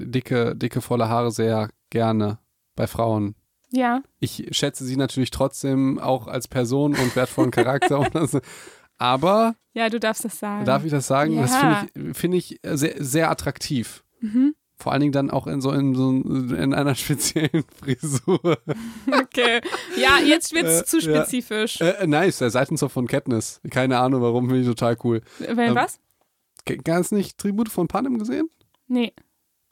dicke, 0.05 0.55
dicke, 0.55 0.81
volle 0.81 1.09
Haare 1.09 1.31
sehr 1.31 1.69
gerne 1.89 2.39
bei 2.75 2.87
Frauen. 2.87 3.35
Ja. 3.73 4.01
ich 4.19 4.47
schätze 4.51 4.83
sie 4.83 4.97
natürlich 4.97 5.31
trotzdem 5.31 5.97
auch 5.97 6.27
als 6.27 6.49
Person 6.49 6.93
und 6.93 7.15
wertvollen 7.15 7.51
Charakter. 7.51 8.05
so. 8.27 8.41
Aber, 8.97 9.55
Ja, 9.73 9.89
du 9.89 9.97
darfst 9.99 10.25
das 10.25 10.39
sagen. 10.39 10.65
darf 10.65 10.83
ich 10.83 10.91
das 10.91 11.07
sagen? 11.07 11.37
Das 11.37 11.51
Ja. 11.51 11.85
finde 11.93 12.09
ich, 12.11 12.17
finde 12.17 12.37
ich 12.37 12.59
sehr, 12.63 12.95
sehr 12.97 13.31
attraktiv. 13.31 14.03
Mhm. 14.19 14.55
Vor 14.75 14.91
allen 14.91 15.01
Dingen 15.01 15.13
dann 15.13 15.29
auch 15.31 15.47
in 15.47 15.61
so, 15.61 15.71
in 15.71 15.95
so 15.95 16.09
in 16.09 16.73
einer 16.73 16.95
speziellen 16.95 17.63
Frisur. 17.79 18.57
Okay. 19.07 19.61
Ja, 19.95 20.17
jetzt 20.19 20.51
wird's 20.53 20.81
Äh, 20.81 20.85
zu 20.85 20.97
ja. 20.99 21.21
spezifisch. 21.23 21.79
Äh, 21.81 22.07
nice, 22.07 22.39
der 22.39 22.49
Seitenzopf 22.49 22.91
von 22.91 23.07
Katniss. 23.07 23.61
Keine 23.69 23.99
Ahnung 23.99 24.21
warum, 24.21 24.47
finde 24.47 24.61
ich 24.63 24.67
total 24.67 24.97
cool. 25.03 25.21
Wenn 25.39 25.57
ähm, 25.59 25.75
was? 25.75 25.99
Ganz 26.65 27.11
nicht 27.11 27.37
Tribute 27.37 27.69
von 27.69 27.87
Panem 27.87 28.17
gesehen? 28.19 28.49
Nee. 28.87 29.13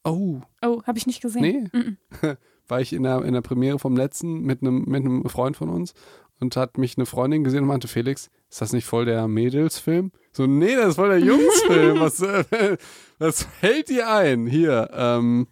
Oh, 0.04 0.42
Oh, 0.62 0.82
habe 0.84 0.98
ich 0.98 1.08
nicht 1.08 1.22
gesehen. 1.22 1.42
nee. 1.42 1.80
Mhm. 1.80 1.98
War 2.68 2.82
ich 2.82 2.94
in 2.94 3.02
der, 3.04 3.24
in 3.24 3.34
der 3.34 3.42
Premiere 3.42 3.80
vom 3.80 3.98
letzten 3.98 4.42
mit 4.42 4.62
einem, 4.62 4.86
mit 4.86 5.04
einem 5.04 5.28
Freund 5.28 5.58
von 5.58 5.70
uns 5.70 5.94
und 6.40 6.56
hat 6.56 6.78
mich 6.78 6.98
eine 6.98 7.08
Freundin 7.08 7.44
gesehen 7.44 7.64
und 7.64 7.68
meinte, 7.68 7.88
Felix, 7.88 8.30
ist 8.50 8.62
das 8.62 8.74
nicht 8.74 8.86
voll 8.86 9.06
der 9.06 9.28
Mädelsfilm? 9.28 10.12
So, 10.32 10.46
nee, 10.46 10.76
das 10.76 10.90
ist 10.90 10.96
voll 10.96 11.10
der 11.10 11.20
Jungsfilm. 11.20 12.00
was, 12.00 12.22
äh, 12.22 12.78
was 13.18 13.44
fällt 13.44 13.90
dir 13.90 14.08
ein? 14.10 14.46
Hier, 14.46 14.90
ähm, 14.94 15.48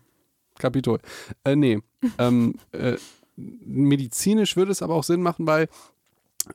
Kapitol. 0.59 0.99
Äh, 1.43 1.55
nee. 1.55 1.79
Ähm, 2.19 2.55
äh, 2.71 2.97
medizinisch 3.35 4.55
würde 4.55 4.71
es 4.71 4.81
aber 4.81 4.93
auch 4.95 5.03
Sinn 5.03 5.21
machen, 5.21 5.47
weil 5.47 5.67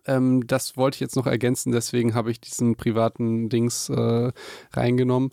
ähm, 0.06 0.46
das 0.46 0.76
wollte 0.76 0.96
ich 0.96 1.00
jetzt 1.00 1.16
noch 1.16 1.26
ergänzen, 1.26 1.72
deswegen 1.72 2.14
habe 2.14 2.30
ich 2.30 2.40
diesen 2.40 2.76
privaten 2.76 3.48
Dings 3.48 3.88
äh, 3.88 4.32
reingenommen. 4.72 5.30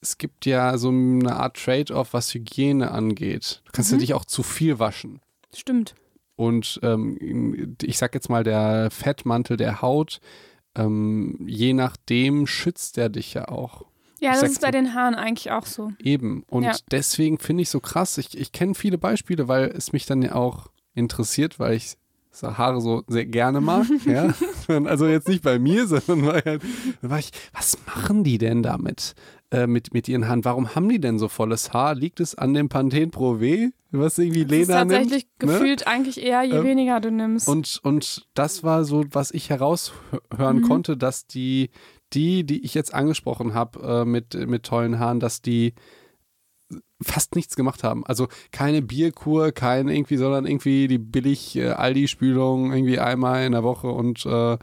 Es 0.00 0.18
gibt 0.18 0.46
ja 0.46 0.76
so 0.78 0.88
eine 0.88 1.36
Art 1.36 1.56
Trade-off, 1.62 2.12
was 2.12 2.34
Hygiene 2.34 2.90
angeht. 2.90 3.62
Du 3.66 3.72
kannst 3.72 3.90
ja 3.92 3.96
Mhm. 3.96 4.00
dich 4.00 4.14
auch 4.14 4.24
zu 4.24 4.42
viel 4.42 4.78
waschen. 4.78 5.20
Stimmt. 5.54 5.94
Und 6.34 6.80
ähm, 6.82 7.76
ich 7.82 7.98
sag 7.98 8.14
jetzt 8.14 8.28
mal, 8.28 8.42
der 8.42 8.90
Fettmantel 8.90 9.56
der 9.56 9.80
Haut, 9.82 10.20
ähm, 10.74 11.38
je 11.46 11.72
nachdem 11.74 12.46
schützt 12.46 12.98
er 12.98 13.10
dich 13.10 13.34
ja 13.34 13.48
auch. 13.48 13.84
Ja, 14.20 14.32
das 14.32 14.42
ist 14.52 14.60
bei 14.60 14.70
den 14.70 14.94
Haaren 14.94 15.14
eigentlich 15.14 15.50
auch 15.50 15.66
so. 15.66 15.90
Eben. 15.98 16.44
Und 16.48 16.62
Ja. 16.64 16.76
deswegen 16.90 17.38
finde 17.38 17.62
ich 17.62 17.70
so 17.70 17.80
krass. 17.80 18.18
Ich, 18.18 18.36
ich 18.38 18.52
kenne 18.52 18.74
viele 18.74 18.96
Beispiele, 18.96 19.48
weil 19.48 19.64
es 19.64 19.92
mich 19.92 20.06
dann 20.06 20.22
ja 20.22 20.34
auch 20.36 20.68
interessiert, 20.94 21.58
weil 21.58 21.74
ich 21.74 21.96
Haare 22.42 22.80
so 22.80 23.02
sehr 23.08 23.26
gerne 23.26 23.60
mag. 23.60 23.86
ja. 24.06 24.32
Also 24.86 25.06
jetzt 25.06 25.28
nicht 25.28 25.42
bei 25.42 25.58
mir, 25.58 25.86
sondern 25.86 26.26
weil 26.26 26.42
halt, 26.44 26.62
war 27.02 27.18
ich, 27.18 27.30
was 27.52 27.76
machen 27.86 28.24
die 28.24 28.38
denn 28.38 28.62
damit? 28.62 29.14
Äh, 29.50 29.66
mit, 29.66 29.92
mit 29.92 30.08
ihren 30.08 30.26
Haaren. 30.28 30.44
Warum 30.46 30.74
haben 30.74 30.88
die 30.88 30.98
denn 30.98 31.18
so 31.18 31.28
volles 31.28 31.74
Haar? 31.74 31.94
Liegt 31.94 32.20
es 32.20 32.34
an 32.34 32.54
dem 32.54 32.70
Panthen 32.70 33.10
Pro 33.10 33.34
V, 33.38 33.68
was 33.90 34.16
irgendwie 34.16 34.46
Das 34.46 34.52
ist 34.58 34.68
Lena 34.68 34.80
tatsächlich 34.80 35.26
nimmt? 35.40 35.42
Ne? 35.42 35.58
gefühlt 35.58 35.86
eigentlich 35.86 36.22
eher, 36.22 36.42
je 36.42 36.56
Ähm, 36.58 36.64
weniger 36.64 37.00
du 37.00 37.10
nimmst. 37.10 37.48
Und, 37.48 37.78
und 37.82 38.26
das 38.32 38.64
war 38.64 38.84
so, 38.84 39.04
was 39.10 39.30
ich 39.30 39.50
heraushören 39.50 40.60
Mhm. 40.60 40.62
konnte, 40.62 40.96
dass 40.96 41.26
die, 41.26 41.68
die, 42.14 42.44
die 42.44 42.64
ich 42.64 42.72
jetzt 42.72 42.94
angesprochen 42.94 43.52
habe 43.52 44.02
äh, 44.02 44.04
mit, 44.06 44.34
mit 44.48 44.62
tollen 44.62 44.98
Haaren, 44.98 45.20
dass 45.20 45.42
die 45.42 45.74
fast 47.00 47.34
nichts 47.34 47.56
gemacht 47.56 47.84
haben. 47.84 48.06
Also 48.06 48.28
keine 48.50 48.82
Bierkur, 48.82 49.52
kein 49.52 49.88
irgendwie, 49.88 50.16
sondern 50.16 50.46
irgendwie 50.46 50.88
die 50.88 50.98
billig 50.98 51.56
äh, 51.56 51.70
Aldi-Spülung 51.70 52.72
irgendwie 52.72 52.98
einmal 52.98 53.44
in 53.44 53.52
der 53.52 53.62
Woche 53.64 53.88
und 53.88 54.24
äh, 54.26 54.58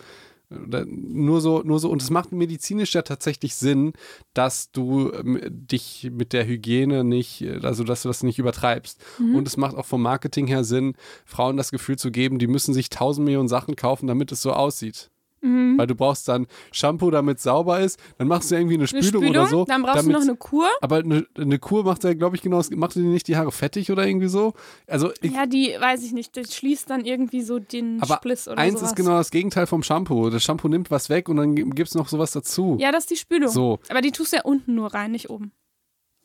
nur 0.50 1.42
so, 1.42 1.62
nur 1.62 1.80
so, 1.80 1.90
und 1.92 2.02
es 2.02 2.10
macht 2.10 2.32
medizinisch 2.32 2.96
ja 2.96 3.04
tatsächlich 3.04 3.56
Sinn, 3.56 3.94
dass 4.34 4.72
du 4.72 5.12
ähm, 5.14 5.40
dich 5.50 6.10
mit 6.12 6.34
der 6.34 6.48
Hygiene 6.48 7.04
nicht, 7.04 7.42
äh, 7.42 7.60
also 7.62 7.84
dass 7.84 8.02
du 8.02 8.08
das 8.08 8.24
nicht 8.24 8.40
übertreibst. 8.40 9.00
Mhm. 9.20 9.36
Und 9.36 9.48
es 9.48 9.58
macht 9.58 9.76
auch 9.76 9.86
vom 9.86 10.02
Marketing 10.02 10.48
her 10.48 10.64
Sinn, 10.64 10.96
Frauen 11.26 11.58
das 11.58 11.72
Gefühl 11.72 11.98
zu 11.98 12.10
geben, 12.12 12.40
die 12.40 12.48
müssen 12.48 12.74
sich 12.74 12.90
tausend 12.90 13.26
Millionen 13.26 13.48
Sachen 13.48 13.76
kaufen, 13.76 14.08
damit 14.08 14.32
es 14.32 14.42
so 14.42 14.52
aussieht. 14.54 15.12
Mhm. 15.42 15.78
Weil 15.78 15.88
du 15.88 15.96
brauchst 15.96 16.28
dann 16.28 16.48
Shampoo, 16.72 17.10
damit 17.12 17.40
sauber 17.40 17.80
ist, 17.80 18.00
dann 18.18 18.28
machst 18.28 18.52
du 18.52 18.56
irgendwie 18.56 18.76
eine 18.76 18.88
Eine 18.92 19.04
Spülung, 19.04 19.30
oder 19.30 19.46
so. 19.48 19.66
dann 19.66 19.82
brauchst 19.84 19.98
damit, 20.00 20.16
du 20.16 20.20
noch 20.20 20.28
eine 20.28 20.36
Kur. 20.36 20.68
aber 20.82 20.98
eine, 20.98 21.26
eine 21.38 21.60
Kur 21.60 21.84
macht 21.84 22.04
ja, 22.04 22.14
glaube 22.14 22.36
ich, 22.36 22.42
genau, 22.42 22.62
macht 22.76 22.96
die 22.96 23.00
nicht 23.00 23.28
die 23.28 23.38
Haare 23.38 23.52
fettig 23.52 23.92
oder 23.92 24.06
irgendwie 24.06 24.28
so? 24.28 24.54
Also 24.88 25.12
ich, 25.22 25.32
Ja, 25.34 25.46
die, 25.46 25.76
weiß 25.80 26.04
ich 26.04 26.12
nicht, 26.12 26.36
das 26.38 26.56
schließt 26.56 26.90
dann 26.90 27.06
irgendwie 27.06 27.42
so 27.42 27.60
den 27.60 28.02
Aber 28.02 28.16
Spliss 28.16 28.48
oder 28.48 28.58
eins 28.58 28.76
sowas. 28.80 28.90
ist 28.92 28.96
genau 28.96 29.12
das 29.18 29.32
Gegenteil 29.32 29.66
vom 29.68 29.84
Shampoo. 29.84 30.30
Das 30.30 30.44
Shampoo 30.44 30.68
nimmt 30.68 30.92
was 30.92 31.10
weg 31.10 31.30
und 31.30 31.38
dann 31.38 31.56
gibt 31.56 31.88
es 31.90 31.96
noch 31.96 32.08
sowas 32.10 32.32
dazu. 32.32 32.78
Ja, 32.80 32.92
das 32.92 33.04
ist 33.04 33.12
die 33.12 33.16
Spülung. 33.18 33.50
So. 33.50 33.80
Aber 33.90 34.02
die 34.02 34.12
tust 34.12 34.34
du 34.34 34.38
ja 34.38 34.44
unten 34.44 34.76
nur 34.76 34.94
rein, 34.94 35.12
nicht 35.12 35.30
oben. 35.30 35.52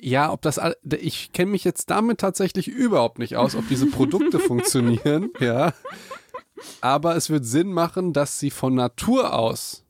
Ja, 0.00 0.32
ob 0.32 0.42
das, 0.42 0.60
ich 1.00 1.32
kenne 1.32 1.52
mich 1.52 1.62
jetzt 1.64 1.88
damit 1.88 2.18
tatsächlich 2.18 2.66
überhaupt 2.68 3.18
nicht 3.20 3.36
aus, 3.36 3.54
ob 3.54 3.68
diese 3.68 3.86
Produkte 3.86 4.38
funktionieren, 4.40 5.30
ja. 5.38 5.72
Aber 6.80 7.16
es 7.16 7.30
wird 7.30 7.44
Sinn 7.44 7.72
machen, 7.72 8.12
dass 8.12 8.38
sie 8.38 8.50
von 8.50 8.74
Natur 8.74 9.32
aus 9.38 9.84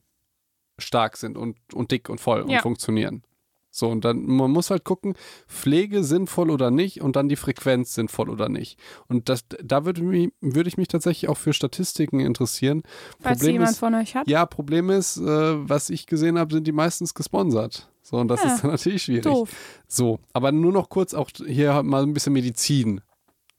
stark 0.77 1.17
sind 1.17 1.37
und, 1.37 1.57
und 1.73 1.91
dick 1.91 2.09
und 2.09 2.19
voll 2.19 2.45
Ja. 2.49 2.57
und 2.57 2.61
funktionieren. 2.61 3.23
So, 3.71 3.89
und 3.89 4.05
dann, 4.05 4.25
man 4.25 4.51
muss 4.51 4.69
halt 4.69 4.85
gucken, 4.85 5.15
Pflege 5.49 6.05
sinnvoll 6.05 6.49
oder 6.49 6.71
nicht 6.71 7.01
und 7.01 7.17
dann 7.17 7.27
die 7.27 7.35
Frequenz 7.35 7.93
sinnvoll 7.93 8.29
oder 8.29 8.47
nicht. 8.47 8.79
Und 9.09 9.27
das, 9.27 9.43
da 9.61 9.83
würde, 9.83 10.01
mich, 10.01 10.31
würde 10.39 10.69
ich 10.69 10.77
mich 10.77 10.87
tatsächlich 10.87 11.27
auch 11.29 11.35
für 11.37 11.51
Statistiken 11.51 12.21
interessieren. 12.21 12.83
Falls 13.19 13.39
Problem 13.39 13.53
jemand 13.55 13.71
ist, 13.71 13.79
von 13.79 13.93
euch 13.95 14.15
hat. 14.15 14.29
ja, 14.29 14.45
Problem 14.45 14.89
ist, 14.89 15.17
äh, 15.17 15.23
was 15.69 15.89
ich 15.89 16.05
gesehen 16.07 16.39
habe, 16.39 16.53
sind 16.53 16.65
die 16.67 16.71
meistens 16.71 17.13
gesponsert. 17.13 17.89
So, 18.01 18.15
und 18.15 18.29
das 18.29 18.43
Ja, 18.43 18.53
ist 18.55 18.63
dann 18.63 18.71
natürlich 18.71 19.03
schwierig. 19.03 19.23
Doof. 19.23 19.49
So, 19.87 20.19
aber 20.31 20.53
nur 20.53 20.71
noch 20.71 20.87
kurz 20.87 21.13
auch 21.13 21.29
hier 21.45 21.83
mal 21.83 22.03
ein 22.03 22.13
bisschen 22.13 22.31
Medizin. 22.31 23.01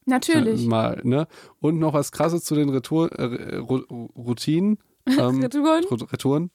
Natürlich. 0.06 0.64
Äh, 0.64 0.68
Mal, 0.68 1.00
ne? 1.04 1.26
Und 1.60 1.78
noch 1.78 1.92
was 1.92 2.12
krasses 2.12 2.44
zu 2.44 2.54
den 2.54 2.68
Retour, 2.70 3.12
äh, 3.12 3.56
Routinen. 3.58 4.78
Ähm, 5.08 5.40
Retouren. 5.40 5.84
Retouren. 5.84 6.50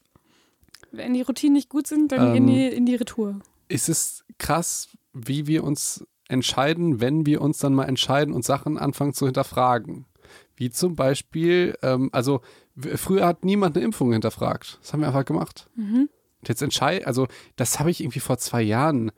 Wenn 0.90 1.14
die 1.14 1.22
Routinen 1.22 1.54
nicht 1.54 1.70
gut 1.70 1.86
sind, 1.86 2.12
dann 2.12 2.30
Ähm, 2.30 2.34
in, 2.34 2.46
die, 2.48 2.66
in 2.66 2.84
die 2.84 2.96
Retour. 2.96 3.40
ist 3.68 3.88
es 3.88 4.24
krass, 4.36 4.90
wie 5.14 5.46
wir 5.46 5.64
uns 5.64 6.04
entscheiden, 6.28 7.00
wenn 7.00 7.24
wir 7.24 7.40
uns 7.40 7.56
dann 7.56 7.72
mal 7.74 7.84
entscheiden 7.86 8.34
und 8.34 8.44
Sachen 8.44 8.76
anfangen 8.76 9.14
zu 9.14 9.24
hinterfragen. 9.24 10.04
Wie 10.54 10.68
zum 10.68 10.96
Beispiel, 10.96 11.78
ähm, 11.80 12.10
also 12.12 12.42
früher 12.76 13.26
hat 13.26 13.42
niemand 13.42 13.74
eine 13.74 13.86
Impfung 13.86 14.12
hinterfragt. 14.12 14.78
Das 14.82 14.92
haben 14.92 15.00
wir 15.00 15.06
einfach 15.06 15.24
gemacht. 15.24 15.70
Mhm. 15.74 16.10
Und 16.40 16.48
jetzt 16.48 16.60
entscheide, 16.60 17.06
also 17.06 17.28
das 17.56 17.80
habe 17.80 17.90
ich 17.90 18.02
irgendwie 18.02 18.20
vor 18.20 18.36
zwei 18.36 18.60
Jahren 18.60 19.12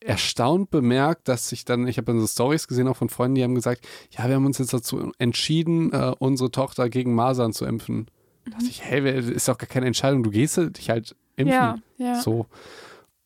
erstaunt 0.00 0.70
bemerkt, 0.70 1.28
dass 1.28 1.50
ich 1.52 1.64
dann, 1.64 1.86
ich 1.86 1.96
habe 1.96 2.06
dann 2.06 2.20
so 2.20 2.26
Stories 2.26 2.68
gesehen 2.68 2.88
auch 2.88 2.96
von 2.96 3.08
Freunden, 3.08 3.34
die 3.34 3.42
haben 3.42 3.54
gesagt, 3.54 3.86
ja, 4.10 4.28
wir 4.28 4.36
haben 4.36 4.46
uns 4.46 4.58
jetzt 4.58 4.72
dazu 4.72 5.12
entschieden, 5.18 5.92
äh, 5.92 6.14
unsere 6.18 6.50
Tochter 6.50 6.88
gegen 6.88 7.14
Masern 7.14 7.52
zu 7.52 7.64
impfen. 7.64 8.06
Da 8.44 8.52
dachte 8.52 8.66
ich, 8.66 8.82
hey, 8.82 9.32
ist 9.32 9.48
doch 9.48 9.58
gar 9.58 9.68
keine 9.68 9.86
Entscheidung, 9.86 10.22
du 10.22 10.30
gehst 10.30 10.56
dich 10.56 10.90
halt 10.90 11.16
impfen. 11.36 11.54
Ja, 11.54 11.78
ja. 11.96 12.20
So. 12.20 12.46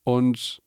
Und 0.05 0.63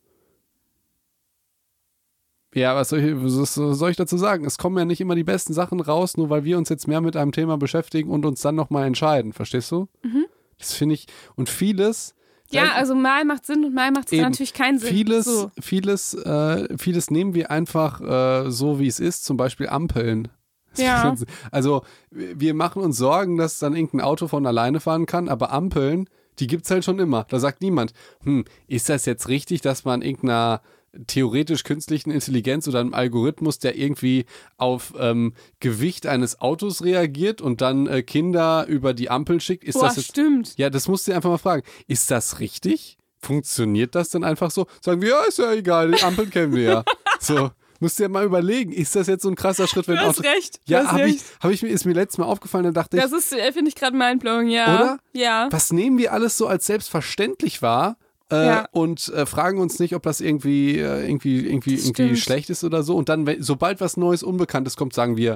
ja, 2.54 2.74
was 2.74 2.90
soll, 2.90 3.00
ich, 3.00 3.16
was 3.16 3.56
soll 3.56 3.92
ich 3.92 3.98
dazu 3.98 4.18
sagen? 4.18 4.46
Es 4.46 4.58
kommen 4.58 4.78
ja 4.78 4.86
nicht 4.86 5.02
immer 5.02 5.16
die 5.16 5.26
besten 5.26 5.54
Sachen 5.54 5.82
raus, 5.82 6.16
nur 6.16 6.30
weil 6.30 6.46
wir 6.46 6.58
uns 6.58 6.70
jetzt 6.70 6.88
mehr 6.88 7.02
mit 7.02 7.18
einem 7.18 7.34
Thema 7.34 7.58
beschäftigen 7.58 8.10
und 8.10 8.26
uns 8.26 8.42
dann 8.42 8.56
nochmal 8.56 8.88
entscheiden. 8.88 9.34
Verstehst 9.34 9.72
du? 9.72 9.90
Mhm. 10.04 10.26
Das 10.58 10.74
finde 10.74 10.96
ich. 10.96 11.08
Und 11.36 11.50
vieles. 11.50 12.15
Ja, 12.52 12.74
also 12.74 12.96
mal 12.96 13.26
macht 13.26 13.46
Sinn 13.46 13.66
und 13.66 13.74
mal 13.74 13.92
macht 13.92 14.12
es 14.12 14.20
natürlich 14.20 14.54
keinen 14.54 14.80
Sinn. 14.80 14.90
Vieles, 14.90 15.26
So. 15.26 15.52
vieles, 15.60 16.14
äh, 16.14 16.78
vieles 16.78 17.10
nehmen 17.10 17.34
wir 17.34 17.52
einfach 17.52 18.02
äh, 18.02 18.52
so, 18.52 18.80
wie 18.80 18.88
es 18.88 19.00
ist, 19.00 19.26
zum 19.26 19.38
Beispiel 19.38 19.68
Ampeln. 19.68 20.28
Ja. 20.78 21.16
Also 21.52 21.84
wir 22.12 22.54
machen 22.54 22.82
uns 22.82 22.98
Sorgen, 22.98 23.38
dass 23.38 23.60
dann 23.60 23.78
irgendein 23.78 24.02
Auto 24.02 24.28
von 24.28 24.46
alleine 24.46 24.82
fahren 24.82 25.06
kann, 25.06 25.30
aber 25.30 25.54
Ampeln, 25.54 26.10
die 26.40 26.48
gibt's 26.48 26.70
halt 26.70 26.84
schon 26.84 27.00
immer. 27.00 27.26
Da 27.30 27.40
sagt 27.40 27.62
niemand, 27.62 27.94
hm, 28.24 28.44
ist 28.68 28.90
das 28.90 29.06
jetzt 29.06 29.30
richtig, 29.30 29.62
dass 29.62 29.86
man 29.86 30.02
irgendeiner 30.02 30.62
theoretisch 31.08 31.64
künstlichen 31.64 32.12
Intelligenz 32.12 32.68
oder 32.68 32.80
einem 32.80 32.94
Algorithmus, 32.94 33.60
der 33.60 33.78
irgendwie 33.78 34.26
auf 34.58 34.94
ähm, 35.00 35.34
Gewicht 35.60 36.08
eines 36.08 36.40
Autos 36.42 36.84
reagiert 36.84 37.42
und 37.42 37.62
dann 37.62 37.88
äh, 37.88 38.02
Kinder 38.04 38.66
über 38.68 38.94
die 38.94 39.10
Ampeln 39.10 39.40
schickt, 39.40 39.64
ist 39.64 39.76
Boah, 39.76 39.86
das 39.88 39.98
jetzt 39.98 40.10
stimmt. 40.10 40.54
ja, 40.58 40.70
das 40.70 40.88
musst 40.88 41.08
du 41.08 41.14
einfach 41.14 41.30
mal 41.30 41.38
fragen. 41.38 41.64
Ist 41.88 42.12
das 42.12 42.40
richtig? 42.40 42.98
Funktioniert 43.22 43.96
das 43.96 44.10
denn 44.10 44.24
einfach 44.24 44.52
so? 44.52 44.68
Sagen 44.82 45.02
wir, 45.02 45.10
ja, 45.10 45.24
ist 45.24 45.40
ja 45.40 45.52
egal, 45.52 45.92
die 45.92 46.04
Ampeln 46.04 46.30
kennen 46.30 46.54
wir 46.54 46.62
ja. 46.64 46.84
So, 47.20 47.50
musst 47.80 47.98
du 47.98 48.04
dir 48.04 48.10
mal 48.10 48.24
überlegen, 48.24 48.72
ist 48.72 48.96
das 48.96 49.08
jetzt 49.08 49.24
so 49.24 49.30
ein 49.30 49.36
krasser 49.36 49.68
Schritt, 49.68 49.88
wenn 49.88 49.96
Du 49.96 50.02
hast 50.02 50.20
Auto. 50.20 50.30
recht. 50.30 50.60
Ja, 50.66 50.92
habe 50.92 51.10
ich, 51.10 51.22
hab 51.40 51.50
ich 51.50 51.64
mir, 51.64 51.70
ist 51.70 51.86
mir 51.86 51.94
letztes 51.94 52.20
Mal 52.20 52.26
aufgefallen, 52.26 52.66
da 52.66 52.72
dachte 52.72 52.98
ich, 52.98 53.04
Das 53.04 53.12
ist, 53.14 53.34
äh, 53.34 53.52
finde 53.52 53.70
ich 53.70 53.76
gerade 53.76 53.98
mindblowing, 53.98 54.50
ja. 54.50 54.76
Oder? 54.76 55.00
Ja. 55.14 55.48
was 55.52 55.72
nehmen 55.74 55.98
wir 55.98 56.14
alles 56.14 56.38
so 56.38 56.46
als 56.48 56.68
selbstverständlich 56.68 57.62
wahr? 57.62 57.98
Äh, 58.32 58.46
Ja. 58.46 58.66
Und 58.72 59.10
äh, 59.10 59.26
fragen 59.26 59.60
uns 59.60 59.78
nicht, 59.80 59.96
ob 59.96 60.04
das 60.04 60.20
irgendwie, 60.22 60.80
äh, 60.80 61.06
irgendwie, 61.08 61.46
irgendwie, 61.46 61.76
Das 61.76 61.86
irgendwie 61.86 62.04
stimmt. 62.16 62.20
schlecht 62.20 62.50
ist 62.50 62.64
oder 62.64 62.82
so. 62.84 62.96
Und 62.96 63.10
dann, 63.10 63.26
wenn, 63.28 63.42
sobald 63.44 63.82
was 63.82 63.98
Neues, 63.98 64.24
Unbekanntes 64.24 64.76
kommt, 64.78 64.94
sagen 64.94 65.16
wir, 65.18 65.36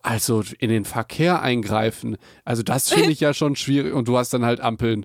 also 0.00 0.42
in 0.58 0.70
den 0.70 0.84
Verkehr 0.84 1.42
eingreifen. 1.42 2.16
Also 2.44 2.62
das 2.62 2.90
finde 2.90 3.10
ich 3.10 3.20
ja 3.20 3.34
schon 3.34 3.56
schwierig. 3.56 3.92
Und 3.94 4.08
du 4.08 4.16
hast 4.16 4.32
dann 4.32 4.44
halt 4.44 4.60
Ampeln. 4.60 5.04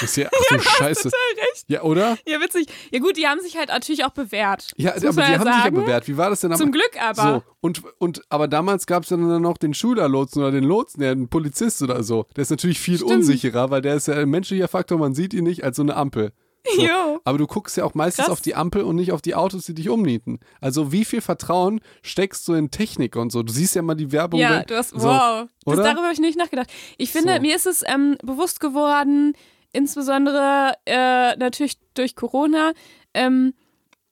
Das 0.00 0.10
ist 0.10 0.16
ja, 0.16 0.28
ach 0.34 0.56
du 0.56 0.58
Scheiße. 0.62 1.04
Total 1.04 1.46
recht. 1.50 1.64
Ja, 1.68 1.82
oder? 1.82 2.18
Ja, 2.26 2.40
witzig. 2.40 2.66
Ja 2.90 2.98
gut, 2.98 3.16
die 3.16 3.26
haben 3.28 3.40
sich 3.40 3.56
halt 3.56 3.68
natürlich 3.68 4.04
auch 4.04 4.10
bewährt. 4.10 4.72
Ja, 4.76 4.90
aber 4.90 5.00
die 5.00 5.06
ja 5.06 5.08
haben 5.10 5.14
sich 5.38 5.38
ja 5.38 5.44
sagen. 5.62 5.76
bewährt. 5.76 6.08
Wie 6.08 6.16
war 6.16 6.28
das 6.28 6.40
denn 6.40 6.52
am 6.52 6.58
Zum 6.58 6.72
Glück 6.72 6.90
aber. 7.00 7.22
So, 7.22 7.42
und, 7.60 7.82
und 7.98 8.22
aber 8.28 8.48
damals 8.48 8.86
gab 8.86 9.04
es 9.04 9.08
dann 9.08 9.40
noch 9.40 9.56
den 9.56 9.72
Schülerlotsen 9.72 10.42
oder 10.42 10.50
den 10.50 10.64
Lotsen, 10.64 11.00
der 11.00 11.12
ein 11.12 11.28
Polizist 11.28 11.80
oder 11.82 12.02
so. 12.02 12.26
Der 12.36 12.42
ist 12.42 12.50
natürlich 12.50 12.78
viel 12.80 12.96
Stimmt. 12.96 13.12
unsicherer, 13.12 13.70
weil 13.70 13.80
der 13.80 13.94
ist 13.94 14.08
ja 14.08 14.14
ein 14.14 14.28
menschlicher 14.28 14.68
Faktor, 14.68 14.98
man 14.98 15.14
sieht 15.14 15.32
ihn 15.32 15.44
nicht 15.44 15.62
als 15.64 15.76
so 15.76 15.82
eine 15.82 15.94
Ampel. 15.96 16.32
So. 16.76 17.20
Aber 17.24 17.38
du 17.38 17.46
guckst 17.46 17.76
ja 17.76 17.84
auch 17.84 17.94
meistens 17.94 18.24
Krass. 18.26 18.32
auf 18.32 18.40
die 18.40 18.54
Ampel 18.54 18.82
und 18.82 18.96
nicht 18.96 19.12
auf 19.12 19.22
die 19.22 19.34
Autos, 19.34 19.64
die 19.66 19.74
dich 19.74 19.88
umnieten. 19.88 20.40
Also 20.60 20.92
wie 20.92 21.04
viel 21.04 21.20
Vertrauen 21.20 21.80
steckst 22.02 22.46
du 22.48 22.54
in 22.54 22.70
Technik 22.70 23.16
und 23.16 23.30
so? 23.30 23.42
Du 23.42 23.52
siehst 23.52 23.74
ja 23.74 23.82
mal 23.82 23.94
die 23.94 24.12
Werbung. 24.12 24.40
Ja, 24.40 24.50
wenn- 24.60 24.66
du 24.66 24.76
hast, 24.76 24.90
so, 24.90 25.00
wow. 25.08 25.48
Das, 25.64 25.76
darüber 25.76 26.02
habe 26.02 26.12
ich 26.12 26.20
nicht 26.20 26.38
nachgedacht. 26.38 26.70
Ich 26.98 27.12
finde, 27.12 27.34
So. 27.36 27.40
mir 27.40 27.54
ist 27.56 27.66
es 27.66 27.82
ähm, 27.86 28.16
bewusst 28.22 28.60
geworden, 28.60 29.34
insbesondere 29.72 30.74
äh, 30.86 31.36
natürlich 31.36 31.78
durch 31.94 32.16
Corona, 32.16 32.72
ähm, 33.14 33.54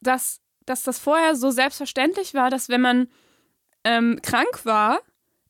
dass, 0.00 0.40
dass 0.66 0.82
das 0.82 0.98
vorher 0.98 1.36
so 1.36 1.50
selbstverständlich 1.50 2.34
war, 2.34 2.50
dass 2.50 2.68
wenn 2.68 2.80
man 2.80 3.08
ähm, 3.84 4.20
krank 4.22 4.64
war, 4.64 5.00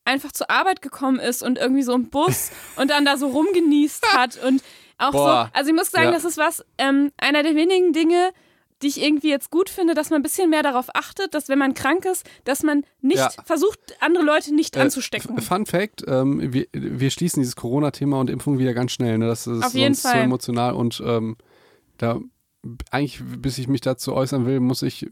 einfach 0.03 0.31
zur 0.31 0.49
Arbeit 0.49 0.81
gekommen 0.81 1.19
ist 1.19 1.41
und 1.43 1.57
irgendwie 1.57 1.83
so 1.83 1.93
im 1.93 2.09
Bus 2.09 2.51
und 2.75 2.91
dann 2.91 3.05
da 3.05 3.17
so 3.17 3.27
rumgenießt 3.27 4.13
hat 4.15 4.37
und 4.43 4.61
auch 4.97 5.11
Boah. 5.11 5.49
so, 5.53 5.57
also 5.59 5.69
ich 5.69 5.75
muss 5.75 5.91
sagen, 5.91 6.05
Ja. 6.05 6.11
das 6.11 6.25
ist 6.25 6.37
was, 6.37 6.63
ähm, 6.77 7.11
einer 7.17 7.43
der 7.43 7.55
wenigen 7.55 7.93
Dinge, 7.93 8.31
die 8.81 8.87
ich 8.87 9.01
irgendwie 9.01 9.29
jetzt 9.29 9.51
gut 9.51 9.69
finde, 9.69 9.93
dass 9.93 10.09
man 10.09 10.19
ein 10.19 10.23
bisschen 10.23 10.49
mehr 10.49 10.61
darauf 10.61 10.87
achtet, 10.93 11.33
dass 11.33 11.47
wenn 11.47 11.57
man 11.57 11.73
krank 11.73 12.05
ist, 12.05 12.25
dass 12.43 12.61
man 12.61 12.83
nicht 13.01 13.17
Ja. 13.19 13.29
versucht, 13.45 13.79
andere 14.01 14.23
Leute 14.23 14.53
nicht 14.53 14.75
Äh, 14.75 14.81
anzustecken. 14.81 15.39
Fun 15.41 15.65
Fact: 15.65 16.03
ähm, 16.07 16.53
wir, 16.53 16.67
wir 16.73 17.09
schließen 17.09 17.41
dieses 17.41 17.55
Corona-Thema 17.55 18.19
und 18.19 18.29
Impfung 18.29 18.59
wieder 18.59 18.73
ganz 18.73 18.91
schnell. 18.91 19.17
Ne? 19.17 19.27
Das 19.27 19.47
ist 19.47 19.63
Auf 19.63 19.73
jeden 19.73 19.93
sonst 19.93 20.03
so 20.03 20.09
Fall. 20.09 20.21
emotional 20.21 20.73
und 20.73 21.01
ähm, 21.05 21.37
da 21.97 22.19
eigentlich, 22.91 23.21
bis 23.39 23.57
ich 23.57 23.67
mich 23.67 23.81
dazu 23.81 24.13
äußern 24.13 24.45
will, 24.45 24.59
muss 24.59 24.81
ich 24.81 25.07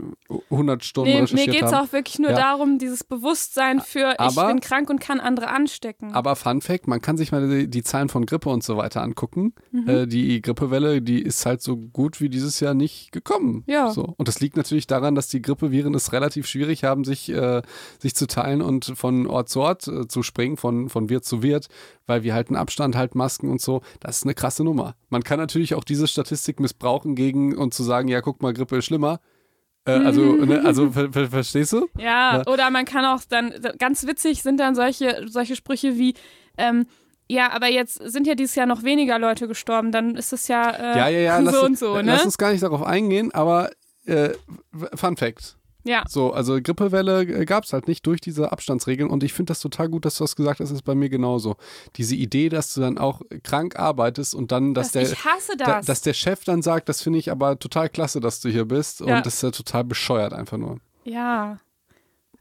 100 0.49 0.83
Stunden 0.83 1.09
Nee, 1.09 1.15
mir 1.17 1.21
recherchiert 1.23 1.51
geht 1.55 1.63
es 1.63 1.73
auch 1.73 1.91
wirklich 1.91 2.19
nur 2.19 2.31
Ja. 2.31 2.37
darum, 2.37 2.79
dieses 2.79 3.03
Bewusstsein 3.03 3.79
für, 3.81 4.19
Aber- 4.19 4.41
ich 4.43 4.47
bin 4.47 4.59
krank 4.61 4.89
und 4.89 4.99
kann 4.99 5.19
andere 5.19 5.47
anstecken. 5.49 6.13
Aber 6.13 6.35
Fun 6.35 6.61
Fact, 6.61 6.87
man 6.87 7.01
kann 7.01 7.17
sich 7.17 7.31
mal 7.31 7.47
die, 7.47 7.69
die 7.69 7.83
Zahlen 7.83 8.09
von 8.09 8.25
Grippe 8.25 8.49
und 8.49 8.63
so 8.63 8.77
weiter 8.77 9.01
angucken. 9.01 9.53
Mhm. 9.71 9.89
Äh, 9.89 10.07
die 10.07 10.41
Grippewelle, 10.41 11.01
die 11.01 11.21
ist 11.21 11.45
halt 11.45 11.61
so 11.61 11.77
gut 11.77 12.21
wie 12.21 12.29
dieses 12.29 12.59
Jahr 12.59 12.73
nicht 12.73 13.11
gekommen. 13.11 13.63
Ja. 13.67 13.91
So. 13.91 14.13
Und 14.17 14.27
das 14.27 14.39
liegt 14.39 14.57
natürlich 14.57 14.87
daran, 14.87 15.15
dass 15.15 15.27
die 15.27 15.41
Grippeviren 15.41 15.93
es 15.93 16.11
relativ 16.13 16.47
schwierig 16.47 16.83
haben, 16.83 17.03
sich, 17.03 17.29
äh, 17.29 17.61
sich 17.99 18.15
zu 18.15 18.27
teilen 18.27 18.61
und 18.61 18.93
von 18.95 19.27
Ort 19.27 19.49
zu 19.49 19.61
Ort 19.61 19.87
äh, 19.87 20.07
zu 20.07 20.23
springen, 20.23 20.57
von, 20.57 20.89
von 20.89 21.09
Wirt 21.09 21.25
zu 21.25 21.43
Wirt, 21.43 21.67
weil 22.07 22.23
wir 22.23 22.33
halten 22.33 22.55
Abstand, 22.55 22.95
halten 22.95 23.17
Masken 23.17 23.49
und 23.49 23.61
so. 23.61 23.81
Das 23.99 24.17
ist 24.17 24.23
eine 24.23 24.33
krasse 24.33 24.63
Nummer. 24.63 24.95
Man 25.09 25.23
kann 25.23 25.39
natürlich 25.39 25.75
auch 25.75 25.83
diese 25.83 26.07
Statistik 26.07 26.59
missbrauchen 26.59 27.15
gegen 27.15 27.42
und 27.51 27.73
zu 27.73 27.83
sagen, 27.83 28.07
ja, 28.07 28.21
guck 28.21 28.41
mal, 28.41 28.53
Grippe 28.53 28.77
ist 28.77 28.85
schlimmer. 28.85 29.19
Äh, 29.85 29.91
also, 29.91 30.21
ne, 30.21 30.61
also 30.63 30.89
ver, 30.91 31.11
ver, 31.11 31.27
verstehst 31.27 31.73
du? 31.73 31.87
ja, 31.97 32.37
Ja. 32.37 32.47
oder 32.47 32.69
man 32.69 32.85
kann 32.85 33.03
auch 33.03 33.21
dann, 33.27 33.53
ganz 33.77 34.07
witzig 34.07 34.41
sind 34.41 34.59
dann 34.59 34.75
solche, 34.75 35.25
solche 35.27 35.55
Sprüche 35.57 35.97
wie, 35.97 36.13
ähm, 36.57 36.85
ja, 37.29 37.51
aber 37.51 37.67
jetzt 37.67 37.95
sind 37.95 38.25
ja 38.27 38.35
dieses 38.35 38.55
Jahr 38.55 38.65
noch 38.65 38.83
weniger 38.83 39.19
Leute 39.19 39.47
gestorben, 39.47 39.91
dann 39.91 40.15
ist 40.15 40.31
es 40.31 40.47
ja, 40.47 40.69
äh, 40.69 40.97
Ja, 40.97 41.07
ja, 41.09 41.19
ja. 41.19 41.37
so 41.39 41.43
lass, 41.45 41.57
und 41.63 41.77
so, 41.77 41.95
ne? 41.95 42.03
lass 42.03 42.23
uns 42.25 42.37
gar 42.37 42.51
nicht 42.51 42.63
darauf 42.63 42.83
eingehen, 42.83 43.33
aber 43.33 43.71
äh, 44.05 44.29
Fun 44.95 45.17
Fact. 45.17 45.57
Ja, 45.83 46.03
So, 46.07 46.31
also 46.33 46.59
Grippewelle 46.61 47.45
gab 47.45 47.65
es 47.65 47.73
halt 47.73 47.87
nicht 47.87 48.05
durch 48.07 48.21
diese 48.21 48.51
Abstandsregeln 48.51 49.09
und 49.09 49.23
ich 49.23 49.33
finde 49.33 49.51
das 49.51 49.59
total 49.59 49.89
gut, 49.89 50.05
dass 50.05 50.17
du 50.17 50.23
das 50.23 50.35
gesagt 50.35 50.59
hast, 50.59 50.71
ist 50.71 50.83
bei 50.83 50.95
mir 50.95 51.09
genauso. 51.09 51.57
Diese 51.97 52.15
Idee, 52.15 52.49
dass 52.49 52.73
du 52.73 52.81
dann 52.81 52.97
auch 52.97 53.21
krank 53.43 53.77
arbeitest 53.77 54.33
und 54.35 54.51
dann, 54.51 54.73
dass, 54.73 54.91
das, 54.91 55.09
der, 55.09 55.11
ich 55.13 55.25
hasse 55.25 55.57
da, 55.57 55.65
das. 55.65 55.85
dass 55.85 56.01
der 56.01 56.13
Chef 56.13 56.43
dann 56.45 56.61
sagt, 56.61 56.87
das 56.89 57.01
finde 57.01 57.19
ich 57.19 57.31
aber 57.31 57.59
total 57.59 57.89
klasse, 57.89 58.19
dass 58.19 58.39
du 58.39 58.49
hier 58.49 58.65
bist 58.65 59.01
Ja. 59.01 59.17
und 59.17 59.25
das 59.25 59.35
ist 59.35 59.43
ja 59.43 59.51
total 59.51 59.83
bescheuert 59.83 60.33
einfach 60.33 60.57
nur. 60.57 60.79
ja, 61.03 61.57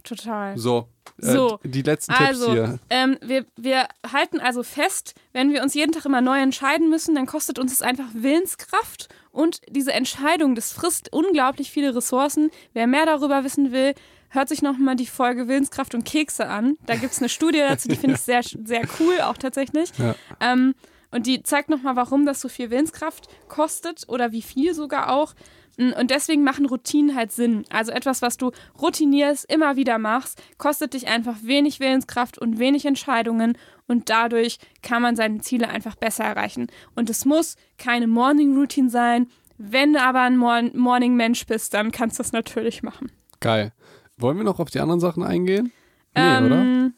total. 0.05 0.59
So, 0.59 0.89
äh, 1.23 1.33
So, 1.33 1.61
die 1.63 1.83
letzten 1.83 2.13
Also, 2.13 2.47
Tipps 2.47 2.53
hier. 2.55 2.79
ähm, 2.91 3.19
wir, 3.23 3.45
wir 3.57 3.87
halten 4.13 4.41
also 4.41 4.63
fest, 4.65 5.15
wenn 5.33 5.53
wir 5.53 5.63
uns 5.63 5.75
jeden 5.75 5.93
Tag 5.93 6.05
immer 6.07 6.21
neu 6.21 6.41
entscheiden 6.41 6.91
müssen, 6.91 7.15
dann 7.15 7.27
kostet 7.27 7.59
uns 7.61 7.73
es 7.73 7.83
einfach 7.83 8.07
Willenskraft 8.15 9.09
und 9.33 9.61
diese 9.69 9.93
Entscheidung, 9.93 10.55
das 10.55 10.73
frisst 10.73 11.13
unglaublich 11.13 11.71
viele 11.71 11.95
Ressourcen. 11.95 12.51
Wer 12.75 12.87
mehr 12.87 13.07
darüber 13.07 13.45
wissen 13.45 13.73
will, 13.73 13.95
hört 14.29 14.49
sich 14.49 14.63
nochmal 14.63 14.95
die 14.95 15.07
Folge 15.07 15.49
Willenskraft 15.49 15.95
und 15.95 16.05
Kekse 16.05 16.49
an. 16.49 16.77
Da 16.87 16.97
gibt 16.97 17.13
es 17.13 17.19
eine 17.19 17.29
Studie 17.29 17.59
dazu, 17.69 17.89
die 17.89 17.97
finde 17.97 18.17
ich 18.17 18.23
sehr, 18.23 18.43
sehr 18.43 18.83
cool, 19.01 19.21
auch 19.23 19.39
tatsächlich. 19.39 19.91
Ja. 19.99 20.15
Ähm, 20.41 20.75
und 21.11 21.27
die 21.27 21.43
zeigt 21.43 21.69
nochmal, 21.69 21.97
warum 21.97 22.25
das 22.25 22.41
so 22.41 22.49
viel 22.49 22.71
Willenskraft 22.71 23.29
kostet 23.49 24.05
oder 24.09 24.33
wie 24.33 24.43
viel 24.43 24.75
sogar 24.75 25.13
auch. 25.13 25.35
Und 25.79 26.11
deswegen 26.11 26.45
machen 26.45 26.67
Routinen 26.67 27.17
halt 27.17 27.33
Sinn. 27.33 27.65
Also 27.71 27.93
etwas, 27.93 28.21
was 28.21 28.37
du 28.37 28.51
routinierst, 28.81 29.51
immer 29.51 29.77
wieder 29.77 29.99
machst, 29.99 30.43
kostet 30.59 30.95
dich 30.95 31.09
einfach 31.09 31.37
wenig 31.43 31.81
Willenskraft 31.81 32.39
und 32.39 32.59
wenig 32.59 32.85
Entscheidungen 32.85 33.57
und 33.89 34.11
dadurch 34.11 34.59
kann 34.83 35.03
man 35.03 35.17
seine 35.17 35.41
Ziele 35.41 35.69
einfach 35.69 35.97
besser 35.97 36.25
erreichen. 36.25 36.67
Und 36.95 37.09
es 37.11 37.25
muss 37.25 37.57
keine 37.79 38.07
Morning 38.07 38.57
Routine 38.57 38.91
sein. 38.91 39.29
Wenn 39.59 39.93
du 39.95 40.01
aber 40.01 40.21
ein 40.23 40.37
Mor 40.37 40.63
Morning 40.75 41.15
Mensch 41.17 41.47
bist, 41.47 41.73
dann 41.75 41.91
kannst 41.91 42.19
du 42.19 42.23
das 42.23 42.33
natürlich 42.33 42.83
machen. 42.83 43.11
Geil. 43.41 43.73
Wollen 44.19 44.37
wir 44.37 44.45
noch 44.45 44.61
auf 44.61 44.71
die 44.71 44.81
anderen 44.81 45.01
Sachen 45.01 45.23
eingehen? 45.23 45.73
Nee, 46.15 46.21
oder? 46.21 46.63
Ähm, 46.63 46.95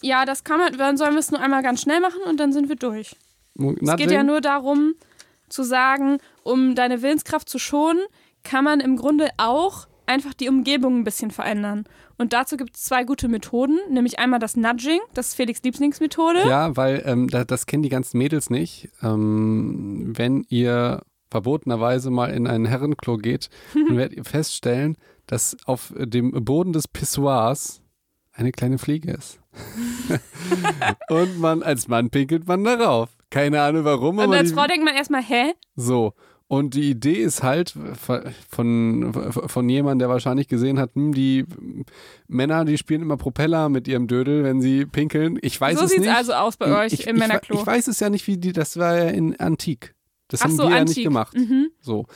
Ja, 0.00 0.24
das 0.24 0.44
kann 0.44 0.60
man, 0.60 0.76
dann 0.78 0.96
sollen 0.96 1.12
wir 1.14 1.18
es 1.20 1.30
nur 1.30 1.40
einmal 1.40 1.62
ganz 1.62 1.82
schnell 1.82 2.00
machen 2.00 2.20
und 2.26 2.38
dann 2.38 2.52
sind 2.52 2.68
wir 2.68 2.76
durch. 2.76 3.16
Es 3.80 3.96
geht 3.96 4.10
ja 4.12 4.22
nur 4.22 4.40
darum, 4.40 4.94
zu 5.52 5.62
sagen, 5.62 6.18
um 6.42 6.74
deine 6.74 7.02
Willenskraft 7.02 7.48
zu 7.48 7.58
schonen, 7.58 8.02
kann 8.42 8.64
man 8.64 8.80
im 8.80 8.96
Grunde 8.96 9.30
auch 9.36 9.86
einfach 10.06 10.34
die 10.34 10.48
Umgebung 10.48 10.98
ein 10.98 11.04
bisschen 11.04 11.30
verändern. 11.30 11.84
Und 12.16 12.32
dazu 12.32 12.56
gibt 12.56 12.76
es 12.76 12.84
zwei 12.84 13.04
gute 13.04 13.28
Methoden, 13.28 13.78
nämlich 13.90 14.18
einmal 14.18 14.40
das 14.40 14.56
Nudging, 14.56 15.00
das 15.14 15.28
ist 15.28 15.34
Felix 15.34 15.62
Lieblingsmethode. 15.62 16.48
Ja, 16.48 16.76
weil 16.76 17.02
ähm, 17.04 17.28
da, 17.28 17.44
das 17.44 17.66
kennen 17.66 17.82
die 17.82 17.88
ganzen 17.88 18.18
Mädels 18.18 18.50
nicht. 18.50 18.90
Ähm, 19.02 20.12
wenn 20.16 20.44
ihr 20.48 21.02
verbotenerweise 21.30 22.10
mal 22.10 22.30
in 22.30 22.46
ein 22.46 22.64
Herrenklo 22.64 23.18
geht, 23.18 23.50
dann 23.74 23.96
werdet 23.96 24.16
ihr 24.16 24.24
feststellen, 24.24 24.96
dass 25.26 25.56
auf 25.66 25.92
dem 25.96 26.32
Boden 26.44 26.72
des 26.72 26.88
Pissoirs 26.88 27.82
eine 28.32 28.50
kleine 28.50 28.78
Fliege 28.78 29.12
ist. 29.12 29.40
Und 31.10 31.38
man 31.38 31.62
als 31.62 31.88
Mann 31.88 32.10
pinkelt 32.10 32.46
man 32.46 32.64
darauf. 32.64 33.10
Keine 33.30 33.60
Ahnung 33.62 33.84
warum, 33.84 34.18
Und 34.18 34.24
aber 34.24 34.36
als 34.36 34.48
die, 34.50 34.54
Frau 34.54 34.66
denkt 34.66 34.84
man 34.84 34.94
erstmal, 34.94 35.22
hä? 35.22 35.52
so. 35.76 36.14
Und 36.50 36.72
die 36.72 36.88
Idee 36.88 37.12
ist 37.12 37.42
halt 37.42 37.74
von, 38.48 39.12
von 39.12 39.68
jemandem, 39.68 39.98
der 39.98 40.08
wahrscheinlich 40.08 40.48
gesehen 40.48 40.78
hat, 40.78 40.94
hm, 40.94 41.12
die 41.12 41.44
Männer, 42.26 42.64
die 42.64 42.78
spielen 42.78 43.02
immer 43.02 43.18
Propeller 43.18 43.68
mit 43.68 43.86
ihrem 43.86 44.06
Dödel, 44.06 44.44
wenn 44.44 44.62
sie 44.62 44.86
pinkeln. 44.86 45.38
Ich 45.42 45.60
weiß 45.60 45.78
so 45.78 45.84
es 45.84 45.98
nicht. 45.98 46.08
also 46.08 46.32
aus 46.32 46.56
bei 46.56 46.86
euch 46.86 46.94
ich, 46.94 47.06
im 47.06 47.16
ich, 47.16 47.20
Männerklo. 47.20 47.60
Ich 47.60 47.66
weiß 47.66 47.86
es 47.88 48.00
ja 48.00 48.08
nicht, 48.08 48.26
wie 48.26 48.38
die, 48.38 48.54
das 48.54 48.78
war 48.78 48.96
ja 48.96 49.08
in 49.10 49.38
Antik. 49.38 49.94
Das 50.28 50.40
Ach 50.40 50.46
haben 50.46 50.56
so, 50.56 50.62
wir 50.62 50.70
ja 50.70 50.76
Antik. 50.78 50.96
nicht 50.96 51.04
gemacht. 51.04 51.36
Mhm. 51.36 51.68
So. 51.82 52.06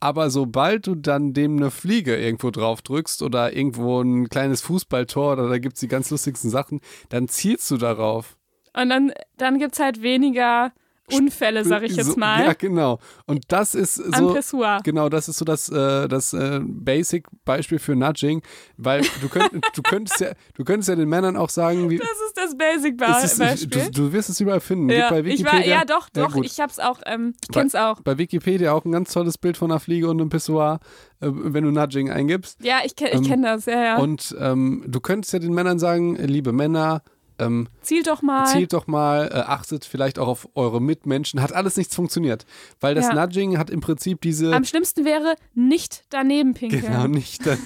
Aber 0.00 0.30
sobald 0.30 0.86
du 0.86 0.94
dann 0.94 1.34
dem 1.34 1.56
eine 1.56 1.70
Fliege 1.70 2.16
irgendwo 2.16 2.50
drauf 2.50 2.80
drückst 2.80 3.22
oder 3.22 3.54
irgendwo 3.54 4.00
ein 4.00 4.30
kleines 4.30 4.62
Fußballtor 4.62 5.32
oder 5.34 5.48
da 5.50 5.58
gibt 5.58 5.74
es 5.74 5.80
die 5.80 5.88
ganz 5.88 6.08
lustigsten 6.10 6.48
Sachen, 6.48 6.80
dann 7.10 7.28
zielst 7.28 7.70
du 7.70 7.76
darauf. 7.76 8.35
Und 8.76 8.90
dann, 8.90 9.12
dann 9.38 9.58
gibt 9.58 9.74
es 9.74 9.80
halt 9.80 10.02
weniger 10.02 10.72
Unfälle, 11.12 11.64
sag 11.64 11.84
ich 11.84 11.94
jetzt 11.94 12.16
mal, 12.16 12.44
Ja, 12.44 12.52
genau. 12.52 12.98
Und 13.26 13.44
das 13.46 13.76
ist 13.76 13.94
so. 13.94 14.34
Pissoir. 14.34 14.80
Genau, 14.82 15.08
das 15.08 15.28
ist 15.28 15.38
so 15.38 15.44
das, 15.44 15.68
äh, 15.68 16.08
das 16.08 16.32
äh, 16.32 16.58
Basic-Beispiel 17.06 17.78
für 17.78 17.94
Nudging, 17.94 18.42
weil 18.76 19.02
du, 19.20 19.28
könnt, 19.28 19.52
du, 19.76 19.82
könntest 19.82 20.20
ja, 20.20 20.30
du 20.54 20.64
könntest 20.64 20.88
ja 20.88 20.96
den 20.96 21.08
Männern 21.08 21.36
auch 21.36 21.48
sagen, 21.50 21.88
wie. 21.90 21.98
Das 21.98 22.08
ist 22.08 22.36
das 22.36 22.58
Basic 22.58 23.00
es 23.00 23.24
ist, 23.32 23.38
Beispiel. 23.38 23.68
du, 23.68 23.90
du 23.92 24.12
wirst 24.12 24.30
es 24.30 24.40
überall 24.40 24.58
finden. 24.60 24.90
ja, 24.90 25.08
bei 25.10 25.20
ich 25.20 25.44
war, 25.44 25.52
Wikipedia, 25.52 25.76
ja, 25.76 25.84
doch, 25.84 26.08
Ja, 26.16 26.24
doch, 26.24 26.32
gut. 26.34 26.44
ich 26.46 26.58
hab's 26.58 26.80
auch, 26.80 27.00
ähm, 27.06 27.34
ich 27.40 27.48
kenn's 27.54 27.76
auch. 27.76 28.00
bei 28.00 28.18
Wikipedia 28.18 28.72
auch 28.72 28.84
ein 28.84 28.90
ganz 28.90 29.12
tolles 29.12 29.38
Bild 29.38 29.56
von 29.56 29.70
einer 29.70 29.78
Fliege 29.78 30.10
und 30.10 30.20
einem 30.20 30.28
Pissoir, 30.30 30.80
äh, 31.20 31.28
wenn 31.30 31.62
du 31.62 31.70
Nudging 31.70 32.10
eingibst. 32.10 32.58
Ja, 32.64 32.80
ich, 32.84 32.92
kenn- 32.94 33.20
ich 33.20 33.30
Ähm, 33.30 33.42
das, 33.42 33.66
ja, 33.66 33.80
ja. 33.80 33.96
Und 33.98 34.34
ähm, 34.40 34.82
du 34.88 34.98
könntest 35.00 35.32
ja 35.32 35.38
den 35.38 35.54
Männern 35.54 35.78
sagen, 35.78 36.16
liebe 36.16 36.50
Männer, 36.52 37.02
ähm, 37.38 37.68
Zielt 37.82 38.06
doch 38.06 38.22
mal. 38.22 38.46
zielt 38.46 38.72
doch 38.72 38.86
mal, 38.86 39.28
äh, 39.32 39.34
achtet 39.40 39.84
vielleicht 39.84 40.18
auch 40.18 40.28
auf 40.28 40.48
eure 40.54 40.80
Mitmenschen. 40.80 41.40
Hat 41.42 41.52
alles 41.52 41.76
nichts 41.76 41.94
funktioniert. 41.94 42.46
Weil 42.80 42.94
das 42.94 43.06
Ja. 43.06 43.14
Nudging 43.14 43.58
hat 43.58 43.70
im 43.70 43.80
Prinzip 43.80 44.20
diese. 44.20 44.54
Am 44.54 44.64
schlimmsten 44.64 45.04
wäre 45.04 45.36
nicht 45.54 46.04
daneben 46.10 46.54
pinkeln. 46.54 46.82
Genau, 46.82 47.06
nicht 47.06 47.46
dann. 47.46 47.58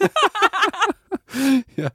ja. 1.76 1.88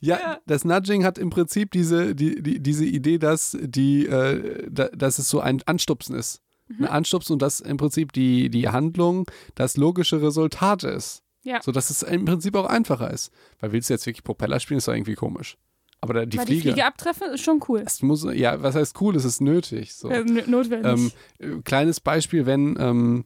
Ja, 0.00 0.18
Ja. 0.18 0.38
das 0.46 0.64
Nudging 0.64 1.04
hat 1.04 1.18
im 1.18 1.30
Prinzip 1.30 1.70
diese, 1.70 2.14
die, 2.14 2.42
die, 2.42 2.60
diese 2.60 2.84
Idee, 2.84 3.18
dass, 3.18 3.56
die, 3.60 4.06
äh, 4.06 4.66
da, 4.70 4.88
dass 4.88 5.18
es 5.18 5.28
so 5.28 5.40
ein 5.40 5.62
Anstupsen 5.66 6.14
ist. 6.14 6.40
Mhm. 6.68 6.84
Ein 6.84 6.90
Anstupsen 6.90 7.34
und 7.34 7.42
dass 7.42 7.60
im 7.60 7.76
Prinzip 7.76 8.12
die, 8.12 8.50
die 8.50 8.68
Handlung 8.68 9.26
das 9.54 9.76
logische 9.76 10.20
Resultat 10.22 10.84
ist. 10.84 11.22
Ja. 11.42 11.60
So 11.62 11.72
dass 11.72 11.90
es 11.90 12.02
im 12.02 12.24
Prinzip 12.24 12.56
auch 12.56 12.66
einfacher 12.66 13.10
ist. 13.10 13.30
Weil 13.60 13.72
willst 13.72 13.90
du 13.90 13.94
jetzt 13.94 14.06
wirklich 14.06 14.24
Propeller 14.24 14.60
spielen, 14.60 14.78
ist 14.78 14.88
doch 14.88 14.94
irgendwie 14.94 15.14
komisch. 15.14 15.58
Aber 16.04 16.26
die, 16.26 16.38
Aber 16.38 16.46
Fliege, 16.46 16.62
die 16.62 16.68
Fliege 16.70 16.86
abtreffen 16.86 17.32
ist 17.32 17.42
schon 17.42 17.60
cool. 17.68 17.82
es 17.84 18.00
muss, 18.02 18.24
ja, 18.32 18.62
was 18.62 18.74
heißt 18.74 19.00
cool, 19.00 19.16
es 19.16 19.24
ist 19.24 19.40
nötig. 19.40 19.94
So. 19.94 20.08
Äh, 20.08 20.24
notwendig. 20.46 21.12
Ähm, 21.40 21.56
äh, 21.58 21.62
kleines 21.62 22.00
Beispiel, 22.00 22.46
wenn, 22.46 22.76
ähm, 22.78 23.24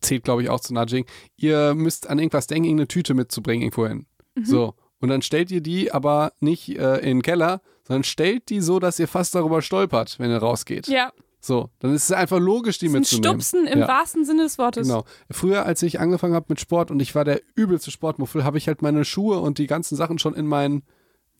zählt 0.00 0.24
glaube 0.24 0.42
ich 0.42 0.48
auch 0.50 0.60
zu 0.60 0.72
Nudging, 0.74 1.04
ihr 1.36 1.74
müsst 1.74 2.08
an 2.08 2.18
irgendwas 2.18 2.46
denken, 2.46 2.64
irgendeine 2.64 2.88
Tüte 2.88 3.14
mitzubringen 3.14 3.62
irgendwo 3.62 3.86
hin. 3.86 4.06
Mhm. 4.34 4.44
So. 4.44 4.74
Und 5.00 5.08
dann 5.08 5.22
stellt 5.22 5.50
ihr 5.50 5.60
die 5.60 5.92
aber 5.92 6.32
nicht 6.40 6.68
äh, 6.78 6.96
in 6.98 7.18
den 7.18 7.22
Keller, 7.22 7.60
sondern 7.86 8.04
stellt 8.04 8.48
die 8.48 8.60
so, 8.60 8.78
dass 8.78 8.98
ihr 8.98 9.08
fast 9.08 9.34
darüber 9.34 9.60
stolpert, 9.62 10.18
wenn 10.18 10.30
ihr 10.30 10.38
rausgeht. 10.38 10.86
ja, 10.88 11.12
So. 11.40 11.68
Dann 11.80 11.92
ist 11.92 12.04
es 12.04 12.12
einfach 12.12 12.38
logisch, 12.38 12.78
die 12.78 12.86
das 12.86 12.92
mitzunehmen. 12.94 13.40
Stupsen 13.42 13.66
im 13.66 13.80
Ja. 13.80 13.88
wahrsten 13.88 14.24
Sinne 14.24 14.44
des 14.44 14.56
Wortes. 14.56 14.86
Genau. 14.88 15.04
Früher, 15.30 15.66
als 15.66 15.82
ich 15.82 16.00
angefangen 16.00 16.32
habe 16.34 16.46
mit 16.48 16.60
Sport 16.60 16.90
und 16.90 17.00
ich 17.00 17.14
war 17.14 17.24
der 17.26 17.42
übelste 17.54 17.90
Sportmuffel, 17.90 18.44
habe 18.44 18.56
ich 18.56 18.66
halt 18.68 18.80
meine 18.80 19.04
Schuhe 19.04 19.40
und 19.40 19.58
die 19.58 19.66
ganzen 19.66 19.96
Sachen 19.96 20.18
schon 20.18 20.34
in 20.34 20.46
meinen 20.46 20.84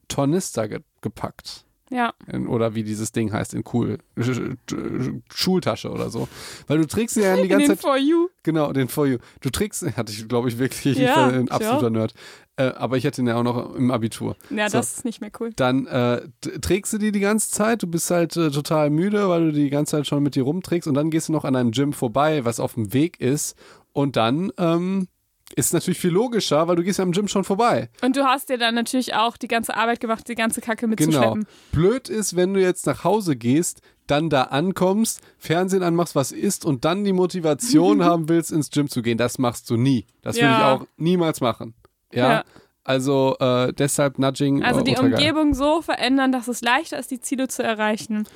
Tornister 0.08 0.68
ge 0.68 0.80
gepackt. 1.00 1.64
Ja. 1.90 2.14
In, 2.32 2.48
oder 2.48 2.74
wie 2.74 2.82
dieses 2.82 3.12
Ding 3.12 3.32
heißt, 3.32 3.54
in 3.54 3.62
cool. 3.72 3.98
Sch 4.18 4.40
Sch 4.70 5.10
Schultasche 5.32 5.90
oder 5.90 6.08
so. 6.10 6.28
Weil 6.66 6.78
du 6.78 6.86
trägst 6.86 7.16
ja 7.16 7.36
die 7.36 7.46
ganze 7.46 7.68
den 7.68 7.76
Zeit. 7.76 7.80
For 7.80 7.96
You. 7.96 8.28
Genau, 8.42 8.72
den 8.72 8.88
For 8.88 9.06
You. 9.06 9.18
Du 9.42 9.50
trägst, 9.50 9.84
hatte 9.96 10.12
ich, 10.12 10.26
glaube 10.26 10.48
ich, 10.48 10.58
wirklich. 10.58 10.96
ich 10.98 11.04
Ja, 11.04 11.16
war 11.16 11.32
ein 11.32 11.44
ich 11.44 11.52
absoluter 11.52 11.90
Nerd. 11.90 12.14
Äh, 12.56 12.68
aber 12.68 12.96
ich 12.96 13.04
hatte 13.04 13.20
ihn 13.20 13.26
ja 13.26 13.36
auch 13.36 13.42
noch 13.42 13.74
im 13.74 13.90
Abitur. 13.90 14.36
Ja, 14.50 14.68
So. 14.70 14.78
das 14.78 14.96
ist 14.96 15.04
nicht 15.04 15.20
mehr 15.20 15.30
cool. 15.40 15.50
Dann 15.56 15.86
äh, 15.86 16.22
trägst 16.62 16.92
du 16.94 16.98
die 16.98 17.12
die 17.12 17.20
ganze 17.20 17.50
Zeit, 17.50 17.82
du 17.82 17.86
bist 17.86 18.10
halt 18.10 18.36
äh, 18.36 18.50
total 18.50 18.90
müde, 18.90 19.28
weil 19.28 19.46
du 19.46 19.52
die 19.52 19.70
ganze 19.70 19.92
Zeit 19.92 20.06
schon 20.06 20.22
mit 20.22 20.36
dir 20.36 20.44
rumträgst 20.44 20.88
und 20.88 20.94
dann 20.94 21.10
gehst 21.10 21.28
du 21.28 21.32
noch 21.32 21.44
an 21.44 21.54
einem 21.54 21.72
Gym 21.72 21.92
vorbei, 21.92 22.44
was 22.44 22.60
auf 22.60 22.74
dem 22.74 22.92
Weg 22.92 23.20
ist 23.20 23.56
und 23.92 24.16
dann 24.16 24.52
ähm, 24.58 25.08
ist 25.56 25.72
natürlich 25.72 25.98
viel 26.00 26.10
logischer, 26.10 26.66
weil 26.68 26.76
du 26.76 26.82
gehst 26.82 26.98
ja 26.98 27.04
am 27.04 27.12
Gym 27.12 27.28
schon 27.28 27.44
vorbei. 27.44 27.88
Und 28.02 28.16
du 28.16 28.24
hast 28.24 28.48
dir 28.48 28.58
dann 28.58 28.74
natürlich 28.74 29.14
auch 29.14 29.36
die 29.36 29.48
ganze 29.48 29.74
Arbeit 29.76 30.00
gemacht, 30.00 30.28
die 30.28 30.34
ganze 30.34 30.60
Kacke 30.60 30.86
Genau. 30.88 30.90
mitzuschleppen. 30.90 31.46
Blöd 31.72 32.08
ist, 32.08 32.36
wenn 32.36 32.54
du 32.54 32.60
jetzt 32.60 32.86
nach 32.86 33.04
Hause 33.04 33.36
gehst, 33.36 33.80
dann 34.06 34.28
da 34.30 34.42
ankommst, 34.42 35.20
Fernsehen 35.38 35.82
anmachst, 35.82 36.14
was 36.14 36.30
isst 36.32 36.64
und 36.64 36.84
dann 36.84 37.04
die 37.04 37.12
Motivation 37.14 38.02
haben 38.04 38.28
willst, 38.28 38.52
ins 38.52 38.70
Gym 38.70 38.88
zu 38.88 39.00
gehen. 39.02 39.16
Das 39.16 39.38
machst 39.38 39.70
du 39.70 39.76
nie. 39.76 40.06
Das 40.22 40.36
würde 40.36 40.46
Ja. 40.46 40.58
ich 40.74 40.80
auch 40.82 40.86
niemals 40.96 41.40
machen. 41.40 41.74
Ja. 42.12 42.30
Ja. 42.32 42.44
Also 42.86 43.36
äh, 43.40 43.72
deshalb 43.72 44.18
Nudging. 44.18 44.62
Also 44.62 44.80
äh, 44.80 44.84
die. 44.84 44.96
Umgebung 44.96 45.54
so 45.54 45.80
verändern, 45.80 46.32
dass 46.32 46.48
es 46.48 46.60
leichter 46.60 46.98
ist, 46.98 47.10
die 47.10 47.20
Ziele 47.20 47.48
zu 47.48 47.62
erreichen. 47.62 48.28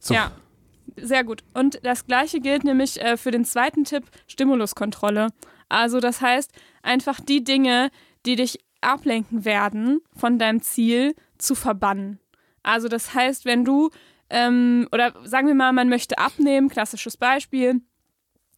So. 0.00 0.14
Ja, 0.14 0.30
sehr 0.96 1.24
gut. 1.24 1.42
Und 1.54 1.80
das 1.84 2.06
gleiche 2.06 2.40
gilt 2.40 2.64
nämlich 2.64 3.00
äh, 3.00 3.16
für 3.16 3.30
den 3.30 3.44
zweiten 3.44 3.84
Tipp, 3.84 4.04
Stimuluskontrolle. 4.26 5.28
Also 5.68 6.00
das 6.00 6.20
heißt, 6.20 6.50
einfach 6.82 7.20
die 7.20 7.42
Dinge, 7.44 7.90
die 8.26 8.36
dich 8.36 8.58
ablenken 8.80 9.44
werden 9.44 10.00
von 10.16 10.38
deinem 10.38 10.60
Ziel, 10.62 11.14
zu 11.38 11.54
verbannen. 11.54 12.18
Also 12.62 12.88
das 12.88 13.14
heißt, 13.14 13.44
wenn 13.44 13.64
du, 13.64 13.90
ähm, 14.30 14.86
oder 14.92 15.12
sagen 15.24 15.48
wir 15.48 15.54
mal, 15.54 15.72
man 15.72 15.88
möchte 15.88 16.18
abnehmen, 16.18 16.68
klassisches 16.68 17.16
Beispiel, 17.16 17.80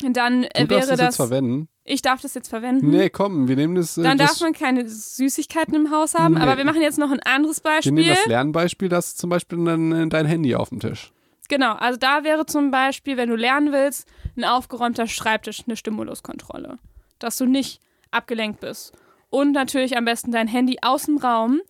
dann 0.02 0.44
äh, 0.44 0.66
wäre 0.68 0.80
das 0.80 0.90
jetzt 0.90 1.00
das, 1.00 1.16
verwenden. 1.16 1.68
ich 1.84 2.02
darf 2.02 2.20
das 2.20 2.34
jetzt 2.34 2.48
verwenden. 2.48 2.90
Nee, 2.90 3.08
komm, 3.10 3.48
wir 3.48 3.56
nehmen 3.56 3.76
das. 3.76 3.96
Äh, 3.96 4.02
Dann 4.02 4.18
das 4.18 4.32
darf 4.32 4.40
man 4.40 4.52
keine 4.52 4.86
Süßigkeiten 4.88 5.74
im 5.74 5.90
Haus 5.90 6.14
haben, 6.14 6.34
Nee. 6.34 6.40
aber 6.40 6.58
wir 6.58 6.64
machen 6.64 6.82
jetzt 6.82 6.98
noch 6.98 7.10
ein 7.10 7.20
anderes 7.20 7.62
wir 7.64 7.70
Beispiel. 7.70 7.92
nehmen 7.92 8.08
das 8.08 8.26
Lernbeispiel, 8.26 8.88
das 8.90 9.14
zum 9.16 9.30
Beispiel 9.30 9.64
dann 9.64 10.10
dein 10.10 10.26
Handy 10.26 10.54
auf 10.56 10.68
dem 10.70 10.80
Tisch. 10.80 11.12
Genau, 11.48 11.74
also 11.74 11.98
da 11.98 12.24
wäre 12.24 12.46
zum 12.46 12.70
Beispiel, 12.70 13.16
wenn 13.16 13.28
du 13.28 13.36
lernen 13.36 13.72
willst, 13.72 14.08
ein 14.36 14.44
aufgeräumter 14.44 15.06
Schreibtisch 15.06 15.64
eine 15.66 15.76
Stimuluskontrolle. 15.76 16.78
Dass 17.18 17.36
du 17.36 17.46
nicht 17.46 17.80
abgelenkt 18.10 18.60
bist. 18.60 18.92
Und 19.30 19.52
natürlich 19.52 19.96
am 19.96 20.04
besten 20.04 20.32
dein 20.32 20.48
Handy 20.48 20.78
aus 20.82 21.04
dem 21.04 21.18
Raum. 21.18 21.60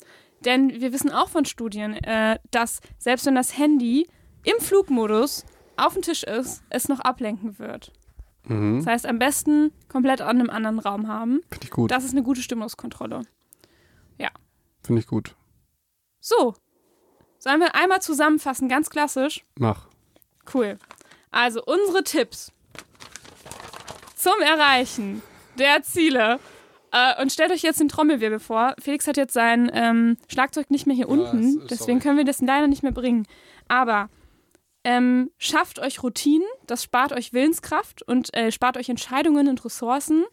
Denn 0.44 0.80
wir 0.80 0.92
wissen 0.92 1.10
auch 1.10 1.28
von 1.28 1.44
Studien, 1.44 1.94
äh, 2.04 2.38
dass 2.50 2.80
selbst 2.98 3.26
wenn 3.26 3.34
das 3.34 3.56
Handy 3.56 4.06
im 4.44 4.60
Flugmodus 4.60 5.44
auf 5.76 5.94
dem 5.94 6.02
Tisch 6.02 6.22
ist, 6.22 6.62
es 6.68 6.88
noch 6.88 7.00
ablenken 7.00 7.58
wird. 7.58 7.92
Mhm. 8.44 8.76
Das 8.78 8.86
heißt, 8.86 9.06
am 9.06 9.18
besten 9.18 9.72
komplett 9.88 10.20
an 10.20 10.38
einem 10.38 10.50
anderen 10.50 10.78
Raum 10.78 11.08
haben. 11.08 11.40
Finde 11.50 11.64
ich 11.64 11.70
gut. 11.70 11.90
Das 11.90 12.04
ist 12.04 12.12
eine 12.12 12.22
gute 12.22 12.42
Stimuluskontrolle. 12.42 13.22
Finde 14.84 15.00
ich 15.00 15.06
gut. 15.06 15.34
So, 16.20 16.54
sollen 17.44 17.60
wir 17.60 17.74
einmal 17.74 18.02
zusammenfassen, 18.02 18.68
ganz 18.68 18.90
klassisch? 18.90 19.44
Mach. 19.58 19.86
Cool. 20.52 20.78
Also 21.30 21.62
unsere 21.64 22.02
Tipps 22.02 22.50
zum 24.16 24.40
Erreichen 24.42 25.22
der 25.58 25.82
Ziele. 25.82 26.40
Äh, 26.92 27.20
und 27.20 27.32
stellt 27.32 27.50
euch 27.50 27.62
jetzt 27.62 27.80
den 27.80 27.88
Trommelwirbel 27.88 28.38
vor. 28.38 28.74
Felix 28.80 29.06
hat 29.06 29.16
jetzt 29.16 29.34
sein 29.34 29.70
ähm, 29.74 30.16
Schlagzeug 30.28 30.70
nicht 30.70 30.86
mehr 30.86 30.94
hier 30.96 31.06
Ja, 31.06 31.12
unten, 31.12 31.52
sorry. 31.54 31.66
deswegen 31.68 32.00
können 32.00 32.16
wir 32.18 32.24
das 32.24 32.40
leider 32.40 32.66
nicht 32.66 32.82
mehr 32.82 32.92
bringen. 32.92 33.26
Aber 33.68 34.08
Ähm, 34.86 35.30
schafft 35.38 35.78
euch 35.78 36.02
Routinen, 36.02 36.46
das 36.66 36.82
spart 36.82 37.12
euch 37.12 37.32
Willenskraft 37.32 38.02
und 38.02 38.34
äh, 38.34 38.52
spart 38.52 38.76
euch 38.76 38.90
Entscheidungen 38.90 39.48
und 39.48 39.64
Ressourcen. 39.64 40.24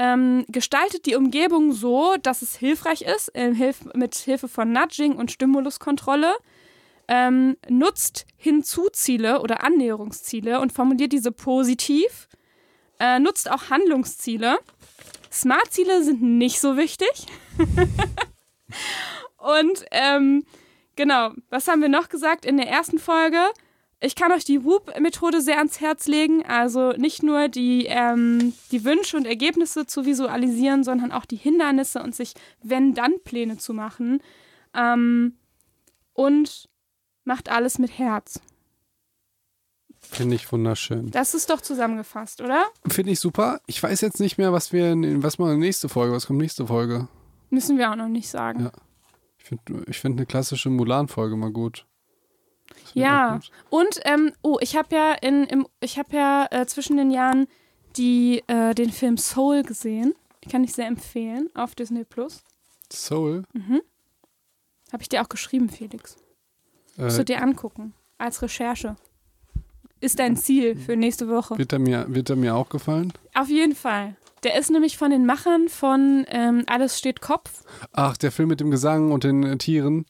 Ähm, 0.00 0.44
gestaltet 0.46 1.06
die 1.06 1.16
Umgebung 1.16 1.72
so, 1.72 2.14
dass 2.22 2.42
es 2.42 2.54
hilfreich 2.54 3.02
ist, 3.02 3.34
äh, 3.34 3.52
hilf 3.52 3.84
mit 3.94 4.14
Hilfe 4.14 4.46
von 4.46 4.70
Nudging 4.70 5.16
und 5.16 5.32
Stimuluskontrolle. 5.32 6.36
Ähm, 7.08 7.56
nutzt 7.68 8.24
Hinzuziele 8.36 9.40
oder 9.40 9.64
Annäherungsziele 9.64 10.60
und 10.60 10.72
formuliert 10.72 11.12
diese 11.12 11.32
positiv. 11.32 12.28
Äh, 13.00 13.18
nutzt 13.18 13.50
auch 13.50 13.70
Handlungsziele. 13.70 14.58
Smart-Ziele 15.32 16.04
sind 16.04 16.22
nicht 16.22 16.60
so 16.60 16.76
wichtig. 16.76 17.26
und 19.38 19.84
ähm, 19.90 20.44
genau, 20.94 21.32
was 21.50 21.66
haben 21.66 21.82
wir 21.82 21.88
noch 21.88 22.08
gesagt 22.08 22.44
in 22.44 22.56
der 22.56 22.68
ersten 22.68 23.00
Folge? 23.00 23.38
Ich 24.00 24.14
kann 24.14 24.30
euch 24.30 24.44
die 24.44 24.64
Whoop-Methode 24.64 25.40
sehr 25.40 25.58
ans 25.58 25.80
Herz 25.80 26.06
legen. 26.06 26.44
Also 26.46 26.92
nicht 26.92 27.22
nur 27.22 27.48
die, 27.48 27.86
ähm, 27.86 28.54
die 28.70 28.84
Wünsche 28.84 29.16
und 29.16 29.26
Ergebnisse 29.26 29.86
zu 29.86 30.06
visualisieren, 30.06 30.84
sondern 30.84 31.10
auch 31.10 31.24
die 31.24 31.36
Hindernisse 31.36 32.02
und 32.02 32.14
sich 32.14 32.34
Wenn-Dann-Pläne 32.62 33.58
zu 33.58 33.74
machen. 33.74 34.20
Ähm, 34.74 35.34
und 36.12 36.68
macht 37.24 37.48
alles 37.48 37.78
mit 37.78 37.98
Herz. 37.98 38.40
Finde 40.00 40.36
ich 40.36 40.50
wunderschön. 40.50 41.10
Das 41.10 41.34
ist 41.34 41.50
doch 41.50 41.60
zusammengefasst, 41.60 42.40
oder? 42.40 42.66
Finde 42.88 43.12
ich 43.12 43.20
super. 43.20 43.60
Ich 43.66 43.82
weiß 43.82 44.00
jetzt 44.00 44.20
nicht 44.20 44.38
mehr, 44.38 44.52
was 44.52 44.72
wir, 44.72 44.92
in, 44.92 45.22
was 45.22 45.38
mal 45.38 45.56
nächste 45.56 45.88
Folge, 45.88 46.14
was 46.14 46.26
kommt 46.26 46.38
nächste 46.38 46.66
Folge? 46.66 47.08
Müssen 47.50 47.78
wir 47.78 47.90
auch 47.90 47.96
noch 47.96 48.08
nicht 48.08 48.28
sagen. 48.28 48.64
Ja. 48.64 48.72
Ich 49.38 49.44
finde 49.44 49.84
ich 49.86 49.98
find 49.98 50.18
eine 50.18 50.26
klassische 50.26 50.70
Mulan-Folge 50.70 51.36
mal 51.36 51.50
gut. 51.50 51.86
Ja, 52.94 53.40
und 53.70 54.00
ähm, 54.04 54.32
oh, 54.42 54.58
ich 54.60 54.76
habe 54.76 54.94
ja 54.94 55.12
in, 55.12 55.44
im, 55.44 55.66
ich 55.80 55.98
habe 55.98 56.16
ja 56.16 56.46
äh, 56.50 56.66
zwischen 56.66 56.96
den 56.96 57.10
Jahren 57.10 57.46
die, 57.96 58.42
äh, 58.46 58.74
den 58.74 58.90
Film 58.90 59.16
Soul 59.16 59.62
gesehen. 59.62 60.14
Den 60.44 60.50
kann 60.50 60.64
ich 60.64 60.72
sehr 60.72 60.86
empfehlen 60.86 61.48
auf 61.54 61.74
Disney 61.74 62.04
Plus. 62.04 62.42
Soul? 62.92 63.44
Mhm. 63.52 63.82
Habe 64.92 65.02
ich 65.02 65.08
dir 65.08 65.22
auch 65.22 65.28
geschrieben, 65.28 65.68
Felix. 65.68 66.16
Äh, 66.96 67.04
Musst 67.04 67.18
du 67.18 67.24
dir 67.24 67.42
angucken. 67.42 67.94
Als 68.16 68.42
Recherche. 68.42 68.96
Ist 70.00 70.18
dein 70.18 70.36
Ziel 70.36 70.76
für 70.76 70.96
nächste 70.96 71.28
Woche. 71.28 71.58
Wird 71.58 71.72
er 71.72 71.78
mir, 71.78 72.06
wird 72.08 72.30
er 72.30 72.36
mir 72.36 72.54
auch 72.54 72.68
gefallen? 72.68 73.12
Auf 73.34 73.48
jeden 73.48 73.74
Fall. 73.74 74.16
Der 74.44 74.56
ist 74.56 74.70
nämlich 74.70 74.96
von 74.96 75.10
den 75.10 75.26
Machern 75.26 75.68
von 75.68 76.24
ähm, 76.28 76.62
Alles 76.66 76.98
steht 76.98 77.20
Kopf. 77.20 77.64
Ach, 77.92 78.16
der 78.16 78.30
Film 78.30 78.48
mit 78.48 78.60
dem 78.60 78.70
Gesang 78.70 79.10
und 79.10 79.24
den 79.24 79.42
äh, 79.42 79.58
Tieren? 79.58 80.06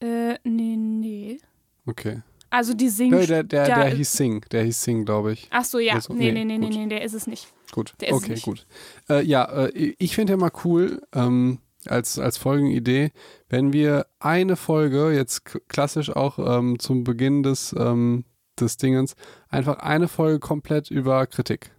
Äh, 0.00 0.34
nee, 0.44 0.76
nee. 0.76 1.40
Okay. 1.86 2.22
Also 2.50 2.74
die 2.74 2.88
singt. 2.88 3.12
Der, 3.12 3.26
der, 3.26 3.42
der, 3.44 3.64
der 3.66 3.88
hieß 3.90 4.12
Sing, 4.12 4.44
der 4.50 4.64
hieß 4.64 4.82
Sing, 4.82 5.04
glaube 5.04 5.32
ich. 5.32 5.46
Ach 5.50 5.64
so, 5.64 5.78
ja. 5.78 5.94
Also, 5.94 6.12
nee, 6.12 6.32
nee, 6.32 6.44
nee, 6.44 6.58
nee, 6.58 6.68
nee, 6.68 6.86
der 6.88 7.02
ist 7.02 7.14
es 7.14 7.26
nicht. 7.26 7.46
Gut, 7.70 7.94
Der 8.00 8.08
ist 8.08 8.14
okay, 8.14 8.32
nicht. 8.32 8.44
gut. 8.44 8.66
Äh, 9.08 9.24
ja, 9.24 9.44
äh, 9.66 9.94
ich 9.98 10.16
finde 10.16 10.32
ja 10.32 10.36
mal 10.36 10.50
cool, 10.64 11.00
ähm, 11.14 11.60
als, 11.86 12.18
als 12.18 12.36
Folgenidee, 12.36 13.12
wenn 13.48 13.72
wir 13.72 14.06
eine 14.18 14.56
Folge, 14.56 15.12
jetzt 15.12 15.44
klassisch 15.68 16.10
auch 16.10 16.38
ähm, 16.38 16.78
zum 16.80 17.04
Beginn 17.04 17.44
des, 17.44 17.74
ähm, 17.78 18.24
des 18.58 18.76
Dingens, 18.76 19.14
einfach 19.48 19.78
eine 19.78 20.08
Folge 20.08 20.40
komplett 20.40 20.90
über 20.90 21.26
Kritik. 21.26 21.70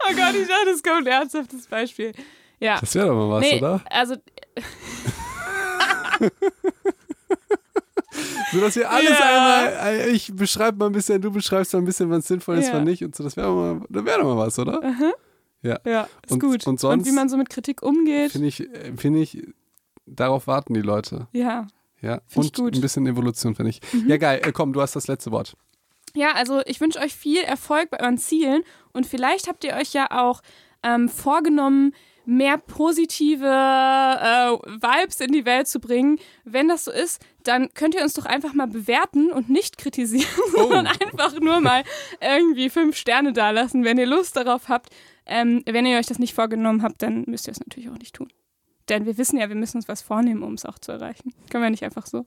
Oh 0.05 0.15
Gott, 0.15 0.35
ich 0.35 0.47
dachte, 0.47 0.69
es 0.73 0.83
kommt 0.83 1.07
ein 1.07 1.21
ernsthaftes 1.21 1.67
Beispiel. 1.67 2.11
Ja. 2.59 2.79
Das 2.79 2.93
wäre 2.95 3.07
doch 3.07 3.15
mal 3.15 3.29
was, 3.29 3.41
nee, 3.41 3.57
oder? 3.57 3.81
also 3.89 4.15
So 8.51 8.59
dass 8.61 8.75
wir 8.75 8.89
alles 8.89 9.09
Ja. 9.09 9.71
einmal, 9.71 10.09
ich 10.09 10.31
beschreibe 10.35 10.77
mal 10.77 10.85
ein 10.87 10.91
bisschen, 10.91 11.19
du 11.21 11.31
beschreibst 11.31 11.73
mal 11.73 11.79
ein 11.79 11.85
bisschen, 11.85 12.09
was 12.11 12.27
sinnvoll 12.27 12.57
ist, 12.59 12.67
Ja. 12.67 12.75
was 12.75 12.83
nicht 12.83 13.03
und 13.03 13.15
so. 13.15 13.23
Das 13.23 13.35
wäre 13.35 13.47
doch 13.49 14.23
mal 14.23 14.37
was, 14.37 14.59
oder? 14.59 14.79
Ja. 15.63 15.79
ja, 15.85 16.07
ist 16.23 16.31
Und- 16.33 16.39
gut. 16.39 16.67
und 16.67 16.79
sonst- 16.79 17.07
wie 17.07 17.11
man 17.11 17.29
so 17.29 17.37
mit 17.37 17.49
Kritik 17.49 17.81
umgeht. 17.81 18.31
Finde 18.33 18.47
ich, 18.49 18.59
äh, 18.61 18.93
finde 18.95 19.19
ich, 19.21 19.41
darauf 20.05 20.45
warten 20.45 20.73
die 20.75 20.81
Leute. 20.81 21.27
Ja. 21.31 21.67
Ja. 22.01 22.21
Find 22.27 22.59
Und. 22.59 22.73
Mhm. 22.73 22.77
ein 22.77 22.81
bisschen 22.81 23.07
Evolution, 23.07 23.55
finde 23.55 23.69
ich. 23.71 23.81
Ja, 24.05 24.17
geil. 24.17 24.41
Äh, 24.43 24.51
komm, 24.51 24.73
du 24.73 24.81
hast 24.81 24.95
das 24.95 25.07
letzte 25.07 25.31
Wort. 25.31 25.55
Ja, 26.13 26.33
also 26.33 26.61
ich 26.65 26.79
wünsche 26.81 26.99
euch 26.99 27.15
viel 27.15 27.41
Erfolg 27.41 27.89
bei 27.89 27.99
euren 28.01 28.17
Zielen 28.19 28.63
und 28.91 29.07
vielleicht 29.07 29.47
habt 29.47 29.63
ihr 29.63 29.73
euch 29.73 29.93
ja 29.93 30.07
auch 30.11 30.41
ähm, 30.83 31.07
vorgenommen, 31.09 31.93
mehr 32.25 32.57
positive 32.57 33.45
äh, 33.45 34.51
Vibes 34.69 35.19
in 35.19 35.31
die 35.31 35.45
Welt 35.45 35.67
zu 35.67 35.79
bringen. 35.79 36.19
Wenn 36.43 36.67
das 36.67 36.85
so 36.85 36.91
ist, 36.91 37.21
dann 37.43 37.73
könnt 37.73 37.95
ihr 37.95 38.03
uns 38.03 38.13
doch 38.13 38.25
einfach 38.25 38.53
mal 38.53 38.67
bewerten 38.67 39.31
und 39.31 39.49
nicht 39.49 39.77
kritisieren, 39.77 40.27
sondern 40.55 40.87
einfach 40.87 41.39
nur 41.39 41.59
mal 41.61 41.83
irgendwie 42.21 42.69
fünf 42.69 42.95
Sterne 42.95 43.33
dalassen, 43.33 43.83
wenn 43.83 43.97
ihr 43.97 44.05
Lust 44.05 44.35
darauf 44.35 44.69
habt. 44.69 44.89
Ähm, 45.25 45.63
wenn 45.65 45.85
ihr 45.85 45.97
euch 45.97 46.07
das 46.07 46.19
nicht 46.19 46.33
vorgenommen 46.33 46.83
habt, 46.83 47.01
dann 47.01 47.23
müsst 47.27 47.47
ihr 47.47 47.51
es 47.51 47.59
natürlich 47.59 47.89
auch 47.89 47.97
nicht 47.97 48.15
tun. 48.15 48.31
Denn 48.89 49.05
wir 49.05 49.17
wissen 49.17 49.39
ja, 49.39 49.47
wir 49.47 49.55
müssen 49.55 49.77
uns 49.77 49.87
was 49.87 50.01
vornehmen, 50.01 50.43
um 50.43 50.53
es 50.53 50.65
auch 50.65 50.77
zu 50.79 50.91
erreichen. 50.91 51.33
Können 51.49 51.63
wir 51.63 51.69
nicht 51.69 51.83
einfach 51.83 52.05
so. 52.05 52.23